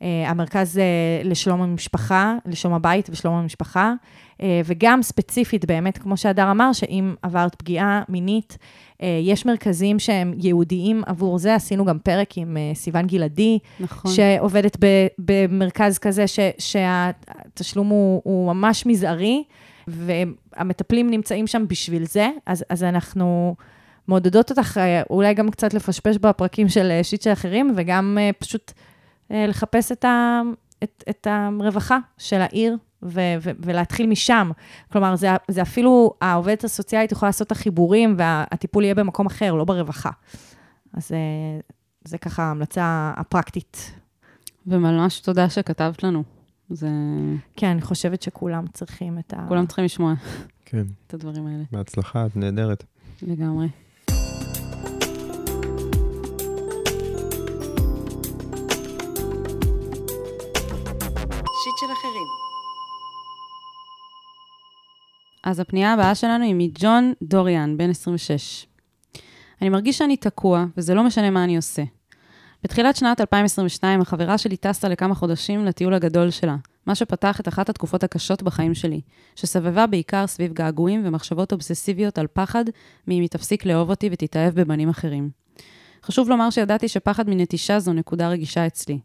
והמרכז 0.00 0.78
אה, 0.78 0.84
לשלום 1.24 1.62
המשפחה, 1.62 2.36
לשלום 2.46 2.74
הבית 2.74 3.08
ושלום 3.10 3.34
המשפחה, 3.34 3.94
אה, 4.42 4.60
וגם 4.64 5.02
ספציפית, 5.02 5.64
באמת, 5.64 5.98
כמו 5.98 6.16
שהדר 6.16 6.50
אמר, 6.50 6.72
שאם 6.72 7.14
עברת 7.22 7.54
פגיעה 7.54 8.02
מינית, 8.08 8.58
אה, 9.02 9.18
יש 9.22 9.46
מרכזים 9.46 9.98
שהם 9.98 10.34
ייעודיים 10.36 11.02
עבור 11.06 11.38
זה. 11.38 11.54
עשינו 11.54 11.84
גם 11.84 11.98
פרק 11.98 12.38
עם 12.38 12.56
סיון 12.74 13.06
גלעדי, 13.06 13.58
נכון. 13.80 14.12
שעובדת 14.12 14.76
במרכז 15.18 15.98
כזה, 15.98 16.26
ש- 16.26 16.38
שהתשלום 16.58 17.88
הוא, 17.88 18.22
הוא 18.24 18.54
ממש 18.54 18.86
מזערי, 18.86 19.44
והמטפלים 19.88 21.10
נמצאים 21.10 21.46
שם 21.46 21.64
בשביל 21.68 22.04
זה, 22.06 22.28
אז, 22.46 22.64
אז 22.68 22.82
אנחנו 22.82 23.54
מעודדות 24.08 24.50
אותך 24.50 24.78
אה, 24.78 25.02
אולי 25.10 25.34
גם 25.34 25.50
קצת 25.50 25.74
לפשפש 25.74 26.16
בפרקים 26.16 26.68
של 26.68 26.90
אה, 26.90 27.04
שיט 27.04 27.22
של 27.22 27.32
אחרים, 27.32 27.72
וגם 27.76 28.18
אה, 28.20 28.30
פשוט 28.38 28.72
לחפש 29.30 29.92
את, 29.92 30.04
ה, 30.04 30.40
את, 30.82 31.04
את 31.10 31.26
הרווחה 31.30 31.98
של 32.18 32.40
העיר. 32.40 32.76
ו- 33.06 33.36
ו- 33.40 33.50
ולהתחיל 33.58 34.06
משם. 34.06 34.50
כלומר, 34.92 35.16
זה, 35.16 35.28
זה 35.48 35.62
אפילו, 35.62 36.14
העובדת 36.20 36.64
הסוציאלית 36.64 37.12
יכולה 37.12 37.28
לעשות 37.28 37.46
את 37.46 37.52
החיבורים, 37.52 38.14
והטיפול 38.18 38.84
יהיה 38.84 38.94
במקום 38.94 39.26
אחר, 39.26 39.54
לא 39.54 39.64
ברווחה. 39.64 40.10
אז 40.92 41.08
זה, 41.08 41.16
זה 42.04 42.18
ככה 42.18 42.42
ההמלצה 42.42 43.12
הפרקטית. 43.16 43.92
וממש 44.66 45.20
תודה 45.20 45.48
שכתבת 45.48 46.02
לנו. 46.02 46.22
זה... 46.70 46.88
כן, 47.56 47.66
אני 47.66 47.82
חושבת 47.82 48.22
שכולם 48.22 48.64
צריכים 48.72 49.18
את 49.18 49.34
ה... 49.36 49.44
כולם 49.48 49.66
צריכים 49.66 49.84
לשמוע 49.84 50.14
כן. 50.64 50.86
את 51.06 51.14
הדברים 51.14 51.46
האלה. 51.46 51.64
בהצלחה, 51.72 52.26
את 52.26 52.36
נהדרת. 52.36 52.84
לגמרי. 53.22 53.66
אז 65.44 65.60
הפנייה 65.60 65.92
הבאה 65.92 66.14
שלנו 66.14 66.44
היא 66.44 66.54
מג'ון 66.54 67.12
דוריאן, 67.22 67.76
בן 67.76 67.90
26. 67.90 68.66
אני 69.62 69.68
מרגיש 69.68 69.98
שאני 69.98 70.16
תקוע, 70.16 70.64
וזה 70.76 70.94
לא 70.94 71.04
משנה 71.04 71.30
מה 71.30 71.44
אני 71.44 71.56
עושה. 71.56 71.82
בתחילת 72.62 72.96
שנת 72.96 73.20
2022, 73.20 74.00
החברה 74.00 74.38
שלי 74.38 74.56
טסה 74.56 74.88
לכמה 74.88 75.14
חודשים 75.14 75.64
לטיול 75.64 75.94
הגדול 75.94 76.30
שלה, 76.30 76.56
מה 76.86 76.94
שפתח 76.94 77.40
את 77.40 77.48
אחת 77.48 77.68
התקופות 77.68 78.04
הקשות 78.04 78.42
בחיים 78.42 78.74
שלי, 78.74 79.00
שסבבה 79.36 79.86
בעיקר 79.86 80.26
סביב 80.26 80.52
געגועים 80.52 81.02
ומחשבות 81.04 81.52
אובססיביות 81.52 82.18
על 82.18 82.26
פחד 82.32 82.64
מאם 83.08 83.20
היא 83.20 83.28
תפסיק 83.28 83.66
לאהוב 83.66 83.90
אותי 83.90 84.08
ותתאהב 84.12 84.60
בבנים 84.60 84.88
אחרים. 84.88 85.30
חשוב 86.02 86.28
לומר 86.28 86.50
שידעתי 86.50 86.88
שפחד 86.88 87.30
מנטישה 87.30 87.78
זו 87.78 87.92
נקודה 87.92 88.28
רגישה 88.28 88.66
אצלי. 88.66 88.98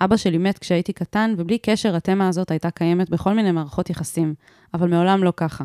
אבא 0.00 0.16
שלי 0.16 0.38
מת 0.38 0.58
כשהייתי 0.58 0.92
קטן, 0.92 1.34
ובלי 1.38 1.58
קשר 1.58 1.96
התמה 1.96 2.28
הזאת 2.28 2.50
הייתה 2.50 2.70
קיימת 2.70 3.10
בכל 3.10 3.34
מיני 3.34 3.52
מערכות 3.52 3.90
יחסים, 3.90 4.34
אבל 4.74 4.88
מעולם 4.88 5.24
לא 5.24 5.32
ככה. 5.36 5.64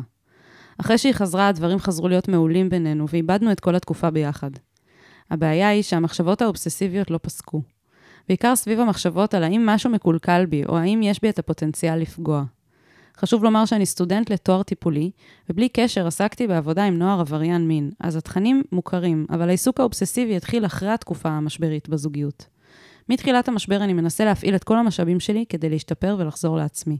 אחרי 0.78 0.98
שהיא 0.98 1.12
חזרה, 1.12 1.48
הדברים 1.48 1.78
חזרו 1.78 2.08
להיות 2.08 2.28
מעולים 2.28 2.68
בינינו, 2.68 3.06
ואיבדנו 3.08 3.52
את 3.52 3.60
כל 3.60 3.74
התקופה 3.74 4.10
ביחד. 4.10 4.50
הבעיה 5.30 5.68
היא 5.68 5.82
שהמחשבות 5.82 6.42
האובססיביות 6.42 7.10
לא 7.10 7.18
פסקו. 7.22 7.62
בעיקר 8.28 8.56
סביב 8.56 8.80
המחשבות 8.80 9.34
על 9.34 9.44
האם 9.44 9.66
משהו 9.66 9.90
מקולקל 9.90 10.46
בי, 10.46 10.64
או 10.64 10.78
האם 10.78 11.02
יש 11.02 11.20
בי 11.22 11.28
את 11.28 11.38
הפוטנציאל 11.38 11.98
לפגוע. 11.98 12.44
חשוב 13.16 13.44
לומר 13.44 13.64
שאני 13.64 13.86
סטודנט 13.86 14.30
לתואר 14.30 14.62
טיפולי, 14.62 15.10
ובלי 15.50 15.68
קשר 15.68 16.06
עסקתי 16.06 16.46
בעבודה 16.46 16.84
עם 16.84 16.98
נוער 16.98 17.20
עבריין 17.20 17.68
מין, 17.68 17.90
אז 18.00 18.16
התכנים 18.16 18.62
מוכרים, 18.72 19.26
אבל 19.30 19.48
העיסוק 19.48 19.80
האובססיבי 19.80 20.36
התחיל 20.36 20.66
אחרי 20.66 20.88
התקופה 20.88 21.28
המשברית 21.28 21.88
בזוגיות. 21.88 22.46
מתחילת 23.08 23.48
המשבר 23.48 23.76
אני 23.84 23.92
מנסה 23.92 24.24
להפעיל 24.24 24.54
את 24.54 24.64
כל 24.64 24.78
המשאבים 24.78 25.20
שלי 25.20 25.44
כדי 25.48 25.68
להשתפר 25.68 26.16
ולחזור 26.18 26.56
לעצמי. 26.56 26.98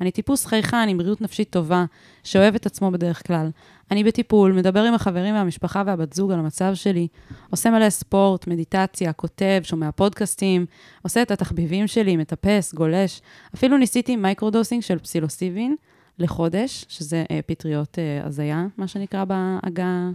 אני 0.00 0.10
טיפוס 0.10 0.46
חייכן 0.46 0.88
עם 0.88 0.98
בריאות 0.98 1.20
נפשית 1.20 1.50
טובה, 1.50 1.84
שאוהב 2.24 2.54
את 2.54 2.66
עצמו 2.66 2.90
בדרך 2.90 3.26
כלל. 3.26 3.50
אני 3.90 4.04
בטיפול, 4.04 4.52
מדבר 4.52 4.82
עם 4.82 4.94
החברים 4.94 5.34
והמשפחה 5.34 5.82
והבת 5.86 6.12
זוג 6.12 6.32
על 6.32 6.38
המצב 6.38 6.74
שלי, 6.74 7.08
עושה 7.50 7.70
מלא 7.70 7.90
ספורט, 7.90 8.46
מדיטציה, 8.46 9.12
כותב, 9.12 9.60
שומע 9.62 9.92
פודקאסטים, 9.92 10.66
עושה 11.02 11.22
את 11.22 11.30
התחביבים 11.30 11.86
שלי, 11.86 12.16
מטפס, 12.16 12.74
גולש. 12.74 13.20
אפילו 13.54 13.78
ניסיתי 13.78 14.16
microdosing 14.16 14.82
של 14.82 14.98
פסילוסיבין 14.98 15.76
לחודש, 16.18 16.84
שזה 16.88 17.24
אה, 17.30 17.40
פטריות 17.46 17.98
אה, 17.98 18.26
הזיה, 18.26 18.66
מה 18.76 18.88
שנקרא 18.88 19.24
בעגה. 19.24 20.10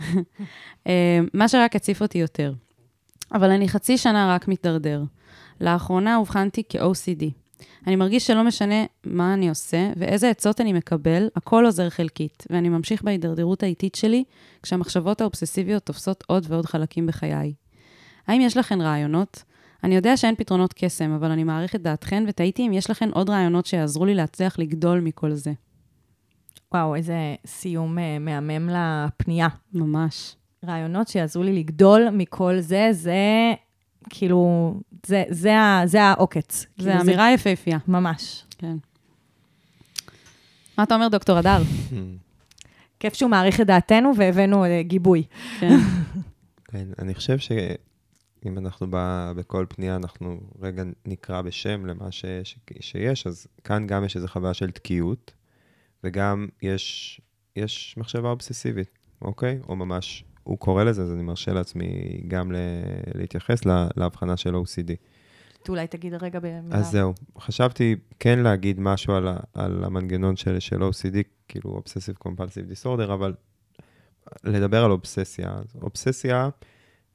אה, 0.86 1.20
מה 1.34 1.48
שרק 1.48 1.76
הציף 1.76 2.02
אותי 2.02 2.18
יותר. 2.18 2.52
אבל 3.32 3.50
אני 3.50 3.68
חצי 3.68 3.98
שנה 3.98 4.34
רק 4.34 4.48
מתדרדר. 4.48 5.02
לאחרונה 5.60 6.16
אובחנתי 6.16 6.62
כ-OCD. 6.68 7.45
אני 7.86 7.96
מרגיש 7.96 8.26
שלא 8.26 8.44
משנה 8.44 8.84
מה 9.04 9.34
אני 9.34 9.48
עושה 9.48 9.90
ואיזה 9.96 10.30
עצות 10.30 10.60
אני 10.60 10.72
מקבל, 10.72 11.28
הכל 11.36 11.64
עוזר 11.64 11.90
חלקית, 11.90 12.44
ואני 12.50 12.68
ממשיך 12.68 13.02
בהידרדרות 13.02 13.62
האיטית 13.62 13.94
שלי, 13.94 14.24
כשהמחשבות 14.62 15.20
האובססיביות 15.20 15.82
תופסות 15.82 16.24
עוד 16.26 16.46
ועוד 16.48 16.66
חלקים 16.66 17.06
בחיי. 17.06 17.54
האם 18.26 18.40
יש 18.40 18.56
לכן 18.56 18.80
רעיונות? 18.80 19.42
אני 19.84 19.94
יודע 19.94 20.16
שאין 20.16 20.34
פתרונות 20.34 20.72
קסם, 20.72 21.10
אבל 21.10 21.30
אני 21.30 21.44
מעריך 21.44 21.74
את 21.74 21.82
דעתכן, 21.82 22.24
ותהיתי 22.28 22.66
אם 22.66 22.72
יש 22.72 22.90
לכן 22.90 23.10
עוד 23.10 23.30
רעיונות 23.30 23.66
שיעזרו 23.66 24.04
לי 24.04 24.14
להצליח 24.14 24.58
לגדול 24.58 25.00
מכל 25.00 25.32
זה. 25.32 25.52
וואו, 26.74 26.94
איזה 26.94 27.34
סיום 27.46 27.98
אה, 27.98 28.18
מהמם 28.18 28.68
לפנייה. 28.72 29.48
ממש. 29.72 30.36
רעיונות 30.64 31.08
שיעזרו 31.08 31.42
לי 31.42 31.52
לגדול 31.52 32.08
מכל 32.12 32.60
זה, 32.60 32.88
זה 32.92 33.14
כאילו, 34.10 34.74
זה, 35.06 35.24
זה, 35.30 35.58
ה- 35.58 35.82
זה 35.86 36.02
העוקץ. 36.02 36.66
זו 36.78 36.84
כאילו, 36.90 37.00
אמירה 37.00 37.32
יפהפייה. 37.32 37.78
ממש. 37.88 38.44
כן. 38.58 38.76
מה 40.78 40.84
אתה 40.84 40.94
אומר, 40.94 41.08
דוקטור 41.08 41.38
הדר? 41.38 41.62
כיף 43.00 43.14
שהוא 43.14 43.30
מעריך 43.30 43.60
את 43.60 43.66
דעתנו 43.66 44.12
והבאנו 44.16 44.64
אה, 44.64 44.82
גיבוי. 44.82 45.22
כן. 45.60 45.76
כן, 46.70 46.88
אני 46.98 47.14
חושב 47.14 47.38
שאם 47.38 48.58
אנחנו 48.58 48.86
ב, 48.90 48.96
בכל 49.36 49.66
פנייה, 49.68 49.96
אנחנו 49.96 50.40
רגע 50.62 50.82
נקרא 51.06 51.42
בשם 51.42 51.86
למה 51.86 52.12
ש, 52.12 52.24
ש, 52.44 52.56
שיש, 52.80 53.26
אז 53.26 53.46
כאן 53.64 53.86
גם 53.86 54.04
יש 54.04 54.16
איזו 54.16 54.28
חוויה 54.28 54.54
של 54.54 54.70
תקיעות, 54.70 55.32
וגם 56.04 56.46
יש, 56.62 57.20
יש 57.56 57.94
מחשבה 57.96 58.28
אובססיבית, 58.30 58.98
אוקיי? 59.22 59.58
או 59.68 59.76
ממש, 59.76 60.24
הוא 60.46 60.58
קורא 60.58 60.84
לזה, 60.84 61.02
אז 61.02 61.12
אני 61.12 61.22
מרשה 61.22 61.52
לעצמי 61.52 62.20
גם 62.28 62.52
להתייחס 63.14 63.64
לה, 63.64 63.88
להבחנה 63.96 64.36
של 64.36 64.54
OCD. 64.54 64.92
אולי 65.68 65.86
תגיד 65.86 66.14
רגע 66.14 66.40
במילה. 66.40 66.76
אז 66.76 66.90
זהו, 66.90 67.14
חשבתי 67.38 67.96
כן 68.18 68.38
להגיד 68.38 68.80
משהו 68.80 69.14
על, 69.14 69.28
על 69.54 69.84
המנגנון 69.84 70.36
של, 70.36 70.58
של 70.58 70.82
OCD, 70.82 71.16
כאילו 71.48 71.82
Obsessive 71.84 72.26
Compulsive 72.26 72.72
Disorder, 72.72 73.12
אבל 73.12 73.34
לדבר 74.44 74.84
על 74.84 74.90
אובססיה. 74.90 75.50
אז 75.50 75.76
אובססיה 75.82 76.48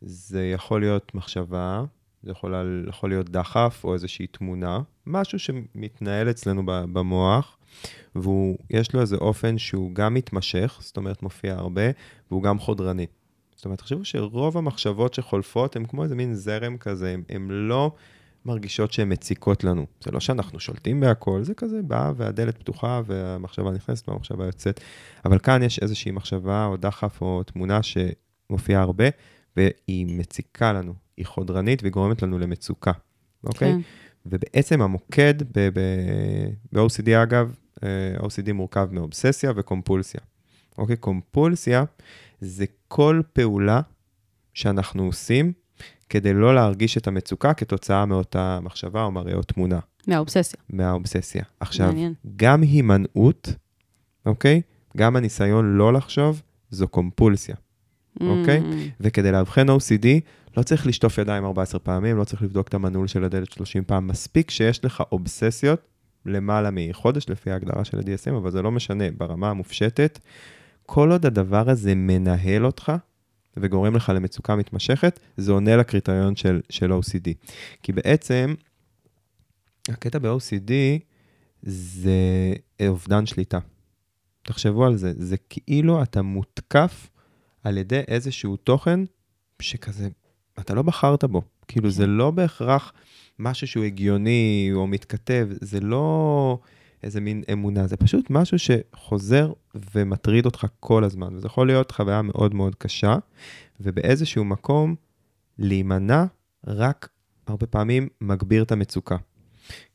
זה 0.01 0.45
יכול 0.45 0.81
להיות 0.81 1.15
מחשבה, 1.15 1.83
זה 2.23 2.31
יכול, 2.31 2.85
יכול 2.89 3.09
להיות 3.09 3.29
דחף 3.29 3.81
או 3.83 3.93
איזושהי 3.93 4.27
תמונה, 4.27 4.79
משהו 5.07 5.39
שמתנהל 5.39 6.29
אצלנו 6.29 6.63
במוח, 6.65 7.57
ויש 8.15 8.93
לו 8.93 9.01
איזה 9.01 9.15
אופן 9.15 9.57
שהוא 9.57 9.95
גם 9.95 10.13
מתמשך, 10.13 10.77
זאת 10.81 10.97
אומרת 10.97 11.23
מופיע 11.23 11.53
הרבה, 11.53 11.81
והוא 12.31 12.43
גם 12.43 12.59
חודרני. 12.59 13.05
זאת 13.61 13.65
אומרת, 13.65 13.79
תחשבו 13.79 14.05
שרוב 14.05 14.57
המחשבות 14.57 15.13
שחולפות 15.13 15.75
הן 15.75 15.85
כמו 15.85 16.03
איזה 16.03 16.15
מין 16.15 16.35
זרם 16.35 16.77
כזה, 16.77 17.15
הן 17.29 17.47
לא 17.49 17.91
מרגישות 18.45 18.93
שהן 18.93 19.11
מציקות 19.11 19.63
לנו. 19.63 19.85
זה 20.03 20.11
לא 20.11 20.19
שאנחנו 20.19 20.59
שולטים 20.59 20.99
בהכל, 20.99 21.43
זה 21.43 21.53
כזה 21.53 21.81
בא 21.81 22.11
והדלת 22.15 22.57
פתוחה 22.57 23.01
והמחשבה 23.05 23.71
נכנסת 23.71 24.09
והמחשבה 24.09 24.45
יוצאת. 24.45 24.79
אבל 25.25 25.39
כאן 25.39 25.63
יש 25.63 25.79
איזושהי 25.79 26.11
מחשבה 26.11 26.65
או 26.65 26.77
דחף 26.77 27.21
או 27.21 27.43
תמונה 27.43 27.79
שמופיעה 27.83 28.81
הרבה, 28.81 29.05
והיא 29.57 30.17
מציקה 30.17 30.73
לנו, 30.73 30.93
היא 31.17 31.25
חודרנית 31.25 31.81
והיא 31.81 31.93
גורמת 31.93 32.21
לנו 32.21 32.39
למצוקה, 32.39 32.91
אוקיי? 33.43 33.71
כן. 33.71 33.79
ובעצם 34.25 34.81
המוקד 34.81 35.43
ב- 35.43 35.69
ב- 35.73 36.49
ב-OCD, 36.73 37.23
אגב, 37.23 37.55
אה, 37.83 37.87
OCD 38.19 38.53
מורכב 38.53 38.89
מאובססיה 38.91 39.51
וקומפולסיה. 39.55 40.21
אוקיי? 40.77 40.95
קומפולסיה 40.95 41.83
זה 42.41 42.65
כל 42.87 43.21
פעולה 43.33 43.81
שאנחנו 44.53 45.05
עושים 45.05 45.53
כדי 46.09 46.33
לא 46.33 46.55
להרגיש 46.55 46.97
את 46.97 47.07
המצוקה 47.07 47.53
כתוצאה 47.53 48.05
מאותה 48.05 48.59
מחשבה 48.61 49.03
או 49.03 49.11
מראה 49.11 49.33
או 49.33 49.43
תמונה, 49.43 49.79
מהאובססיה. 50.07 50.59
מהאובססיה. 50.69 51.43
עכשיו, 51.59 51.87
מעניין. 51.87 52.13
גם 52.35 52.61
הימנעות, 52.61 53.53
אוקיי? 54.25 54.61
גם 54.97 55.15
הניסיון 55.15 55.77
לא 55.77 55.93
לחשוב, 55.93 56.41
זו 56.71 56.87
קומפולסיה. 56.87 57.55
אוקיי? 58.21 58.59
Mm, 58.59 58.73
וכדי 58.99 59.31
לאבחן 59.31 59.69
OCD, 59.69 60.07
לא 60.57 60.63
צריך 60.63 60.87
לשטוף 60.87 61.17
ידיים 61.17 61.45
14 61.45 61.79
פעמים, 61.79 62.17
לא 62.17 62.23
צריך 62.23 62.41
לבדוק 62.41 62.67
את 62.67 62.73
המנעול 62.73 63.07
של 63.07 63.23
הדלת 63.23 63.51
30 63.51 63.83
פעם, 63.83 64.07
מספיק 64.07 64.51
שיש 64.51 64.85
לך 64.85 65.03
אובססיות 65.11 65.81
למעלה 66.25 66.69
מחודש, 66.71 67.29
לפי 67.29 67.51
ההגדרה 67.51 67.85
של 67.85 67.97
ה-DSM, 67.97 68.37
אבל 68.37 68.51
זה 68.51 68.61
לא 68.61 68.71
משנה, 68.71 69.03
ברמה 69.17 69.49
המופשטת, 69.49 70.19
כל 70.93 71.11
עוד 71.11 71.25
הדבר 71.25 71.69
הזה 71.69 71.95
מנהל 71.95 72.65
אותך 72.65 72.91
וגורם 73.57 73.95
לך 73.95 74.11
למצוקה 74.15 74.55
מתמשכת, 74.55 75.19
זה 75.37 75.51
עונה 75.51 75.75
לקריטריון 75.75 76.35
של, 76.35 76.61
של 76.69 76.91
OCD. 76.91 77.49
כי 77.83 77.91
בעצם, 77.91 78.53
הקטע 79.89 80.19
ב-OCD 80.19 80.71
זה 81.63 82.11
אובדן 82.87 83.25
שליטה. 83.25 83.59
תחשבו 84.41 84.85
על 84.85 84.95
זה, 84.95 85.13
זה 85.17 85.35
כאילו 85.49 86.03
אתה 86.03 86.21
מותקף 86.21 87.09
על 87.63 87.77
ידי 87.77 88.01
איזשהו 88.07 88.57
תוכן 88.57 88.99
שכזה, 89.61 90.09
אתה 90.59 90.73
לא 90.73 90.81
בחרת 90.81 91.23
בו. 91.23 91.41
כאילו, 91.67 91.89
זה 91.89 92.07
לא 92.07 92.31
בהכרח 92.31 92.93
משהו 93.39 93.67
שהוא 93.67 93.83
הגיוני 93.83 94.69
או 94.73 94.87
מתכתב, 94.87 95.47
זה 95.61 95.79
לא 95.79 96.57
איזה 97.03 97.21
מין 97.21 97.43
אמונה, 97.53 97.87
זה 97.87 97.97
פשוט 97.97 98.29
משהו 98.29 98.57
שחוזר 98.59 99.51
ומטריד 99.95 100.45
אותך 100.45 100.65
כל 100.79 101.03
הזמן. 101.03 101.35
וזה 101.35 101.47
יכול 101.47 101.67
להיות 101.67 101.91
חוויה 101.91 102.21
מאוד 102.21 102.55
מאוד 102.55 102.75
קשה, 102.75 103.15
ובאיזשהו 103.79 104.45
מקום 104.45 104.95
להימנע 105.57 106.25
רק 106.67 107.09
הרבה 107.47 107.65
פעמים 107.65 108.07
מגביר 108.21 108.63
את 108.63 108.71
המצוקה. 108.71 109.15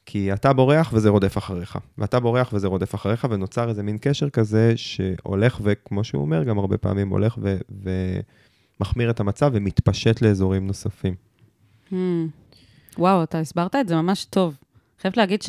כי 0.06 0.32
אתה 0.32 0.52
בורח 0.52 0.90
וזה 0.92 1.08
רודף 1.08 1.38
אחריך, 1.38 1.78
ואתה 1.98 2.20
בורח 2.20 2.50
וזה 2.52 2.66
רודף 2.66 2.94
אחריך, 2.94 3.26
ונוצר 3.30 3.68
איזה 3.68 3.82
מין 3.82 3.98
קשר 4.00 4.30
כזה 4.30 4.72
שהולך, 4.76 5.60
וכמו 5.62 6.04
שהוא 6.04 6.22
אומר, 6.22 6.44
גם 6.44 6.58
הרבה 6.58 6.78
פעמים 6.78 7.08
הולך 7.08 7.38
ו- 7.42 7.58
ומחמיר 8.80 9.10
את 9.10 9.20
המצב 9.20 9.50
ומתפשט 9.54 10.22
לאזורים 10.22 10.66
נוספים. 10.66 11.14
mm. 11.92 11.94
וואו, 12.98 13.22
אתה 13.22 13.38
הסברת 13.38 13.74
את 13.74 13.88
זה 13.88 13.96
ממש 13.96 14.24
טוב. 14.24 14.56
חייבת 15.00 15.16
להגיד 15.16 15.42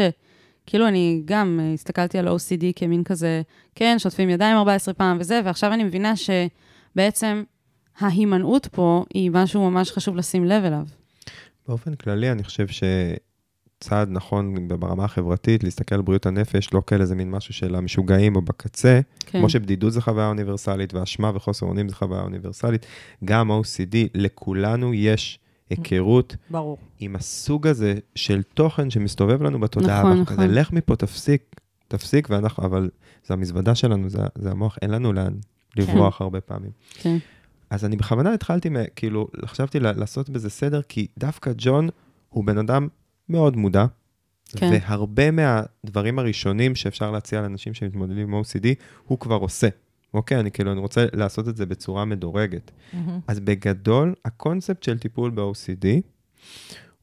שכאילו 0.67 0.87
אני 0.87 1.21
גם 1.25 1.59
אה, 1.61 1.73
הסתכלתי 1.73 2.17
על 2.17 2.27
OCD 2.27 2.63
כמין 2.75 3.03
כזה, 3.03 3.41
כן, 3.75 3.95
שוטפים 3.99 4.29
ידיים 4.29 4.57
14 4.57 4.93
פעם 4.93 5.17
וזה, 5.19 5.41
ועכשיו 5.45 5.73
אני 5.73 5.83
מבינה 5.83 6.13
שבעצם 6.15 7.43
ההימנעות 7.99 8.67
פה 8.71 9.05
היא 9.13 9.31
משהו 9.31 9.71
ממש 9.71 9.91
חשוב 9.91 10.15
לשים 10.15 10.45
לב 10.45 10.63
אליו. 10.63 10.85
באופן 11.67 11.95
כללי, 11.95 12.31
אני 12.31 12.43
חושב 12.43 12.65
שצעד 12.67 14.09
נכון 14.11 14.67
ברמה 14.67 15.05
החברתית, 15.05 15.63
להסתכל 15.63 15.95
על 15.95 16.01
בריאות 16.01 16.25
הנפש, 16.25 16.73
לא 16.73 16.81
כאל 16.87 17.01
איזה 17.01 17.15
מין 17.15 17.31
משהו 17.31 17.53
של 17.53 17.75
המשוגעים 17.75 18.35
או 18.35 18.41
בקצה, 18.41 18.99
כן. 19.19 19.39
כמו 19.39 19.49
שבדידות 19.49 19.93
זה 19.93 20.01
חוויה 20.01 20.27
אוניברסלית, 20.27 20.93
ואשמה 20.93 21.31
וחוסר 21.35 21.65
אונים 21.65 21.89
זה 21.89 21.95
חוויה 21.95 22.21
אוניברסלית, 22.21 22.85
גם 23.25 23.51
OCD, 23.51 23.95
לכולנו 24.15 24.93
יש 24.93 25.39
היכרות 25.69 26.35
ברור. 26.49 26.77
עם 26.99 27.15
הסוג 27.15 27.67
הזה 27.67 27.95
של 28.15 28.43
תוכן 28.43 28.89
שמסתובב 28.89 29.43
לנו 29.43 29.59
בתודעה. 29.59 29.99
נכון, 29.99 30.11
ואנחנו 30.11 30.25
כזה, 30.25 30.41
נכון. 30.41 30.55
לך 30.55 30.71
מפה, 30.73 30.95
תפסיק, 30.95 31.55
תפסיק, 31.87 32.27
ואנחנו, 32.29 32.65
אבל 32.65 32.89
זה 33.25 33.33
המזוודה 33.33 33.75
שלנו, 33.75 34.09
זה, 34.09 34.21
זה 34.35 34.51
המוח, 34.51 34.77
אין 34.81 34.91
לנו 34.91 35.13
לאן 35.13 35.33
לברוח 35.77 36.21
הרבה 36.21 36.41
פעמים. 36.41 36.71
כן. 36.93 37.17
אז 37.69 37.85
אני 37.85 37.95
בכוונה 37.95 38.33
התחלתי, 38.33 38.69
כאילו, 38.95 39.27
חשבתי 39.45 39.79
ל- 39.79 39.91
לעשות 39.91 40.29
בזה 40.29 40.49
סדר, 40.49 40.81
כי 40.81 41.07
דווקא 41.17 41.51
ג'ון 41.57 41.89
הוא 42.29 42.43
בן 42.45 42.57
אדם 42.57 42.87
מאוד 43.29 43.55
מודע, 43.57 43.85
כן. 44.55 44.69
והרבה 44.71 45.31
מהדברים 45.31 46.19
הראשונים 46.19 46.75
שאפשר 46.75 47.11
להציע 47.11 47.41
לאנשים 47.41 47.73
שמתמודדים 47.73 48.33
עם 48.33 48.41
OCD, 48.41 48.65
הוא 49.07 49.19
כבר 49.19 49.35
עושה. 49.35 49.67
אוקיי, 50.17 50.39
אני 50.39 50.51
כאילו, 50.51 50.71
אני 50.71 50.79
רוצה 50.79 51.05
לעשות 51.13 51.47
את 51.47 51.57
זה 51.57 51.65
בצורה 51.65 52.05
מדורגת. 52.05 52.71
אז 53.27 53.39
בגדול, 53.39 54.13
הקונספט 54.25 54.83
של 54.83 54.97
טיפול 54.97 55.31
ב-OCD 55.31 55.85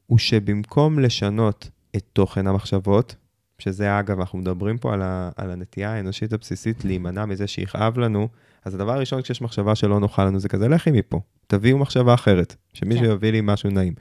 הוא 0.05 0.17
שבמקום 0.17 0.99
לשנות 0.99 1.69
את 1.95 2.03
תוכן 2.13 2.47
המחשבות, 2.47 3.15
שזה 3.59 3.99
אגב, 3.99 4.19
אנחנו 4.19 4.39
מדברים 4.39 4.77
פה 4.77 4.93
על, 4.93 5.01
ה, 5.01 5.29
על 5.35 5.51
הנטייה 5.51 5.93
האנושית 5.93 6.33
הבסיסית 6.33 6.85
להימנע 6.85 7.25
מזה 7.25 7.47
שיכאב 7.47 7.99
לנו, 7.99 8.27
אז 8.65 8.75
הדבר 8.75 8.91
הראשון 8.91 9.21
כשיש 9.21 9.41
מחשבה 9.41 9.75
שלא 9.75 9.99
נוחה 9.99 10.25
לנו 10.25 10.39
זה 10.39 10.49
כזה, 10.49 10.67
לכי 10.67 10.91
מפה, 10.91 11.21
תביאו 11.47 11.77
מחשבה 11.77 12.13
אחרת, 12.13 12.55
שמישהו 12.73 13.05
כן. 13.05 13.11
יביא 13.11 13.31
לי 13.31 13.41
משהו 13.43 13.69
נעים. 13.69 13.93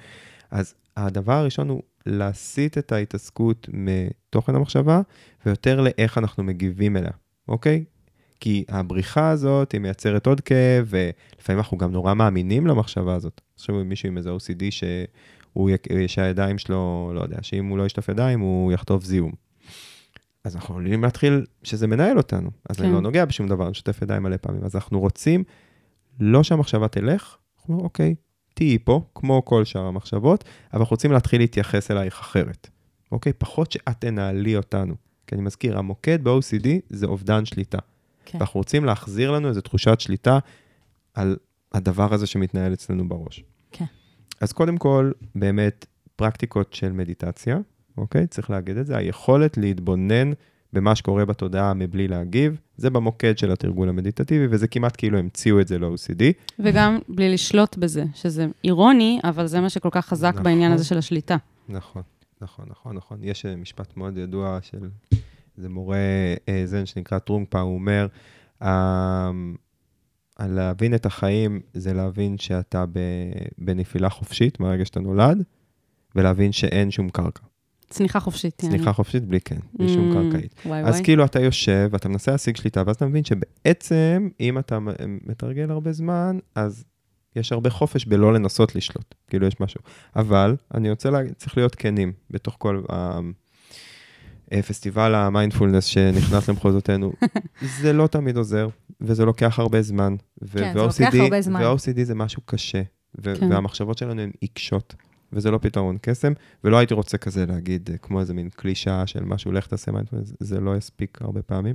אז 0.50 0.74
הדבר 0.96 1.32
הראשון 1.32 1.68
הוא 1.68 1.82
להסיט 2.06 2.78
את 2.78 2.92
ההתעסקות 2.92 3.68
מתוכן 3.72 4.54
המחשבה, 4.54 5.00
ויותר 5.46 5.80
לאיך 5.80 6.18
אנחנו 6.18 6.44
מגיבים 6.44 6.96
אליה, 6.96 7.10
אוקיי? 7.48 7.84
כי 8.40 8.64
הבריחה 8.68 9.30
הזאת, 9.30 9.72
היא 9.72 9.80
מייצרת 9.80 10.26
עוד 10.26 10.40
כאב, 10.40 10.88
ולפעמים 10.90 11.58
אנחנו 11.58 11.78
גם 11.78 11.92
נורא 11.92 12.14
מאמינים 12.14 12.66
למחשבה 12.66 13.14
הזאת. 13.14 13.40
עכשיו 13.54 13.84
מישהו 13.84 14.08
עם 14.08 14.16
איזה 14.16 14.30
OCD 14.30 14.64
שהוא, 14.70 15.70
שהידיים 16.06 16.58
שלו, 16.58 17.12
לא 17.14 17.20
יודע, 17.20 17.36
שאם 17.42 17.66
הוא 17.66 17.78
לא 17.78 17.86
ישטוף 17.86 18.08
ידיים, 18.08 18.40
הוא 18.40 18.72
יחטוף 18.72 19.04
זיהום. 19.04 19.32
אז 20.44 20.56
אנחנו 20.56 20.74
יכולים 20.74 21.02
להתחיל 21.02 21.46
שזה 21.62 21.86
מנהל 21.86 22.16
אותנו. 22.16 22.50
אז 22.70 22.80
אני 22.80 22.88
כן. 22.88 22.94
לא 22.94 23.00
נוגע 23.00 23.24
בשום 23.24 23.48
דבר, 23.48 23.66
אני 23.66 23.74
שוטף 23.74 24.02
ידיים 24.02 24.22
מלא 24.22 24.36
פעמים. 24.36 24.64
אז 24.64 24.74
אנחנו 24.74 25.00
רוצים 25.00 25.44
לא 26.20 26.42
שהמחשבה 26.42 26.88
תלך, 26.88 27.36
אנחנו 27.56 27.74
אומרים, 27.74 27.84
אוקיי, 27.84 28.14
תהיי 28.54 28.78
פה, 28.78 29.02
כמו 29.14 29.44
כל 29.44 29.64
שאר 29.64 29.86
המחשבות, 29.86 30.44
אבל 30.72 30.80
אנחנו 30.80 30.94
רוצים 30.94 31.12
להתחיל 31.12 31.40
להתייחס 31.40 31.90
אלייך 31.90 32.20
אחרת. 32.20 32.68
אוקיי? 33.12 33.32
פחות 33.32 33.72
שאת 33.72 33.96
תנהלי 33.98 34.56
אותנו. 34.56 34.94
כי 35.26 35.34
אני 35.34 35.42
מזכיר, 35.42 35.78
המוקד 35.78 36.24
ב-OCD 36.24 36.68
זה 36.90 37.06
אובדן 37.06 37.44
שליטה. 37.44 37.78
כן. 38.24 38.38
ואנחנו 38.38 38.60
רוצים 38.60 38.84
להחזיר 38.84 39.30
לנו 39.30 39.48
איזו 39.48 39.60
תחושת 39.60 40.00
שליטה 40.00 40.38
על 41.14 41.36
הדבר 41.72 42.14
הזה 42.14 42.26
שמתנהל 42.26 42.72
אצלנו 42.72 43.08
בראש. 43.08 43.44
כן. 43.72 43.84
אז 44.40 44.52
קודם 44.52 44.76
כל, 44.76 45.12
באמת, 45.34 45.86
פרקטיקות 46.16 46.74
של 46.74 46.92
מדיטציה, 46.92 47.58
אוקיי? 47.98 48.26
צריך 48.26 48.50
להגיד 48.50 48.76
את 48.76 48.86
זה, 48.86 48.96
היכולת 48.96 49.56
להתבונן 49.56 50.32
במה 50.72 50.94
שקורה 50.94 51.24
בתודעה 51.24 51.74
מבלי 51.74 52.08
להגיב, 52.08 52.60
זה 52.76 52.90
במוקד 52.90 53.38
של 53.38 53.52
התרגול 53.52 53.88
המדיטטיבי, 53.88 54.46
וזה 54.50 54.68
כמעט 54.68 54.94
כאילו 54.98 55.18
המציאו 55.18 55.60
את 55.60 55.68
זה 55.68 55.78
ל-OCD. 55.78 56.22
וגם 56.58 56.98
בלי 57.08 57.32
לשלוט 57.32 57.76
בזה, 57.76 58.04
שזה 58.14 58.46
אירוני, 58.64 59.20
אבל 59.24 59.46
זה 59.46 59.60
מה 59.60 59.70
שכל 59.70 59.88
כך 59.92 60.06
חזק 60.06 60.30
נכון. 60.32 60.44
בעניין 60.44 60.72
הזה 60.72 60.84
של 60.84 60.98
השליטה. 60.98 61.36
נכון, 61.68 62.02
נכון, 62.40 62.66
נכון, 62.68 62.96
נכון. 62.96 63.18
יש 63.22 63.46
אה, 63.46 63.56
משפט 63.56 63.96
מאוד 63.96 64.16
ידוע 64.16 64.58
של 64.62 64.88
איזה 65.58 65.68
מורה 65.68 65.96
אה, 66.48 66.62
זן 66.66 66.86
שנקרא 66.86 67.18
טרונגפה, 67.18 67.60
הוא 67.60 67.74
אומר, 67.74 68.06
על 70.36 70.50
להבין 70.50 70.94
את 70.94 71.06
החיים 71.06 71.60
זה 71.74 71.92
להבין 71.92 72.38
שאתה 72.38 72.84
בנפילה 73.58 74.08
חופשית 74.08 74.60
מהרגע 74.60 74.84
שאתה 74.84 75.00
נולד, 75.00 75.42
ולהבין 76.16 76.52
שאין 76.52 76.90
שום 76.90 77.08
קרקע. 77.08 77.42
צניחה 77.90 78.20
חופשית. 78.20 78.62
יעני. 78.62 78.76
צניחה 78.76 78.92
חופשית 78.92 79.24
בלי 79.24 79.40
כן, 79.40 79.58
בלי 79.74 79.88
שום 79.88 80.10
Mm, 80.10 80.14
קרקעית. 80.14 80.54
וואי 80.66 80.80
אז 80.80 80.94
וואי. 80.94 81.04
כאילו 81.04 81.24
אתה 81.24 81.40
יושב 81.40 81.88
ואתה 81.92 82.08
מנסה 82.08 82.32
להשיג 82.32 82.56
שליטה, 82.56 82.82
ואז 82.86 82.96
אתה 82.96 83.06
מבין 83.06 83.24
שבעצם, 83.24 84.28
אם 84.40 84.58
אתה 84.58 84.78
מתרגל 85.26 85.70
הרבה 85.70 85.92
זמן, 85.92 86.38
אז 86.54 86.84
יש 87.36 87.52
הרבה 87.52 87.70
חופש 87.70 88.04
בלא 88.04 88.34
לנסות 88.34 88.74
לשלוט. 88.74 89.14
כאילו, 89.26 89.46
יש 89.46 89.60
משהו. 89.60 89.80
אבל, 90.16 90.56
אני 90.74 90.90
רוצה 90.90 91.10
להגיד, 91.10 91.32
צריך 91.32 91.56
להיות 91.56 91.74
כנים 91.74 92.12
בתוך 92.30 92.56
כל 92.58 92.82
פסטיבל 94.62 95.14
המיינדפולנס 95.14 95.84
שנכנס 95.84 96.48
למחוזותינו, 96.48 97.12
זה 97.80 97.92
לא 97.92 98.06
תמיד 98.06 98.36
עוזר, 98.36 98.68
וזה 99.00 99.24
לוקח 99.24 99.58
הרבה 99.58 99.82
זמן. 99.82 100.16
ו- 100.42 100.58
כן, 100.58 100.72
זה 100.72 101.04
לוקח 101.04 101.14
הרבה 101.20 101.40
זמן. 101.40 101.62
ו-OCD 101.62 102.02
זה 102.04 102.14
משהו 102.14 102.42
קשה, 102.44 102.82
ו- 103.24 103.36
כן. 103.40 103.52
והמחשבות 103.52 103.98
שלנו 103.98 104.22
הן 104.22 104.30
עיקשות, 104.40 104.94
וזה 105.32 105.50
לא 105.50 105.58
פתרון 105.58 105.96
קסם, 106.02 106.32
ולא 106.64 106.78
הייתי 106.78 106.94
רוצה 106.94 107.18
כזה 107.18 107.46
להגיד, 107.46 107.90
אה, 107.92 107.96
כמו 107.98 108.20
איזה 108.20 108.34
מין 108.34 108.48
קלישאה 108.48 109.06
של 109.06 109.24
משהו, 109.24 109.52
לך 109.52 109.66
תעשה 109.66 109.92
מיינדפולנס, 109.92 110.32
זה 110.40 110.60
לא 110.60 110.76
יספיק 110.76 111.18
הרבה 111.22 111.42
פעמים. 111.42 111.74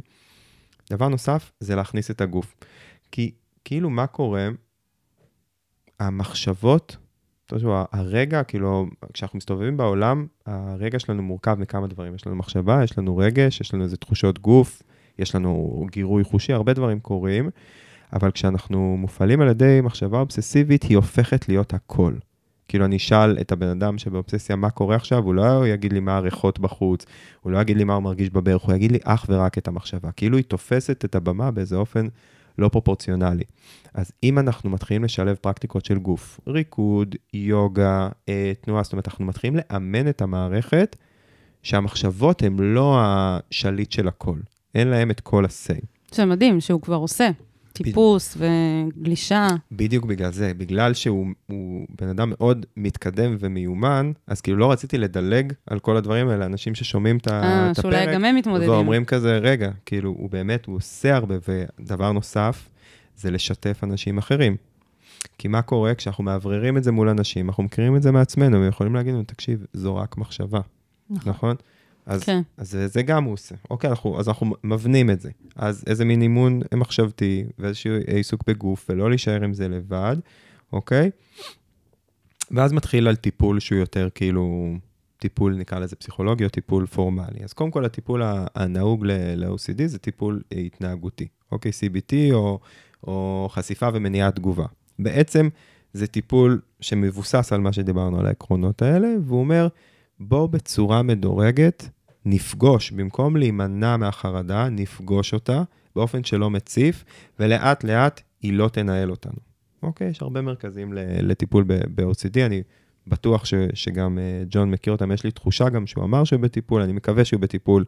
דבר 0.90 1.08
נוסף, 1.08 1.52
זה 1.60 1.76
להכניס 1.76 2.12
את 2.12 2.22
הגוף. 2.22 2.56
כי 3.12 3.32
כאילו, 3.66 3.90
מה 3.90 4.08
קורה? 4.08 4.50
המחשבות, 6.00 6.98
תחשבו, 7.50 7.84
הרגע, 7.92 8.44
כאילו, 8.44 8.88
כשאנחנו 9.14 9.38
מסתובבים 9.38 9.78
בעולם, 9.78 10.28
הרגע 10.46 11.00
שלנו 11.00 11.24
מורכב 11.24 11.56
מכמה 11.60 11.88
דברים. 11.88 12.16
יש 12.16 12.28
לנו 12.28 12.36
מחשבה, 12.36 12.84
יש 12.84 12.98
לנו 12.98 13.18
רגש, 13.18 13.62
יש 13.62 13.74
לנו 13.74 13.84
איזה 13.84 13.98
תחושות 13.98 14.40
גוף, 14.40 14.84
יש 15.20 15.36
לנו 15.36 15.86
גירוי 15.92 16.24
חושי, 16.24 16.54
הרבה 16.54 16.74
דברים 16.74 17.00
קורים, 17.00 17.50
אבל 18.14 18.32
כשאנחנו 18.32 18.98
מופעלים 18.98 19.42
על 19.42 19.48
ידי 19.48 19.80
מחשבה 19.84 20.20
אובססיבית, 20.20 20.84
היא 20.84 20.98
הופכת 20.98 21.50
להיות 21.50 21.74
הכל. 21.74 22.14
כאילו, 22.68 22.86
אני 22.86 22.98
אשאל 22.98 23.38
את 23.42 23.52
הבן 23.52 23.68
אדם 23.68 23.98
שבאובססיה 23.98 24.56
מה 24.56 24.70
קורה 24.70 24.96
עכשיו, 24.96 25.24
הוא 25.24 25.36
לא 25.36 25.68
יגיד 25.68 25.94
לי 25.94 26.00
מה 26.00 26.18
הריחות 26.18 26.60
בחוץ, 26.60 27.06
הוא 27.42 27.52
לא 27.52 27.62
יגיד 27.62 27.78
לי 27.78 27.84
מה 27.84 27.94
הוא 27.94 28.04
מרגיש 28.04 28.30
בברך, 28.30 28.62
הוא 28.62 28.76
יגיד 28.76 28.92
לי 28.92 29.00
אך 29.04 29.26
ורק 29.30 29.58
את 29.58 29.68
המחשבה. 29.68 30.12
כאילו 30.12 30.38
היא 30.38 30.46
תופסת 30.46 31.06
את 31.06 31.16
הבמה 31.16 31.52
באיזה 31.52 31.76
אופן 31.76 32.08
לא 32.60 32.70
פרופורציונלי. 32.70 33.44
אז 33.94 34.12
אם 34.24 34.40
אנחנו 34.40 34.70
מתחילים 34.70 35.04
לשלב 35.04 35.36
פרקטיקות 35.36 35.86
של 35.86 36.00
גוף, 36.00 36.40
ריקוד, 36.48 37.16
יוגה, 37.34 38.10
אה, 38.30 38.52
תנועה, 38.62 38.84
זאת 38.84 38.94
אומרת, 38.94 39.08
אנחנו 39.08 39.26
מתחילים 39.26 39.58
לאמן 39.58 40.10
את 40.10 40.22
המערכת 40.22 40.96
שהמחשבות 41.64 42.44
הן 42.44 42.56
לא 42.60 42.98
השליט 43.02 43.92
של 43.92 44.08
הכל, 44.08 44.38
אין 44.76 44.88
להם 44.88 45.12
את 45.12 45.20
כל 45.20 45.46
ה-say. 45.46 45.86
זה 46.12 46.26
מדהים 46.26 46.62
שהוא 46.62 46.82
כבר 46.82 46.96
עושה. 46.96 47.30
טיפוס 47.74 48.38
וגלישה. 48.38 49.48
בדיוק 49.72 50.06
בגלל 50.06 50.32
זה, 50.32 50.52
בגלל 50.58 50.94
שהוא 50.94 51.28
הוא 51.48 51.86
בן 52.02 52.08
אדם 52.08 52.30
מאוד 52.30 52.66
מתקדם 52.78 53.36
ומיומן, 53.40 54.12
אז 54.28 54.42
כאילו 54.42 54.58
לא 54.58 54.72
רציתי 54.72 54.98
לדלג 54.98 55.54
על 55.68 55.80
כל 55.80 55.98
הדברים 55.98 56.30
האלה, 56.30 56.46
אנשים 56.46 56.76
ששומעים 56.76 57.18
את 57.18 57.28
אה, 57.28 57.72
את 57.72 57.76
שאולי 57.76 57.98
הפרק, 57.98 58.14
גם 58.14 58.26
הם 58.26 58.36
מתמודדים. 58.36 58.70
ואומרים 58.70 59.06
כזה, 59.06 59.38
רגע, 59.38 59.72
כאילו, 59.86 60.10
הוא 60.10 60.30
באמת, 60.30 60.66
הוא 60.66 60.76
עושה 60.76 61.16
הרבה, 61.16 61.36
ודבר 61.48 62.12
נוסף, 62.12 62.70
זה 63.16 63.32
לשתף 63.32 63.84
אנשים 63.84 64.18
אחרים. 64.18 64.56
כי 65.38 65.48
מה 65.48 65.62
קורה 65.62 65.96
כשאנחנו 65.96 66.24
מאווררים 66.24 66.78
את 66.78 66.84
זה 66.84 66.92
מול 66.92 67.10
אנשים, 67.10 67.50
אנחנו 67.50 67.64
מכירים 67.64 67.96
את 67.96 68.02
זה 68.02 68.12
מעצמנו, 68.12 68.58
הם 68.58 68.68
יכולים 68.68 68.96
להגיד 68.96 69.14
לנו, 69.14 69.24
תקשיב, 69.24 69.66
זו 69.74 69.96
רק 69.96 70.18
מחשבה, 70.18 70.60
נכון. 71.10 71.32
נכון? 71.32 71.56
אז, 72.10 72.24
כן. 72.24 72.42
אז 72.58 72.72
זה, 72.72 72.88
זה 72.88 73.02
גם 73.02 73.24
הוא 73.24 73.34
עושה. 73.34 73.56
אוקיי, 73.70 73.90
אנחנו, 73.90 74.20
אז 74.20 74.28
אנחנו 74.28 74.56
מבנים 74.64 75.10
את 75.10 75.22
זה. 75.22 75.30
אז 75.56 75.84
איזה 75.88 76.06
מין 76.06 76.22
אימון 76.22 76.62
מחשבתי, 76.76 77.46
ואיזשהו 77.60 77.94
עיסוק 78.08 78.44
בגוף, 78.48 78.86
ולא 78.90 79.10
להישאר 79.10 79.44
עם 79.44 79.54
זה 79.54 79.68
לבד, 79.68 80.18
אוקיי? 80.74 81.12
ואז 82.52 82.74
מתחיל 82.74 83.08
על 83.08 83.16
טיפול 83.16 83.60
שהוא 83.60 83.80
יותר 83.80 84.10
כאילו, 84.16 84.74
טיפול, 85.18 85.56
נקרא 85.56 85.80
לזה 85.80 85.96
פסיכולוגי, 85.96 86.44
או 86.44 86.50
טיפול 86.50 86.86
פורמלי. 86.86 87.44
אז 87.44 87.54
קודם 87.54 87.72
כל, 87.72 87.86
הטיפול 87.86 88.22
הנהוג 88.56 89.06
ל-OCD 89.06 89.86
זה 89.86 89.98
טיפול 89.98 90.42
התנהגותי, 90.52 91.28
אוקיי? 91.52 91.72
CBT 91.72 92.34
או, 92.34 92.60
או 93.08 93.48
חשיפה 93.52 93.88
ומניעת 93.94 94.36
תגובה. 94.36 94.66
בעצם 95.00 95.50
זה 95.94 96.08
טיפול 96.08 96.62
שמבוסס 96.82 97.54
על 97.54 97.62
מה 97.62 97.74
שדיברנו 97.74 98.20
על 98.20 98.26
העקרונות 98.26 98.82
האלה, 98.82 99.08
והוא 99.26 99.40
אומר, 99.40 99.68
בואו 100.20 100.48
בצורה 100.48 101.04
מדורגת, 101.04 101.90
נפגוש, 102.26 102.92
במקום 102.92 103.38
להימנע 103.38 103.98
מהחרדה, 103.98 104.70
נפגוש 104.70 105.34
אותה 105.34 105.64
באופן 105.96 106.24
שלא 106.24 106.50
מציף, 106.50 107.04
ולאט 107.40 107.84
לאט 107.84 108.22
היא 108.42 108.54
לא 108.54 108.70
תנהל 108.70 109.12
אותנו. 109.12 109.40
אוקיי, 109.84 110.08
יש 110.08 110.22
הרבה 110.22 110.42
מרכזים 110.42 110.94
לטיפול 111.22 111.64
ב-OCD, 111.68 112.40
אני 112.46 112.62
בטוח 113.08 113.46
ש, 113.46 113.54
שגם 113.74 114.20
אה, 114.20 114.44
ג'ון 114.50 114.72
מכיר 114.72 114.94
אותם, 114.94 115.12
יש 115.12 115.24
לי 115.24 115.32
תחושה 115.32 115.70
גם 115.70 115.88
שהוא 115.88 116.04
אמר 116.04 116.24
שהוא 116.24 116.40
בטיפול, 116.40 116.82
אני 116.82 116.94
מקווה 116.94 117.26
שהוא 117.26 117.42
בטיפול 117.42 117.86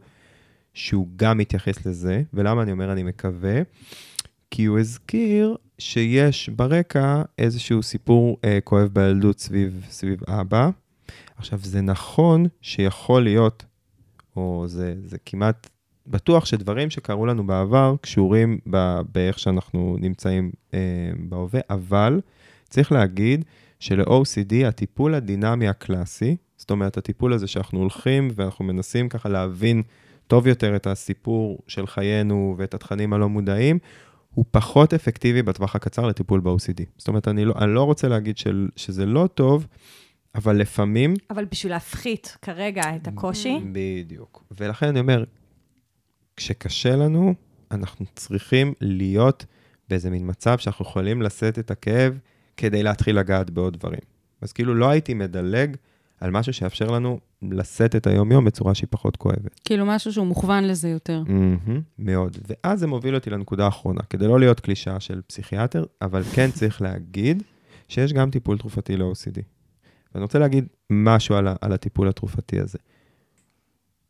שהוא 0.74 1.08
גם 1.16 1.38
מתייחס 1.38 1.86
לזה, 1.86 2.22
ולמה 2.34 2.62
אני 2.62 2.72
אומר 2.72 2.92
אני 2.92 3.02
מקווה? 3.02 3.62
כי 4.50 4.64
הוא 4.64 4.78
הזכיר 4.78 5.56
שיש 5.78 6.48
ברקע 6.48 7.22
איזשהו 7.38 7.82
סיפור 7.82 8.36
אה, 8.44 8.58
כואב 8.64 8.88
בילדות 8.92 9.38
סביב, 9.38 9.86
סביב 9.90 10.20
אבא. 10.28 10.70
עכשיו, 11.36 11.58
זה 11.62 11.80
נכון 11.80 12.46
שיכול 12.60 13.22
להיות, 13.22 13.64
או 14.36 14.64
זה, 14.66 14.94
זה 15.04 15.16
כמעט 15.26 15.68
בטוח 16.06 16.44
שדברים 16.44 16.90
שקרו 16.90 17.26
לנו 17.26 17.46
בעבר 17.46 17.94
קשורים 18.00 18.58
ב, 18.70 19.00
באיך 19.12 19.38
שאנחנו 19.38 19.96
נמצאים 20.00 20.50
אה, 20.74 20.78
בהווה, 21.18 21.60
אבל 21.70 22.20
צריך 22.68 22.92
להגיד 22.92 23.44
של-OCD 23.80 24.66
הטיפול 24.66 25.14
הדינמי 25.14 25.68
הקלאסי, 25.68 26.36
זאת 26.56 26.70
אומרת, 26.70 26.96
הטיפול 26.96 27.32
הזה 27.32 27.46
שאנחנו 27.46 27.78
הולכים 27.78 28.28
ואנחנו 28.34 28.64
מנסים 28.64 29.08
ככה 29.08 29.28
להבין 29.28 29.82
טוב 30.26 30.46
יותר 30.46 30.76
את 30.76 30.86
הסיפור 30.86 31.58
של 31.68 31.86
חיינו 31.86 32.54
ואת 32.58 32.74
התכנים 32.74 33.12
הלא 33.12 33.28
מודעים, 33.28 33.78
הוא 34.34 34.44
פחות 34.50 34.94
אפקטיבי 34.94 35.42
בטווח 35.42 35.76
הקצר 35.76 36.06
לטיפול 36.06 36.40
ב-OCD. 36.40 36.82
זאת 36.98 37.08
אומרת, 37.08 37.28
אני 37.28 37.44
לא, 37.44 37.54
אני 37.58 37.74
לא 37.74 37.82
רוצה 37.82 38.08
להגיד 38.08 38.38
של, 38.38 38.68
שזה 38.76 39.06
לא 39.06 39.28
טוב, 39.34 39.66
אבל 40.34 40.56
לפעמים... 40.56 41.14
אבל 41.30 41.44
בשביל 41.44 41.72
להפחית 41.72 42.36
כרגע 42.42 42.82
את 42.96 43.08
הקושי, 43.08 43.58
בדיוק. 43.72 44.44
ולכן 44.60 44.86
אני 44.86 45.00
אומר, 45.00 45.24
כשקשה 46.36 46.96
לנו, 46.96 47.34
אנחנו 47.70 48.06
צריכים 48.14 48.72
להיות 48.80 49.46
באיזה 49.88 50.10
מין 50.10 50.30
מצב 50.30 50.58
שאנחנו 50.58 50.84
יכולים 50.84 51.22
לשאת 51.22 51.58
את 51.58 51.70
הכאב 51.70 52.18
כדי 52.56 52.82
להתחיל 52.82 53.18
לגעת 53.18 53.50
בעוד 53.50 53.76
דברים. 53.76 54.00
אז 54.40 54.52
כאילו 54.52 54.74
לא 54.74 54.90
הייתי 54.90 55.14
מדלג 55.14 55.76
על 56.20 56.30
משהו 56.30 56.52
שיאפשר 56.52 56.86
לנו 56.86 57.20
לשאת 57.42 57.96
את 57.96 58.06
היום-יום 58.06 58.44
בצורה 58.44 58.74
שהיא 58.74 58.88
פחות 58.90 59.16
כואבת. 59.16 59.60
כאילו 59.64 59.86
משהו 59.86 60.12
שהוא 60.12 60.26
מוכוון 60.26 60.64
לזה 60.64 60.88
יותר. 60.88 61.22
מהמם, 61.26 61.80
מאוד. 61.98 62.38
ואז 62.48 62.80
זה 62.80 62.86
מוביל 62.86 63.14
אותי 63.14 63.30
לנקודה 63.30 63.64
האחרונה, 63.64 64.00
כדי 64.10 64.26
לא 64.26 64.40
להיות 64.40 64.60
קלישאה 64.60 65.00
של 65.00 65.20
פסיכיאטר, 65.26 65.84
אבל 66.02 66.22
כן 66.22 66.50
צריך 66.50 66.82
להגיד 66.82 67.42
שיש 67.88 68.12
גם 68.12 68.30
טיפול 68.30 68.58
תרופתי 68.58 68.96
ל-OCD. 68.96 69.40
ואני 70.14 70.22
רוצה 70.22 70.38
להגיד 70.38 70.66
משהו 70.90 71.34
על, 71.34 71.48
על 71.60 71.72
הטיפול 71.72 72.08
התרופתי 72.08 72.60
הזה. 72.60 72.78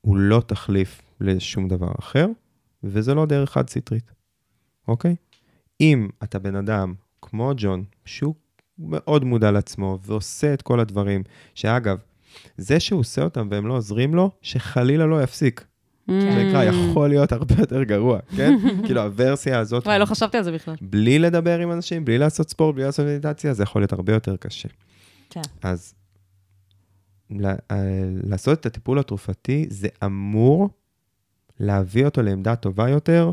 הוא 0.00 0.16
לא 0.16 0.42
תחליף 0.46 1.02
לשום 1.20 1.68
דבר 1.68 1.92
אחר, 1.98 2.26
וזה 2.84 3.14
לא 3.14 3.26
דרך 3.26 3.50
חד-סטרית, 3.50 4.12
אוקיי? 4.88 5.16
אם 5.80 6.08
אתה 6.22 6.38
בן 6.38 6.56
אדם 6.56 6.94
כמו 7.22 7.52
ג'ון, 7.56 7.84
שהוא 8.04 8.34
מאוד 8.78 9.24
מודע 9.24 9.50
לעצמו 9.50 9.98
ועושה 10.06 10.54
את 10.54 10.62
כל 10.62 10.80
הדברים, 10.80 11.22
שאגב, 11.54 11.98
זה 12.56 12.80
שהוא 12.80 13.00
עושה 13.00 13.22
אותם 13.22 13.48
והם 13.50 13.66
לא 13.66 13.76
עוזרים 13.76 14.14
לו, 14.14 14.30
שחלילה 14.42 15.06
לא 15.06 15.22
יפסיק. 15.22 15.60
Mm. 16.08 16.12
זה 16.20 16.44
נקרא, 16.44 16.64
יכול 16.64 17.08
להיות 17.08 17.32
הרבה 17.32 17.54
יותר 17.58 17.82
גרוע, 17.82 18.18
כן? 18.36 18.54
כאילו, 18.86 19.02
הוורסיה 19.02 19.58
הזאת, 19.58 19.86
וואי, 19.86 19.98
לא 19.98 20.04
חשבתי 20.04 20.36
על 20.36 20.44
זה 20.44 20.52
בכלל. 20.52 20.74
בלי 20.80 21.18
לדבר 21.18 21.58
עם 21.58 21.72
אנשים, 21.72 22.04
בלי 22.04 22.18
לעשות 22.18 22.50
ספורט, 22.50 22.74
בלי 22.74 22.84
לעשות 22.84 23.06
מדיטציה, 23.06 23.54
זה 23.54 23.62
יכול 23.62 23.82
להיות 23.82 23.92
הרבה 23.92 24.12
יותר 24.12 24.36
קשה. 24.36 24.68
כן. 25.32 25.40
אז 25.62 25.94
אה, 27.30 27.54
לעשות 28.24 28.60
את 28.60 28.66
הטיפול 28.66 28.98
התרופתי, 28.98 29.66
זה 29.70 29.88
אמור 30.04 30.68
להביא 31.60 32.04
אותו 32.04 32.22
לעמדה 32.22 32.56
טובה 32.56 32.88
יותר, 32.88 33.30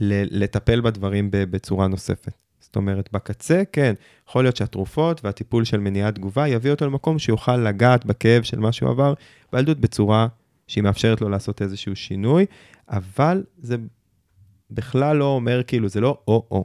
לטפל 0.00 0.80
בדברים 0.80 1.28
בצורה 1.30 1.88
נוספת. 1.88 2.32
זאת 2.60 2.76
אומרת, 2.76 3.08
בקצה, 3.12 3.62
כן, 3.72 3.94
יכול 4.28 4.44
להיות 4.44 4.56
שהתרופות 4.56 5.24
והטיפול 5.24 5.64
של 5.64 5.80
מניעת 5.80 6.14
תגובה 6.14 6.48
יביא 6.48 6.70
אותו 6.70 6.86
למקום 6.86 7.18
שיוכל 7.18 7.56
לגעת 7.56 8.06
בכאב 8.06 8.42
של 8.42 8.58
מה 8.58 8.72
שהוא 8.72 8.90
עבר 8.90 9.14
בילדות 9.52 9.78
בצורה 9.80 10.28
שהיא 10.66 10.84
מאפשרת 10.84 11.20
לו 11.20 11.28
לעשות 11.28 11.62
איזשהו 11.62 11.96
שינוי, 11.96 12.46
אבל 12.88 13.44
זה 13.58 13.76
בכלל 14.70 15.16
לא 15.16 15.24
אומר, 15.24 15.62
כאילו, 15.62 15.88
זה 15.88 16.00
לא 16.00 16.18
או-או. 16.28 16.64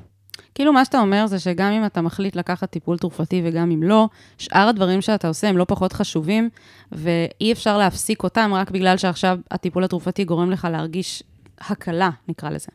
כאילו, 0.55 0.73
מה 0.73 0.85
שאתה 0.85 0.99
אומר 0.99 1.27
זה 1.27 1.39
שגם 1.39 1.71
אם 1.71 1.85
אתה 1.85 2.01
מחליט 2.01 2.35
לקחת 2.35 2.69
טיפול 2.69 2.97
תרופתי 2.97 3.41
וגם 3.45 3.71
אם 3.71 3.83
לא, 3.83 4.09
שאר 4.37 4.67
הדברים 4.67 5.01
שאתה 5.01 5.27
עושה 5.27 5.49
הם 5.49 5.57
לא 5.57 5.65
פחות 5.67 5.93
חשובים, 5.93 6.49
ואי 6.91 7.51
אפשר 7.51 7.77
להפסיק 7.77 8.23
אותם 8.23 8.51
רק 8.53 8.71
בגלל 8.71 8.97
שעכשיו 8.97 9.39
הטיפול 9.51 9.83
התרופתי 9.83 10.23
גורם 10.23 10.51
לך 10.51 10.67
להרגיש 10.71 11.23
הקלה, 11.59 12.09
נקרא 12.27 12.49
לזה. 12.49 12.67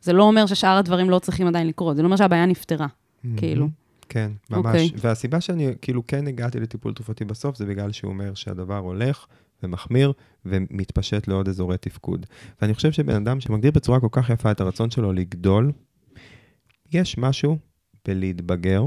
זה 0.00 0.12
לא 0.12 0.22
אומר 0.22 0.46
ששאר 0.46 0.76
הדברים 0.76 1.10
לא 1.10 1.18
צריכים 1.18 1.46
עדיין 1.46 1.66
לקרות, 1.66 1.96
זה 1.96 2.02
לא 2.02 2.06
אומר 2.06 2.16
שהבעיה 2.16 2.46
נפתרה, 2.46 2.86
כאילו. 3.36 3.68
כן, 4.08 4.30
ממש. 4.50 4.66
אוקיי. 4.66 4.90
Okay. 4.94 4.98
והסיבה 5.00 5.40
שאני 5.40 5.72
כאילו 5.82 6.06
כן 6.06 6.26
הגעתי 6.26 6.60
לטיפול 6.60 6.94
תרופתי 6.94 7.24
בסוף, 7.24 7.56
זה 7.56 7.66
בגלל 7.66 7.92
שהוא 7.92 8.10
אומר 8.10 8.34
שהדבר 8.34 8.78
הולך 8.78 9.26
ומחמיר 9.62 10.12
ומתפשט 10.46 11.28
לעוד 11.28 11.48
אזורי 11.48 11.78
תפקוד. 11.78 12.26
ואני 12.62 12.74
חושב 12.74 12.92
שבן 12.92 13.14
אדם 13.14 13.40
שמגדיר 13.40 13.70
בצורה 13.70 14.00
כל 14.00 14.08
כך 14.10 14.30
יפה 14.30 14.50
את 14.50 14.60
הרצון 14.60 14.90
שלו 14.90 15.12
לגדול, 15.12 15.72
יש 16.92 17.18
משהו 17.18 17.58
בלהתבגר, 18.04 18.84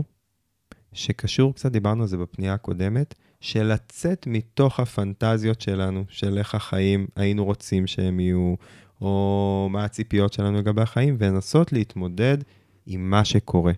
שקשור, 0.93 1.53
קצת 1.53 1.71
דיברנו 1.71 2.01
על 2.01 2.07
זה 2.07 2.17
בפנייה 2.17 2.53
הקודמת, 2.53 3.13
של 3.41 3.63
לצאת 3.63 4.27
מתוך 4.27 4.79
הפנטזיות 4.79 5.61
שלנו, 5.61 6.03
של 6.09 6.37
איך 6.37 6.55
החיים 6.55 7.07
היינו 7.15 7.45
רוצים 7.45 7.87
שהם 7.87 8.19
יהיו, 8.19 8.55
או 9.01 9.67
מה 9.71 9.85
הציפיות 9.85 10.33
שלנו 10.33 10.57
לגבי 10.57 10.81
החיים, 10.81 11.15
ולנסות 11.19 11.73
להתמודד 11.73 12.37
עם 12.85 13.09
מה 13.09 13.25
שקורה. 13.25 13.73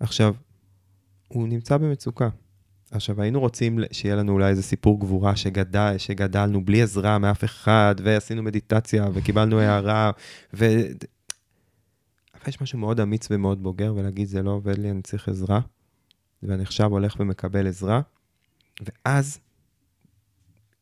עכשיו, 0.00 0.34
הוא 1.28 1.48
נמצא 1.48 1.76
במצוקה. 1.76 2.28
עכשיו, 2.90 3.22
היינו 3.22 3.40
רוצים 3.40 3.78
שיהיה 3.92 4.16
לנו 4.16 4.32
אולי 4.32 4.48
איזה 4.48 4.62
סיפור 4.62 5.00
גבורה 5.00 5.36
שגדל, 5.36 5.94
שגדלנו 5.98 6.64
בלי 6.64 6.82
עזרה 6.82 7.18
מאף 7.18 7.44
אחד, 7.44 7.94
ועשינו 8.04 8.42
מדיטציה, 8.42 9.08
וקיבלנו 9.12 9.60
הערה, 9.60 10.10
ו... 10.54 10.66
יש 12.48 12.60
משהו 12.60 12.78
מאוד 12.78 13.00
אמיץ 13.00 13.28
ומאוד 13.30 13.62
בוגר, 13.62 13.94
ולהגיד, 13.96 14.28
זה 14.28 14.42
לא 14.42 14.50
עובד 14.50 14.78
לי, 14.78 14.90
אני 14.90 15.02
צריך 15.02 15.28
עזרה, 15.28 15.60
ואני 16.42 16.62
עכשיו 16.62 16.90
הולך 16.90 17.16
ומקבל 17.20 17.66
עזרה, 17.66 18.00
ואז, 18.80 19.38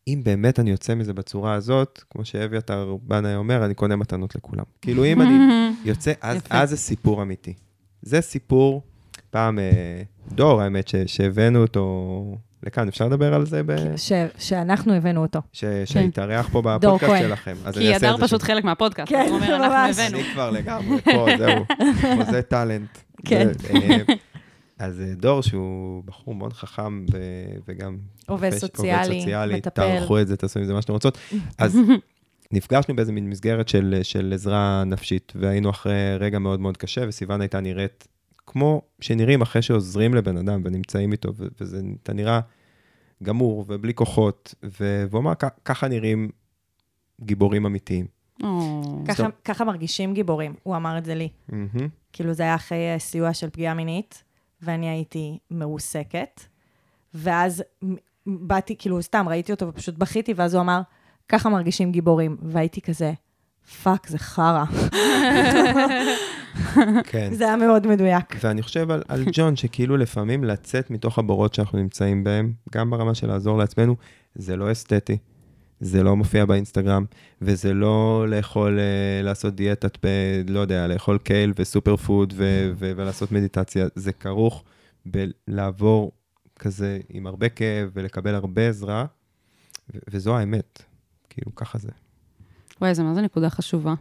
אם 0.08 0.20
באמת 0.24 0.60
אני 0.60 0.70
יוצא 0.70 0.94
מזה 0.94 1.12
בצורה 1.12 1.54
הזאת, 1.54 2.02
כמו 2.10 2.24
שאביתר 2.24 2.96
בנאי 3.02 3.34
אומר, 3.34 3.64
אני 3.64 3.74
קונה 3.74 3.96
מתנות 3.96 4.34
לכולם. 4.34 4.64
כאילו, 4.82 5.04
אם 5.04 5.22
אני 5.22 5.34
יוצא, 5.90 6.12
אז. 6.20 6.42
אז 6.50 6.70
זה 6.70 6.76
סיפור 6.76 7.22
אמיתי. 7.22 7.54
זה 8.02 8.20
סיפור, 8.20 8.82
פעם 9.30 9.58
אה, 9.58 10.02
דור, 10.32 10.62
האמת, 10.62 10.90
שהבאנו 11.06 11.62
אותו 11.62 12.38
לכאן, 12.66 12.88
אפשר 12.88 13.06
לדבר 13.06 13.34
על 13.34 13.46
זה? 13.46 13.62
ב... 13.62 13.96
ש- 13.96 14.12
שאנחנו 14.38 14.94
הבאנו 14.94 15.22
אותו. 15.22 15.38
ש, 15.52 15.64
שהתארח 15.84 16.48
פה 16.52 16.62
בפודקאסט 16.62 17.12
כהן. 17.12 17.22
שלכם. 17.28 17.54
אז 17.64 17.74
כי 17.78 17.94
הדר 17.94 18.16
פשוט 18.20 18.42
חלק 18.42 18.64
מהפודקאסט, 18.64 19.08
כן, 19.08 19.26
הוא 19.28 19.36
אומר, 19.36 19.56
אנחנו 19.56 19.68
ממש. 19.68 19.98
הבאנו. 19.98 20.18
אני 20.18 20.32
כבר 20.32 20.50
לגמרי 20.50 21.00
פה, 21.00 21.26
זהו, 21.38 21.64
חוזה 22.16 22.42
טאלנט. 22.42 22.98
כן. 23.24 23.48
זה, 23.58 23.68
אה, 23.74 24.14
אז 24.78 25.00
אה, 25.00 25.14
דור, 25.14 25.40
שהוא 25.42 26.02
בחור 26.04 26.34
מאוד 26.34 26.52
חכם 26.52 27.04
ו- 27.12 27.18
וגם... 27.68 27.96
עובד 28.26 28.50
סוציאלי, 28.50 29.06
עובד 29.08 29.18
סוציאלי, 29.20 29.54
מטפל. 29.56 29.70
תערכו 29.70 30.20
את 30.20 30.28
זה, 30.28 30.36
תעשו 30.36 30.58
עם 30.60 30.64
זה 30.66 30.72
מה 30.72 30.82
שאתם 30.82 30.92
רוצות. 30.92 31.18
אז 31.58 31.78
נפגשנו 32.52 32.96
באיזה 32.96 33.12
מין 33.12 33.30
מסגרת 33.30 33.68
של, 33.68 34.00
של 34.02 34.32
עזרה 34.34 34.84
נפשית, 34.86 35.32
והיינו 35.36 35.70
אחרי 35.70 35.92
רגע 36.20 36.38
מאוד 36.38 36.60
מאוד 36.60 36.76
קשה, 36.76 37.04
וסיוון 37.08 37.40
הייתה 37.40 37.60
נראית 37.60 38.08
כמו 38.46 38.82
שנראים 39.00 39.42
אחרי 39.42 39.62
שעוזרים 39.62 40.14
לבן 40.14 40.36
אדם 40.36 40.60
ונמצאים 40.64 41.12
איתו, 41.12 41.32
ו- 41.36 41.46
וזה, 41.60 41.80
אתה 42.02 42.12
נראה 42.12 42.40
גמור 43.22 43.64
ובלי 43.68 43.94
כוחות, 43.94 44.54
ו- 44.80 45.04
והוא 45.10 45.20
אמר, 45.20 45.32
"כ- 45.38 45.44
ככה 45.64 45.88
נראים 45.88 46.30
גיבורים 47.20 47.66
אמיתיים. 47.66 48.06
ככה- 49.44 49.64
מרגישים 49.64 50.14
גיבורים, 50.14 50.54
הוא 50.62 50.76
אמר 50.76 50.98
את 50.98 51.04
זה 51.04 51.14
לי. 51.14 51.28
כאילו, 52.12 52.32
זה 52.32 52.42
היה 52.42 52.54
אחרי 52.54 52.78
סיוע 52.98 53.34
של 53.34 53.50
פגיעה 53.50 53.74
מינית, 53.74 54.24
ואני 54.62 54.88
הייתי 54.88 55.38
מרוסקת, 55.50 56.40
ואז 57.14 57.62
באתי, 58.26 58.76
כאילו, 58.78 59.02
סתם, 59.02 59.26
ראיתי 59.28 59.52
אותו 59.52 59.68
ופשוט 59.68 59.98
בכיתי, 59.98 60.32
ואז 60.36 60.54
הוא 60.54 60.62
אמר, 60.62 60.80
ככה 61.28 61.48
מרגישים 61.48 61.92
גיבורים. 61.92 62.36
והייתי 62.42 62.80
כזה, 62.80 63.12
fuck, 63.82 64.06
זה 64.08 64.18
חרא. 64.18 64.64
כן. 67.04 67.34
זה 67.34 67.44
היה 67.44 67.56
מאוד 67.56 67.86
מדויק. 67.86 68.36
ואני 68.40 68.62
חושב 68.62 68.90
על, 68.90 69.02
על 69.08 69.24
ג'ון, 69.32 69.56
שכאילו 69.56 69.96
לפעמים 69.96 70.44
לצאת 70.44 70.90
מתוך 70.90 71.18
הבורות 71.18 71.54
שאנחנו 71.54 71.78
נמצאים 71.78 72.24
בהם, 72.24 72.52
גם 72.72 72.90
ברמה 72.90 73.14
של 73.14 73.26
לעזור 73.26 73.58
לעצמנו, 73.58 73.96
זה 74.34 74.56
לא 74.56 74.72
אסתטי, 74.72 75.18
זה 75.80 76.02
לא 76.02 76.16
מופיע 76.16 76.44
באינסטגרם, 76.44 77.04
וזה 77.42 77.74
לא 77.74 78.24
לאכול, 78.28 78.78
אה, 78.78 79.22
לעשות 79.22 79.54
דיאטת, 79.54 79.98
ב, 80.02 80.08
לא 80.50 80.60
יודע, 80.60 80.86
לאכול 80.86 81.18
קייל 81.18 81.52
וסופר 81.56 81.96
פוד 81.96 82.32
ו, 82.36 82.72
ו, 82.76 82.92
ולעשות 82.96 83.32
מדיטציה, 83.32 83.86
זה 83.94 84.12
כרוך 84.12 84.64
בלעבור 85.06 86.12
כזה 86.58 86.98
עם 87.08 87.26
הרבה 87.26 87.48
כאב 87.48 87.90
ולקבל 87.94 88.34
הרבה 88.34 88.68
עזרה, 88.68 89.06
ו, 89.94 89.98
וזו 90.10 90.36
האמת, 90.36 90.82
כאילו, 91.30 91.54
ככה 91.54 91.78
זה. 91.78 91.88
וואי, 92.80 92.94
זה 92.94 93.02
מה 93.02 93.14
זה 93.14 93.20
נקודה 93.20 93.50
חשובה. 93.50 93.94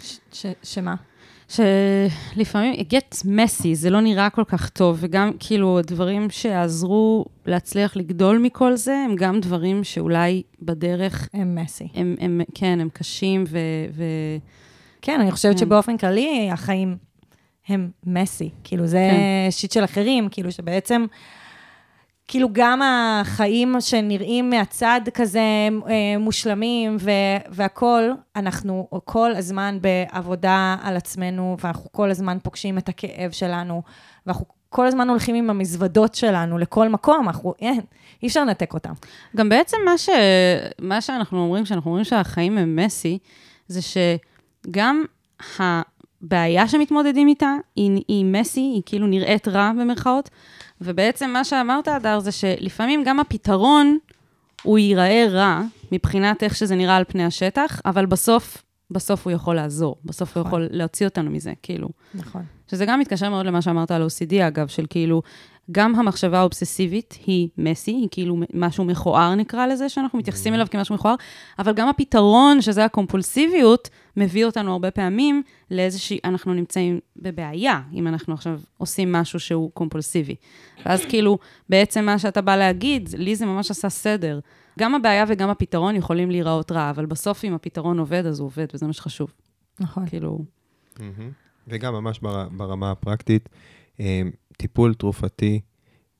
ש- 0.00 0.18
ש- 0.32 0.46
שמה? 0.62 0.94
שלפעמים 1.48 2.74
it 2.74 2.92
gets 2.92 3.24
messy, 3.24 3.68
זה 3.72 3.90
לא 3.90 4.00
נראה 4.00 4.30
כל 4.30 4.44
כך 4.44 4.68
טוב, 4.68 4.98
וגם 5.00 5.30
כאילו 5.38 5.78
הדברים 5.78 6.30
שיעזרו 6.30 7.24
להצליח 7.46 7.96
לגדול 7.96 8.38
מכל 8.38 8.76
זה, 8.76 9.04
הם 9.04 9.16
גם 9.16 9.40
דברים 9.40 9.84
שאולי 9.84 10.42
בדרך, 10.62 11.28
הם 11.34 11.54
מסי. 11.54 11.88
הם, 11.94 12.14
הם 12.20 12.40
כן, 12.54 12.80
הם 12.80 12.88
קשים 12.92 13.44
ו... 13.48 13.58
ו... 13.92 14.04
כן, 15.02 15.20
אני 15.20 15.30
חושבת 15.30 15.52
כן. 15.52 15.58
שבאופן 15.58 15.96
כללי 15.96 16.48
החיים 16.52 16.96
הם 17.68 17.90
מסי. 18.06 18.50
כאילו, 18.64 18.86
זה 18.86 19.08
כן. 19.10 19.50
שיט 19.50 19.72
של 19.72 19.84
אחרים, 19.84 20.28
כאילו 20.30 20.52
שבעצם, 20.52 21.06
כאילו 22.28 22.48
גם 22.52 22.80
החיים 22.82 23.76
שנראים 23.80 24.50
מהצד 24.50 25.00
כזה 25.14 25.40
אה, 25.88 26.18
מושלמים 26.18 26.96
והכול, 27.50 28.14
אנחנו 28.36 28.88
כל 29.04 29.34
הזמן 29.34 29.78
בעבודה 29.80 30.76
על 30.82 30.96
עצמנו, 30.96 31.56
ואנחנו 31.60 31.92
כל 31.92 32.10
הזמן 32.10 32.38
פוגשים 32.42 32.78
את 32.78 32.88
הכאב 32.88 33.30
שלנו, 33.30 33.82
ואנחנו 34.26 34.46
כל 34.68 34.86
הזמן 34.86 35.08
הולכים 35.08 35.34
עם 35.34 35.50
המזוודות 35.50 36.14
שלנו 36.14 36.58
לכל 36.58 36.88
מקום, 36.88 37.28
אנחנו, 37.28 37.54
אין, 37.60 37.80
אי 38.22 38.28
אפשר 38.28 38.44
לנתק 38.44 38.74
אותם. 38.74 38.92
גם 39.36 39.48
בעצם 39.48 39.76
מה, 39.84 39.98
ש... 39.98 40.08
מה 40.80 41.00
שאנחנו 41.00 41.38
אומרים, 41.38 41.64
כשאנחנו 41.64 41.90
אומרים 41.90 42.04
שהחיים 42.04 42.58
הם 42.58 42.76
מסי, 42.76 43.18
זה 43.68 43.80
שגם 43.82 45.04
הבעיה 45.58 46.68
שמתמודדים 46.68 47.28
איתה 47.28 47.54
היא, 47.76 48.02
היא 48.08 48.24
מסי, 48.24 48.60
היא 48.60 48.82
כאילו 48.86 49.06
נראית 49.06 49.48
רע 49.48 49.72
במרכאות, 49.80 50.30
ובעצם 50.80 51.30
מה 51.30 51.44
שאמרת, 51.44 51.88
אדר, 51.88 52.20
זה 52.20 52.32
שלפעמים 52.32 53.04
גם 53.04 53.20
הפתרון, 53.20 53.98
הוא 54.62 54.78
ייראה 54.78 55.26
רע 55.30 55.62
מבחינת 55.92 56.42
איך 56.42 56.56
שזה 56.56 56.76
נראה 56.76 56.96
על 56.96 57.04
פני 57.08 57.24
השטח, 57.24 57.80
אבל 57.84 58.06
בסוף, 58.06 58.62
בסוף 58.90 59.26
הוא 59.26 59.32
יכול 59.32 59.56
לעזור, 59.56 59.96
בסוף 60.04 60.36
הוא 60.36 60.40
נכון. 60.40 60.62
יכול 60.62 60.76
להוציא 60.78 61.06
אותנו 61.06 61.30
מזה, 61.30 61.52
כאילו. 61.62 61.88
נכון. 62.14 62.42
שזה 62.70 62.86
גם 62.86 63.00
מתקשר 63.00 63.30
מאוד 63.30 63.46
למה 63.46 63.62
שאמרת 63.62 63.90
על 63.90 64.06
OCD, 64.06 64.34
אגב, 64.48 64.68
של 64.68 64.86
כאילו, 64.90 65.22
גם 65.72 65.94
המחשבה 65.94 66.38
האובססיבית 66.38 67.18
היא 67.26 67.48
מסי, 67.58 67.90
היא 67.90 68.08
כאילו 68.10 68.40
משהו 68.54 68.84
מכוער 68.84 69.34
נקרא 69.34 69.66
לזה, 69.66 69.88
שאנחנו 69.88 70.18
מתייחסים 70.18 70.54
אליו 70.54 70.66
כמשהו 70.70 70.94
מכוער, 70.94 71.14
אבל 71.58 71.72
גם 71.72 71.88
הפתרון, 71.88 72.62
שזה 72.62 72.84
הקומפולסיביות, 72.84 73.88
מביא 74.16 74.44
אותנו 74.44 74.72
הרבה 74.72 74.90
פעמים 74.90 75.42
לאיזושהי, 75.70 76.18
אנחנו 76.24 76.54
נמצאים 76.54 77.00
בבעיה, 77.16 77.80
אם 77.92 78.06
אנחנו 78.06 78.34
עכשיו 78.34 78.60
עושים 78.78 79.12
משהו 79.12 79.40
שהוא 79.40 79.70
קומפולסיבי. 79.74 80.34
ואז 80.86 81.04
כאילו, 81.04 81.38
בעצם 81.68 82.04
מה 82.04 82.18
שאתה 82.18 82.40
בא 82.40 82.56
להגיד, 82.56 83.08
לי 83.18 83.36
זה 83.36 83.46
ממש 83.46 83.70
עשה 83.70 83.88
סדר. 83.88 84.40
גם 84.78 84.94
הבעיה 84.94 85.24
וגם 85.28 85.50
הפתרון 85.50 85.96
יכולים 85.96 86.30
להיראות 86.30 86.72
רע, 86.72 86.90
אבל 86.90 87.06
בסוף 87.06 87.44
אם 87.44 87.54
הפתרון 87.54 87.98
עובד, 87.98 88.26
אז 88.26 88.40
הוא 88.40 88.46
עובד, 88.46 88.66
וזה 88.74 88.86
מה 88.86 88.92
שחשוב. 88.92 89.32
נכון. 89.80 90.06
כאילו, 90.06 90.38
מהמם. 91.00 91.30
וגם 91.68 91.94
ממש 91.94 92.20
בר, 92.20 92.48
ברמה 92.48 92.90
הפרקטית, 92.90 93.48
אה, 94.00 94.22
טיפול 94.58 94.94
תרופתי 94.94 95.60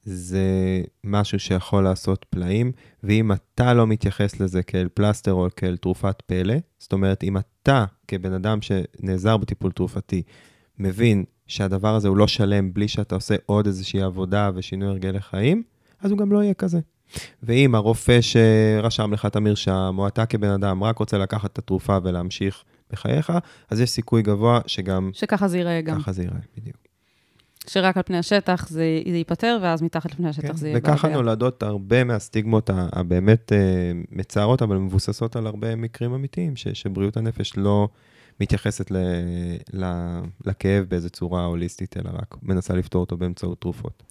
זה 0.04 0.82
משהו 1.04 1.38
שיכול 1.38 1.84
לעשות 1.84 2.26
פלאים, 2.30 2.72
ואם 3.02 3.32
אתה 3.32 3.74
לא 3.74 3.86
מתייחס 3.86 4.40
לזה 4.40 4.62
כאל 4.62 4.88
פלסטר 4.94 5.32
או 5.32 5.46
כאל 5.56 5.76
תרופת 5.76 6.22
פלא, 6.26 6.54
זאת 6.78 6.92
אומרת, 6.92 7.24
אם 7.24 7.36
אתה 7.36 7.84
כבן 8.08 8.32
אדם 8.32 8.58
שנעזר 8.62 9.36
בטיפול 9.36 9.72
תרופתי, 9.72 10.22
מבין 10.78 11.24
שהדבר 11.46 11.94
הזה 11.94 12.08
הוא 12.08 12.16
לא 12.16 12.26
שלם 12.26 12.72
בלי 12.74 12.88
שאתה 12.88 13.14
עושה 13.14 13.36
עוד 13.46 13.66
איזושהי 13.66 14.02
עבודה 14.02 14.50
ושינוי 14.54 14.88
הרגלי 14.88 15.20
חיים, 15.20 15.62
אז 16.00 16.10
הוא 16.10 16.18
גם 16.18 16.32
לא 16.32 16.42
יהיה 16.42 16.54
כזה. 16.54 16.80
ואם 17.42 17.74
הרופא 17.74 18.18
שרשם 18.20 19.12
לך 19.12 19.26
את 19.26 19.36
המרשם, 19.36 19.94
או 19.98 20.08
אתה 20.08 20.26
כבן 20.26 20.50
אדם 20.50 20.84
רק 20.84 20.98
רוצה 20.98 21.18
לקחת 21.18 21.52
את 21.52 21.58
התרופה 21.58 21.98
ולהמשיך 22.02 22.64
בחייך, 22.90 23.32
אז 23.70 23.80
יש 23.80 23.90
סיכוי 23.90 24.22
גבוה 24.22 24.60
שגם 24.66 25.10
שככה 25.12 25.48
זה 25.48 25.58
ייראה 25.58 25.80
גם. 25.80 26.00
ככה 26.00 26.12
זה 26.12 26.22
ייראה, 26.22 26.40
בדיוק. 26.56 26.87
שרק 27.68 27.96
על 27.96 28.02
פני 28.02 28.18
השטח 28.18 28.68
זה, 28.68 28.84
זה 29.10 29.16
ייפתר, 29.16 29.58
ואז 29.62 29.82
מתחת 29.82 30.12
לפני 30.12 30.28
השטח 30.28 30.48
כן, 30.48 30.56
זה 30.56 30.68
יהיה 30.68 30.78
וככה 30.78 31.06
בעיה. 31.08 31.16
נולדות 31.16 31.62
הרבה 31.62 32.04
מהסטיגמות 32.04 32.70
הבאמת 32.92 33.52
אה, 33.52 33.58
מצערות, 34.12 34.62
אבל 34.62 34.76
מבוססות 34.76 35.36
על 35.36 35.46
הרבה 35.46 35.76
מקרים 35.76 36.14
אמיתיים, 36.14 36.56
ש- 36.56 36.68
שבריאות 36.68 37.16
הנפש 37.16 37.56
לא 37.56 37.88
מתייחסת 38.40 38.90
ל- 38.90 38.96
ל- 39.72 40.20
לכאב 40.46 40.84
באיזו 40.84 41.10
צורה 41.10 41.44
הוליסטית, 41.44 41.96
אלא 41.96 42.10
רק 42.14 42.34
מנסה 42.42 42.74
לפתור 42.74 43.00
אותו 43.00 43.16
באמצעות 43.16 43.60
תרופות. 43.60 44.02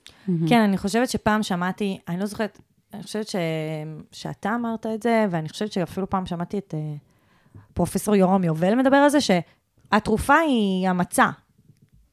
כן, 0.49 0.61
אני 0.61 0.77
חושבת 0.77 1.09
שפעם 1.09 1.43
שמעתי, 1.43 1.97
אני 2.07 2.19
לא 2.19 2.25
זוכרת, 2.25 2.59
אני 2.93 3.03
חושבת 3.03 3.27
ש... 3.27 3.35
שאתה 4.11 4.55
אמרת 4.55 4.85
את 4.85 5.03
זה, 5.03 5.25
ואני 5.31 5.49
חושבת 5.49 5.71
שאפילו 5.71 6.09
פעם 6.09 6.25
שמעתי 6.25 6.57
את 6.57 6.73
אה, 6.77 6.95
פרופסור 7.73 8.15
יורם 8.15 8.43
יובל 8.43 8.75
מדבר 8.75 8.95
על 8.97 9.09
זה, 9.09 9.17
שהתרופה 9.21 10.35
היא 10.35 10.89
המצע 10.89 11.29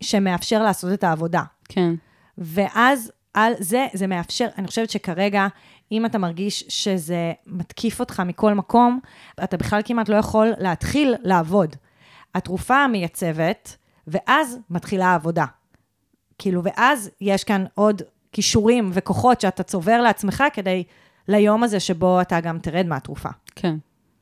שמאפשר 0.04 0.62
לעשות 0.62 0.92
את 0.92 1.04
העבודה. 1.04 1.42
כן. 1.68 1.94
ואז 2.38 3.12
על 3.34 3.52
זה, 3.58 3.86
זה 3.92 4.06
מאפשר, 4.06 4.46
אני 4.58 4.66
חושבת 4.66 4.90
שכרגע, 4.90 5.46
אם 5.92 6.06
אתה 6.06 6.18
מרגיש 6.18 6.64
שזה 6.68 7.32
מתקיף 7.46 8.00
אותך 8.00 8.20
מכל 8.20 8.54
מקום, 8.54 9.00
אתה 9.44 9.56
בכלל 9.56 9.80
כמעט 9.84 10.08
לא 10.08 10.16
יכול 10.16 10.52
להתחיל 10.58 11.14
לעבוד. 11.22 11.76
התרופה 12.34 12.86
מייצבת, 12.86 13.76
ואז 14.06 14.58
מתחילה 14.70 15.06
העבודה. 15.06 15.44
כאילו, 16.38 16.62
ואז 16.64 17.10
יש 17.20 17.44
כאן 17.44 17.64
עוד 17.74 18.02
כישורים 18.32 18.90
וכוחות 18.92 19.40
שאתה 19.40 19.62
צובר 19.62 20.00
לעצמך 20.00 20.44
כדי 20.52 20.84
ליום 21.28 21.62
הזה 21.62 21.80
שבו 21.80 22.20
אתה 22.20 22.40
גם 22.40 22.58
תרד 22.58 22.86
מהתרופה. 22.86 23.28
כן. 23.54 23.76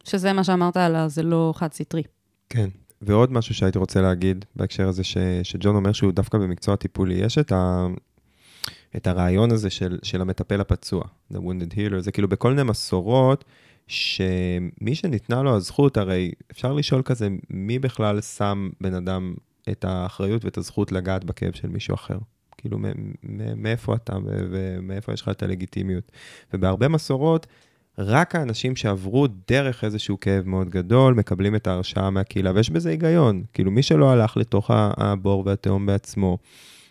שזה 0.05 0.33
מה 0.33 0.45
שאמרת 0.45 0.77
עליו, 0.77 1.09
זה 1.09 1.23
לא 1.23 1.53
חד-סטרי. 1.57 2.03
כן. 2.49 2.69
ועוד 3.03 3.33
משהו 3.33 3.55
שהייתי 3.55 3.79
רוצה 3.79 4.01
להגיד 4.01 4.45
בהקשר 4.57 4.89
הזה, 4.89 5.05
ש, 5.05 5.17
שג'ון 5.43 5.77
אומר 5.77 5.93
שהוא 5.93 6.13
דווקא 6.13 6.39
במקצוע 6.39 6.77
טיפולי, 6.77 7.15
יש 7.15 7.39
את, 7.39 7.53
ה, 7.53 7.87
את 8.97 9.07
הרעיון 9.07 9.53
הזה 9.53 9.71
של, 9.71 9.99
של 10.03 10.21
המטפל 10.21 10.61
הפצוע, 10.61 11.05
The 11.33 11.37
Wounded 11.37 11.75
Healer, 11.75 11.99
זה 11.99 12.13
כאילו 12.13 12.29
בכל 12.29 12.51
מיני 12.51 12.63
מסורות, 12.63 13.45
שמי 13.87 14.95
שניתנה 14.95 15.43
לו 15.43 15.57
הזכות, 15.57 15.97
הרי 15.97 16.33
אפשר 16.51 16.73
לשאול 16.73 17.03
כזה, 17.03 17.29
מי 17.51 17.79
בכלל 17.79 18.21
שם 18.21 18.71
בן 18.81 18.95
אדם 18.95 19.35
את 19.69 19.85
האחריות 19.85 20.45
ואת 20.45 20.59
הזכות 20.59 20.93
לגעת 20.93 21.25
בכאב 21.25 21.53
של 21.53 21.69
מישהו 21.69 21.95
אחר? 21.95 22.19
כאילו, 22.57 22.79
מאיפה 23.57 23.95
אתה 23.95 24.17
ומאיפה 24.25 25.13
יש 25.13 25.23
לך 25.23 25.29
את 25.29 25.43
הלגיטימיות? 25.43 26.13
ובהרבה 26.55 26.89
מסורות, 26.89 27.47
רק 27.99 28.35
האנשים 28.35 28.77
שעברו 28.77 29.27
דרך 29.49 29.85
איזשהו 29.85 30.21
כאב 30.21 30.49
מאוד 30.49 30.69
גדול, 30.71 31.15
מקבלים 31.15 31.57
את 31.57 31.67
ההרשאה 31.67 32.11
מהקהילה, 32.11 32.53
ויש 32.55 32.71
בזה 32.71 32.91
היגיון. 32.91 33.43
כאילו, 33.53 33.71
מי 33.71 33.83
שלא 33.83 34.11
הלך 34.11 34.37
לתוך 34.37 34.71
הבור 34.75 35.43
והתהום 35.47 35.87
בעצמו, 35.87 36.39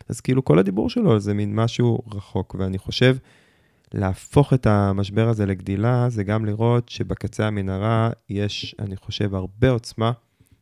אז 0.10 0.22
כאילו 0.22 0.46
כל 0.46 0.60
הדיבור 0.60 0.90
שלו 0.90 1.20
זה 1.20 1.34
מין 1.34 1.56
משהו 1.56 2.00
רחוק, 2.14 2.56
ואני 2.60 2.78
חושב, 2.78 3.18
להפוך 3.94 4.54
את 4.54 4.68
המשבר 4.68 5.28
הזה 5.28 5.46
לגדילה, 5.46 6.10
זה 6.10 6.24
גם 6.24 6.46
לראות 6.46 6.90
שבקצה 6.90 7.48
המנהרה 7.48 8.10
יש, 8.30 8.76
אני 8.80 8.96
חושב, 8.96 9.36
הרבה 9.36 9.70
עוצמה 9.70 10.12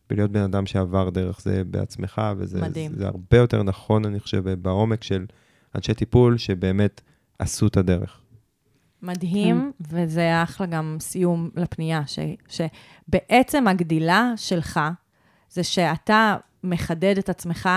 בלהיות 0.10 0.32
בן 0.32 0.42
אדם 0.42 0.66
שעבר 0.66 1.10
דרך 1.10 1.42
זה 1.42 1.64
בעצמך, 1.64 2.22
וזה 2.38 2.62
מדהים. 2.62 2.92
זה 2.96 3.08
הרבה 3.08 3.38
יותר 3.38 3.64
נכון, 3.64 4.06
אני 4.06 4.20
חושב, 4.20 4.50
בעומק 4.50 5.04
של 5.04 5.26
אנשי 5.76 5.94
טיפול 5.94 6.38
שבאמת 6.38 7.02
עשו 7.40 7.68
את 7.68 7.78
הדרך. 7.78 8.22
מדהים, 9.02 9.72
וזה 9.92 10.20
היה 10.20 10.44
אחלה 10.44 10.68
גם 10.68 10.98
סיום 11.00 11.50
לפנייה, 11.56 12.02
ש, 12.08 12.20
שבעצם 12.48 13.68
הגדילה 13.68 14.34
שלך, 14.36 14.80
זה 15.50 15.64
שאתה 15.64 16.38
מחדד 16.64 17.18
את 17.18 17.30
עצמך 17.30 17.70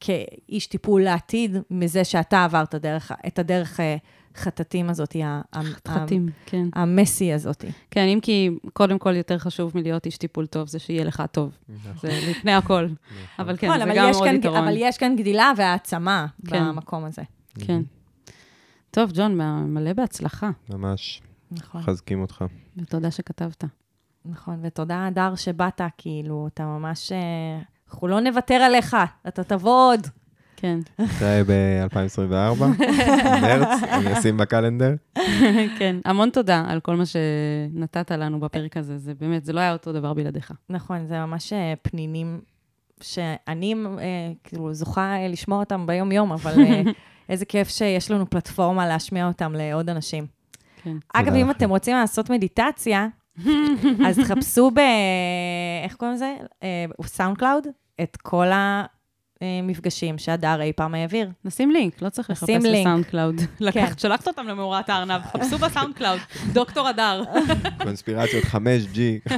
כאיש 0.00 0.66
טיפול 0.66 1.02
לעתיד, 1.02 1.56
מזה 1.70 2.04
שאתה 2.04 2.44
עברת 2.44 2.74
דרך, 2.74 3.12
את 3.26 3.38
הדרך 3.38 3.80
אה, 3.80 3.96
חטטים 4.36 4.90
הזאת, 4.90 5.16
חתים, 5.88 6.28
כן. 6.46 6.66
המסי 6.74 7.32
הזאת. 7.32 7.64
כן, 7.90 8.04
אם 8.04 8.18
כי 8.22 8.50
קודם 8.72 8.98
כל 8.98 9.16
יותר 9.16 9.38
חשוב 9.38 9.72
מלהיות 9.74 10.06
איש 10.06 10.18
טיפול 10.18 10.46
טוב, 10.46 10.68
זה 10.68 10.78
שיהיה 10.78 11.04
לך 11.04 11.22
טוב. 11.32 11.58
זה 12.00 12.20
לפני 12.30 12.52
הכל. 12.52 12.86
אבל 13.38 13.56
כן, 13.56 13.66
נכון, 13.66 13.78
זה 13.78 13.84
אבל 13.84 13.96
גם 13.96 14.10
יש 14.10 14.16
עוד 14.16 14.28
יתרון. 14.34 14.56
אבל 14.56 14.74
יש 14.76 14.98
כאן 14.98 15.16
גדילה 15.16 15.52
והעצמה 15.56 16.26
כן. 16.46 16.68
במקום 16.68 17.04
הזה. 17.04 17.22
כן. 17.58 17.82
טוב, 18.98 19.12
ג'ון, 19.14 19.38
מלא 19.74 19.92
בהצלחה, 19.92 20.50
ממש 20.70 21.22
נכון, 21.50 21.80
מחזקים 21.80 22.20
אותך. 22.20 22.44
ותודה 22.76 23.10
שכתבת. 23.10 23.64
נכון, 24.24 24.58
ותודה, 24.62 25.06
הדר, 25.06 25.34
שבאת, 25.34 25.80
כאילו, 25.98 26.48
אתה 26.54 26.64
ממש... 26.64 27.12
אה, 27.12 27.18
אנחנו 27.88 28.08
לא 28.08 28.20
נוותר 28.20 28.54
עליך, 28.54 28.96
אתה 29.28 29.44
תבוא 29.44 29.92
עוד. 29.92 30.06
כן, 30.56 30.78
נתראה 30.98 31.42
ב-2024, 31.46 32.64
מרץ, 33.42 33.82
אני 33.92 34.18
אשים 34.18 34.36
ב 34.36 34.42
calendar. 34.42 34.94
כן. 35.78 35.96
המון 36.04 36.30
תודה 36.30 36.64
על 36.68 36.80
כל 36.80 36.96
מה 36.96 37.04
שנתת 37.06 38.10
לנו 38.10 38.40
בפרק 38.40 38.76
הזה. 38.76 38.98
זה 38.98 39.14
באמת, 39.14 39.44
זה 39.44 39.52
לא 39.52 39.60
היה 39.60 39.72
אותו 39.72 39.92
דבר 39.92 40.14
בלעדיך. 40.14 40.52
נכון, 40.70 41.06
זה 41.06 41.18
ממש 41.18 41.52
אה, 41.52 41.74
פנינים 41.82 42.40
שאני 43.00 43.74
אה, 43.74 44.32
כאילו 44.44 44.74
זוכה 44.74 45.16
לשמוע 45.28 45.60
אותם 45.60 45.86
ביום-יום, 45.86 46.32
אבל 46.32 46.54
איזה 47.28 47.44
כיף 47.44 47.68
שיש 47.68 48.10
לנו 48.10 48.30
פלטפורמה 48.30 48.86
להשמיע 48.86 49.26
אותם 49.26 49.52
לעוד 49.52 49.90
אנשים. 49.90 50.26
כן. 50.82 50.96
אגב, 51.14 51.34
אם 51.34 51.40
לכם. 51.40 51.50
אתם 51.50 51.70
רוצים 51.70 51.96
לעשות 51.96 52.30
מדיטציה, 52.30 53.08
אז 54.06 54.18
תחפשו 54.18 54.70
ב... 54.70 54.78
איך 55.84 55.94
קוראים 55.94 56.14
לזה? 56.14 56.34
אה, 56.62 56.84
SoundCloud, 57.06 57.66
את 58.02 58.16
כל 58.16 58.46
המפגשים 59.40 60.18
שהדר 60.18 60.60
אי 60.60 60.72
פעם 60.72 60.94
העביר. 60.94 61.30
נשים 61.44 61.70
לינק, 61.70 62.02
לא 62.02 62.08
צריך 62.08 62.30
לחפש 62.30 62.50
נשים 62.50 62.62
לינק. 62.62 62.86
ב 62.86 63.04
SoundCloud. 63.04 63.36
כן. 63.40 63.44
לקחת, 63.60 63.98
שלחת 63.98 64.28
אותם 64.28 64.46
למאורת 64.48 64.90
הארנב, 64.90 65.22
חפשו 65.22 65.58
ב 65.58 65.94
SoundCloud, 65.94 66.18
דוקטור 66.54 66.88
הדר. 66.88 67.22
קונספירציות 67.84 68.44
5G. 68.44 69.32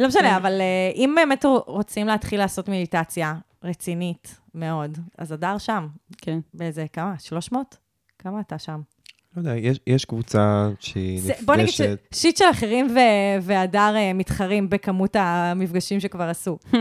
לא 0.00 0.08
משנה, 0.08 0.36
אבל 0.36 0.60
אה, 0.60 0.92
אם 0.94 1.14
באמת 1.16 1.44
רוצים 1.66 2.06
להתחיל 2.06 2.40
לעשות 2.40 2.68
מדיטציה 2.68 3.34
רצינית 3.64 4.40
מאוד, 4.54 4.98
אז 5.18 5.32
הדר 5.32 5.58
שם. 5.58 5.86
כן. 6.18 6.38
באיזה, 6.54 6.86
כמה? 6.92 7.14
300? 7.18 7.76
כמה 8.18 8.40
אתה 8.40 8.58
שם? 8.58 8.80
לא 9.36 9.40
יודע, 9.40 9.56
יש, 9.56 9.80
יש 9.86 10.04
קבוצה 10.04 10.68
שהיא 10.80 11.20
זה- 11.20 11.32
בוא 11.44 11.54
נגיד 11.54 11.66
נפגשת, 11.66 11.98
ש 12.14 12.21
shit 12.21 12.36
של 12.36 12.44
אחרים 12.50 12.86
ו- 12.86 13.42
והדר 13.42 13.92
אה, 13.96 14.12
מתחרים 14.12 14.70
בכמות 14.70 15.16
המפגשים 15.18 16.00
שכבר 16.00 16.24
עשו. 16.28 16.58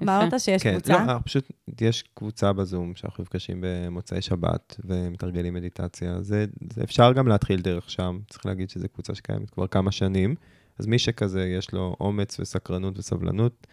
מה 0.00 0.22
אמרת 0.22 0.40
שיש 0.40 0.62
כן, 0.62 0.72
קבוצה? 0.72 0.92
לא, 0.92 0.98
אנחנו 0.98 1.24
פשוט, 1.24 1.50
יש 1.80 2.04
קבוצה 2.14 2.52
בזום 2.52 2.94
שאנחנו 2.94 3.22
נפגשים 3.22 3.58
במוצאי 3.66 4.22
שבת 4.22 4.76
ומתרגלים 4.84 5.54
מדיטציה. 5.54 6.22
זה, 6.22 6.44
זה 6.72 6.82
אפשר 6.84 7.12
גם 7.12 7.28
להתחיל 7.28 7.60
דרך 7.60 7.90
שם, 7.90 8.18
צריך 8.30 8.46
להגיד 8.46 8.70
שזו 8.70 8.88
קבוצה 8.88 9.14
שקיימת 9.14 9.50
כבר 9.50 9.66
כמה 9.66 9.92
שנים. 9.92 10.34
אז 10.78 10.86
מי 10.86 10.98
שכזה, 10.98 11.44
יש 11.46 11.72
לו 11.72 11.96
אומץ 12.00 12.40
וסקרנות 12.40 12.98
וסבלנות, 12.98 13.66
אה, 13.66 13.72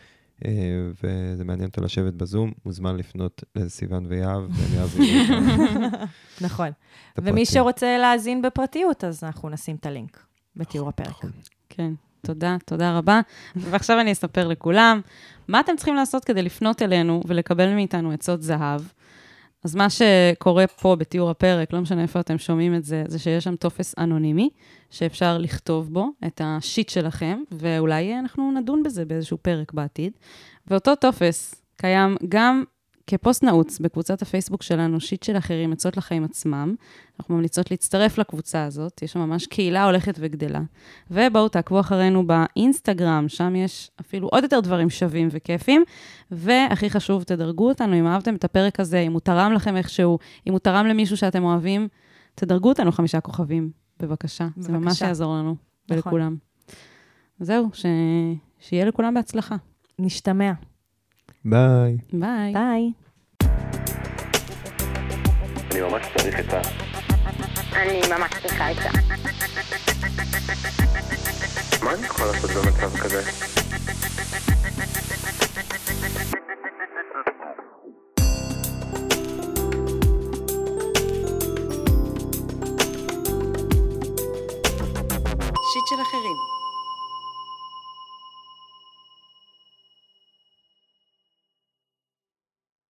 וזה 1.03 1.43
מעניין 1.43 1.69
אותו 1.69 1.81
לשבת 1.81 2.13
בזום, 2.13 2.51
מוזמן 2.65 2.95
לפנות 2.95 3.43
לסיוון 3.55 4.05
ויהב, 4.05 4.43
והם 4.49 4.73
יעבירו 4.73 5.05
את 6.03 6.41
נכון. 6.41 6.69
ומי 7.17 7.45
שרוצה 7.45 7.97
להאזין 7.97 8.41
בפרטיות, 8.41 9.03
אז 9.03 9.23
אנחנו 9.23 9.49
נשים 9.49 9.75
את 9.75 9.85
הלינק 9.85 10.23
בתיאור 10.55 10.89
הפרק. 10.89 11.07
נכון. 11.07 11.31
כן, 11.69 11.93
תודה, 12.21 12.57
תודה 12.65 12.97
רבה. 12.97 13.21
ועכשיו 13.55 13.99
אני 13.99 14.11
אספר 14.11 14.47
לכולם, 14.47 15.01
מה 15.47 15.59
אתם 15.59 15.75
צריכים 15.75 15.95
לעשות 15.95 16.25
כדי 16.25 16.41
לפנות 16.41 16.81
אלינו 16.81 17.21
ולקבל 17.27 17.73
מאיתנו 17.73 18.11
עצות 18.11 18.41
זהב? 18.41 18.81
אז 19.63 19.75
מה 19.75 19.87
שקורה 19.89 20.67
פה 20.67 20.95
בתיאור 20.95 21.29
הפרק, 21.29 21.73
לא 21.73 21.81
משנה 21.81 22.01
איפה 22.01 22.19
אתם 22.19 22.37
שומעים 22.37 22.75
את 22.75 22.83
זה, 22.83 23.03
זה 23.07 23.19
שיש 23.19 23.43
שם 23.43 23.55
טופס 23.55 23.95
אנונימי, 23.97 24.49
שאפשר 24.89 25.37
לכתוב 25.37 25.93
בו 25.93 26.07
את 26.27 26.41
ה 26.43 26.52
shit 26.52 26.89
שלכם, 26.89 27.39
ואולי 27.51 28.19
אנחנו 28.19 28.51
נדון 28.51 28.83
בזה 28.83 29.05
באיזשהו 29.05 29.37
פרק 29.37 29.73
בעתיד. 29.73 30.11
ואותו 30.67 30.95
טופס 30.95 31.55
קיים 31.77 32.15
גם 32.29 32.63
כפוסט 33.09 33.43
נעוץ 33.43 33.79
בקבוצת 33.79 34.21
הפייסבוק 34.21 34.63
שלנו, 34.63 34.99
shit 34.99 35.23
של 35.23 35.37
אחרים, 35.37 35.71
עצות 35.71 35.97
לחיים 35.97 36.23
עצמם. 36.23 36.75
אנחנו 37.19 37.35
ממליצות 37.35 37.71
להצטרף 37.71 38.17
לקבוצה 38.17 38.63
הזאת, 38.63 39.01
יש 39.03 39.11
שם 39.11 39.19
ממש 39.19 39.47
קהילה 39.47 39.85
הולכת 39.85 40.15
וגדלה. 40.19 40.61
ובואו 41.11 41.49
תעקבו 41.49 41.79
אחרינו 41.79 42.23
באינסטגרם, 42.27 43.25
שם 43.27 43.55
יש 43.55 43.91
אפילו 44.01 44.27
עוד 44.27 44.43
יותר 44.43 44.59
דברים 44.59 44.89
שווים 44.89 45.27
וכיפים. 45.31 45.83
והכי 46.31 46.89
חשוב, 46.89 47.23
תדרגו 47.23 47.69
אותנו 47.69 47.99
אם 47.99 48.07
אהבתם 48.07 48.35
את 48.35 48.43
הפרק 48.43 48.79
הזה, 48.79 48.99
אם 48.99 49.13
הוא 49.13 49.19
תרם 49.19 49.53
לכם 49.53 49.77
איכשהו, 49.77 50.19
אם 50.47 50.51
הוא 50.51 50.59
תרם 50.59 50.85
למישהו 50.85 51.17
שאתם 51.17 51.43
אוהבים, 51.43 51.87
תדרגו 52.35 52.69
אותנו 52.69 52.91
חמישה 52.91 53.21
כוכבים, 53.21 53.71
בבקשה. 53.99 54.47
זה 54.57 54.71
ממש 54.71 54.83
בבקשה. 54.83 55.05
יעזור 55.05 55.35
לנו 55.35 55.49
נכון. 55.49 55.97
ולכולם. 55.97 56.35
זהו, 57.39 57.69
ש... 57.73 57.85
שיהיה 58.59 58.85
לכולם 58.85 59.13
בהצלחה. 59.13 59.55
נשתמע. 59.99 60.51
ביי. 61.45 61.97
ביי. 62.13 62.53
ביי. 62.53 62.91
אני 65.71 65.81
ממש 65.81 66.05
צריך 66.17 66.35
עצה. 66.39 66.61
אני 67.73 68.01
ממש 68.09 68.31
צריכה 68.41 68.67
עצה. 68.67 68.89
מה 71.83 71.93
אני 71.93 72.05
יכול 72.05 72.25
לעשות 72.25 72.49
במצב 72.51 72.97
כזה? 72.97 73.21
שיט 85.71 85.87
של 85.87 86.01
אחרים. 86.01 86.58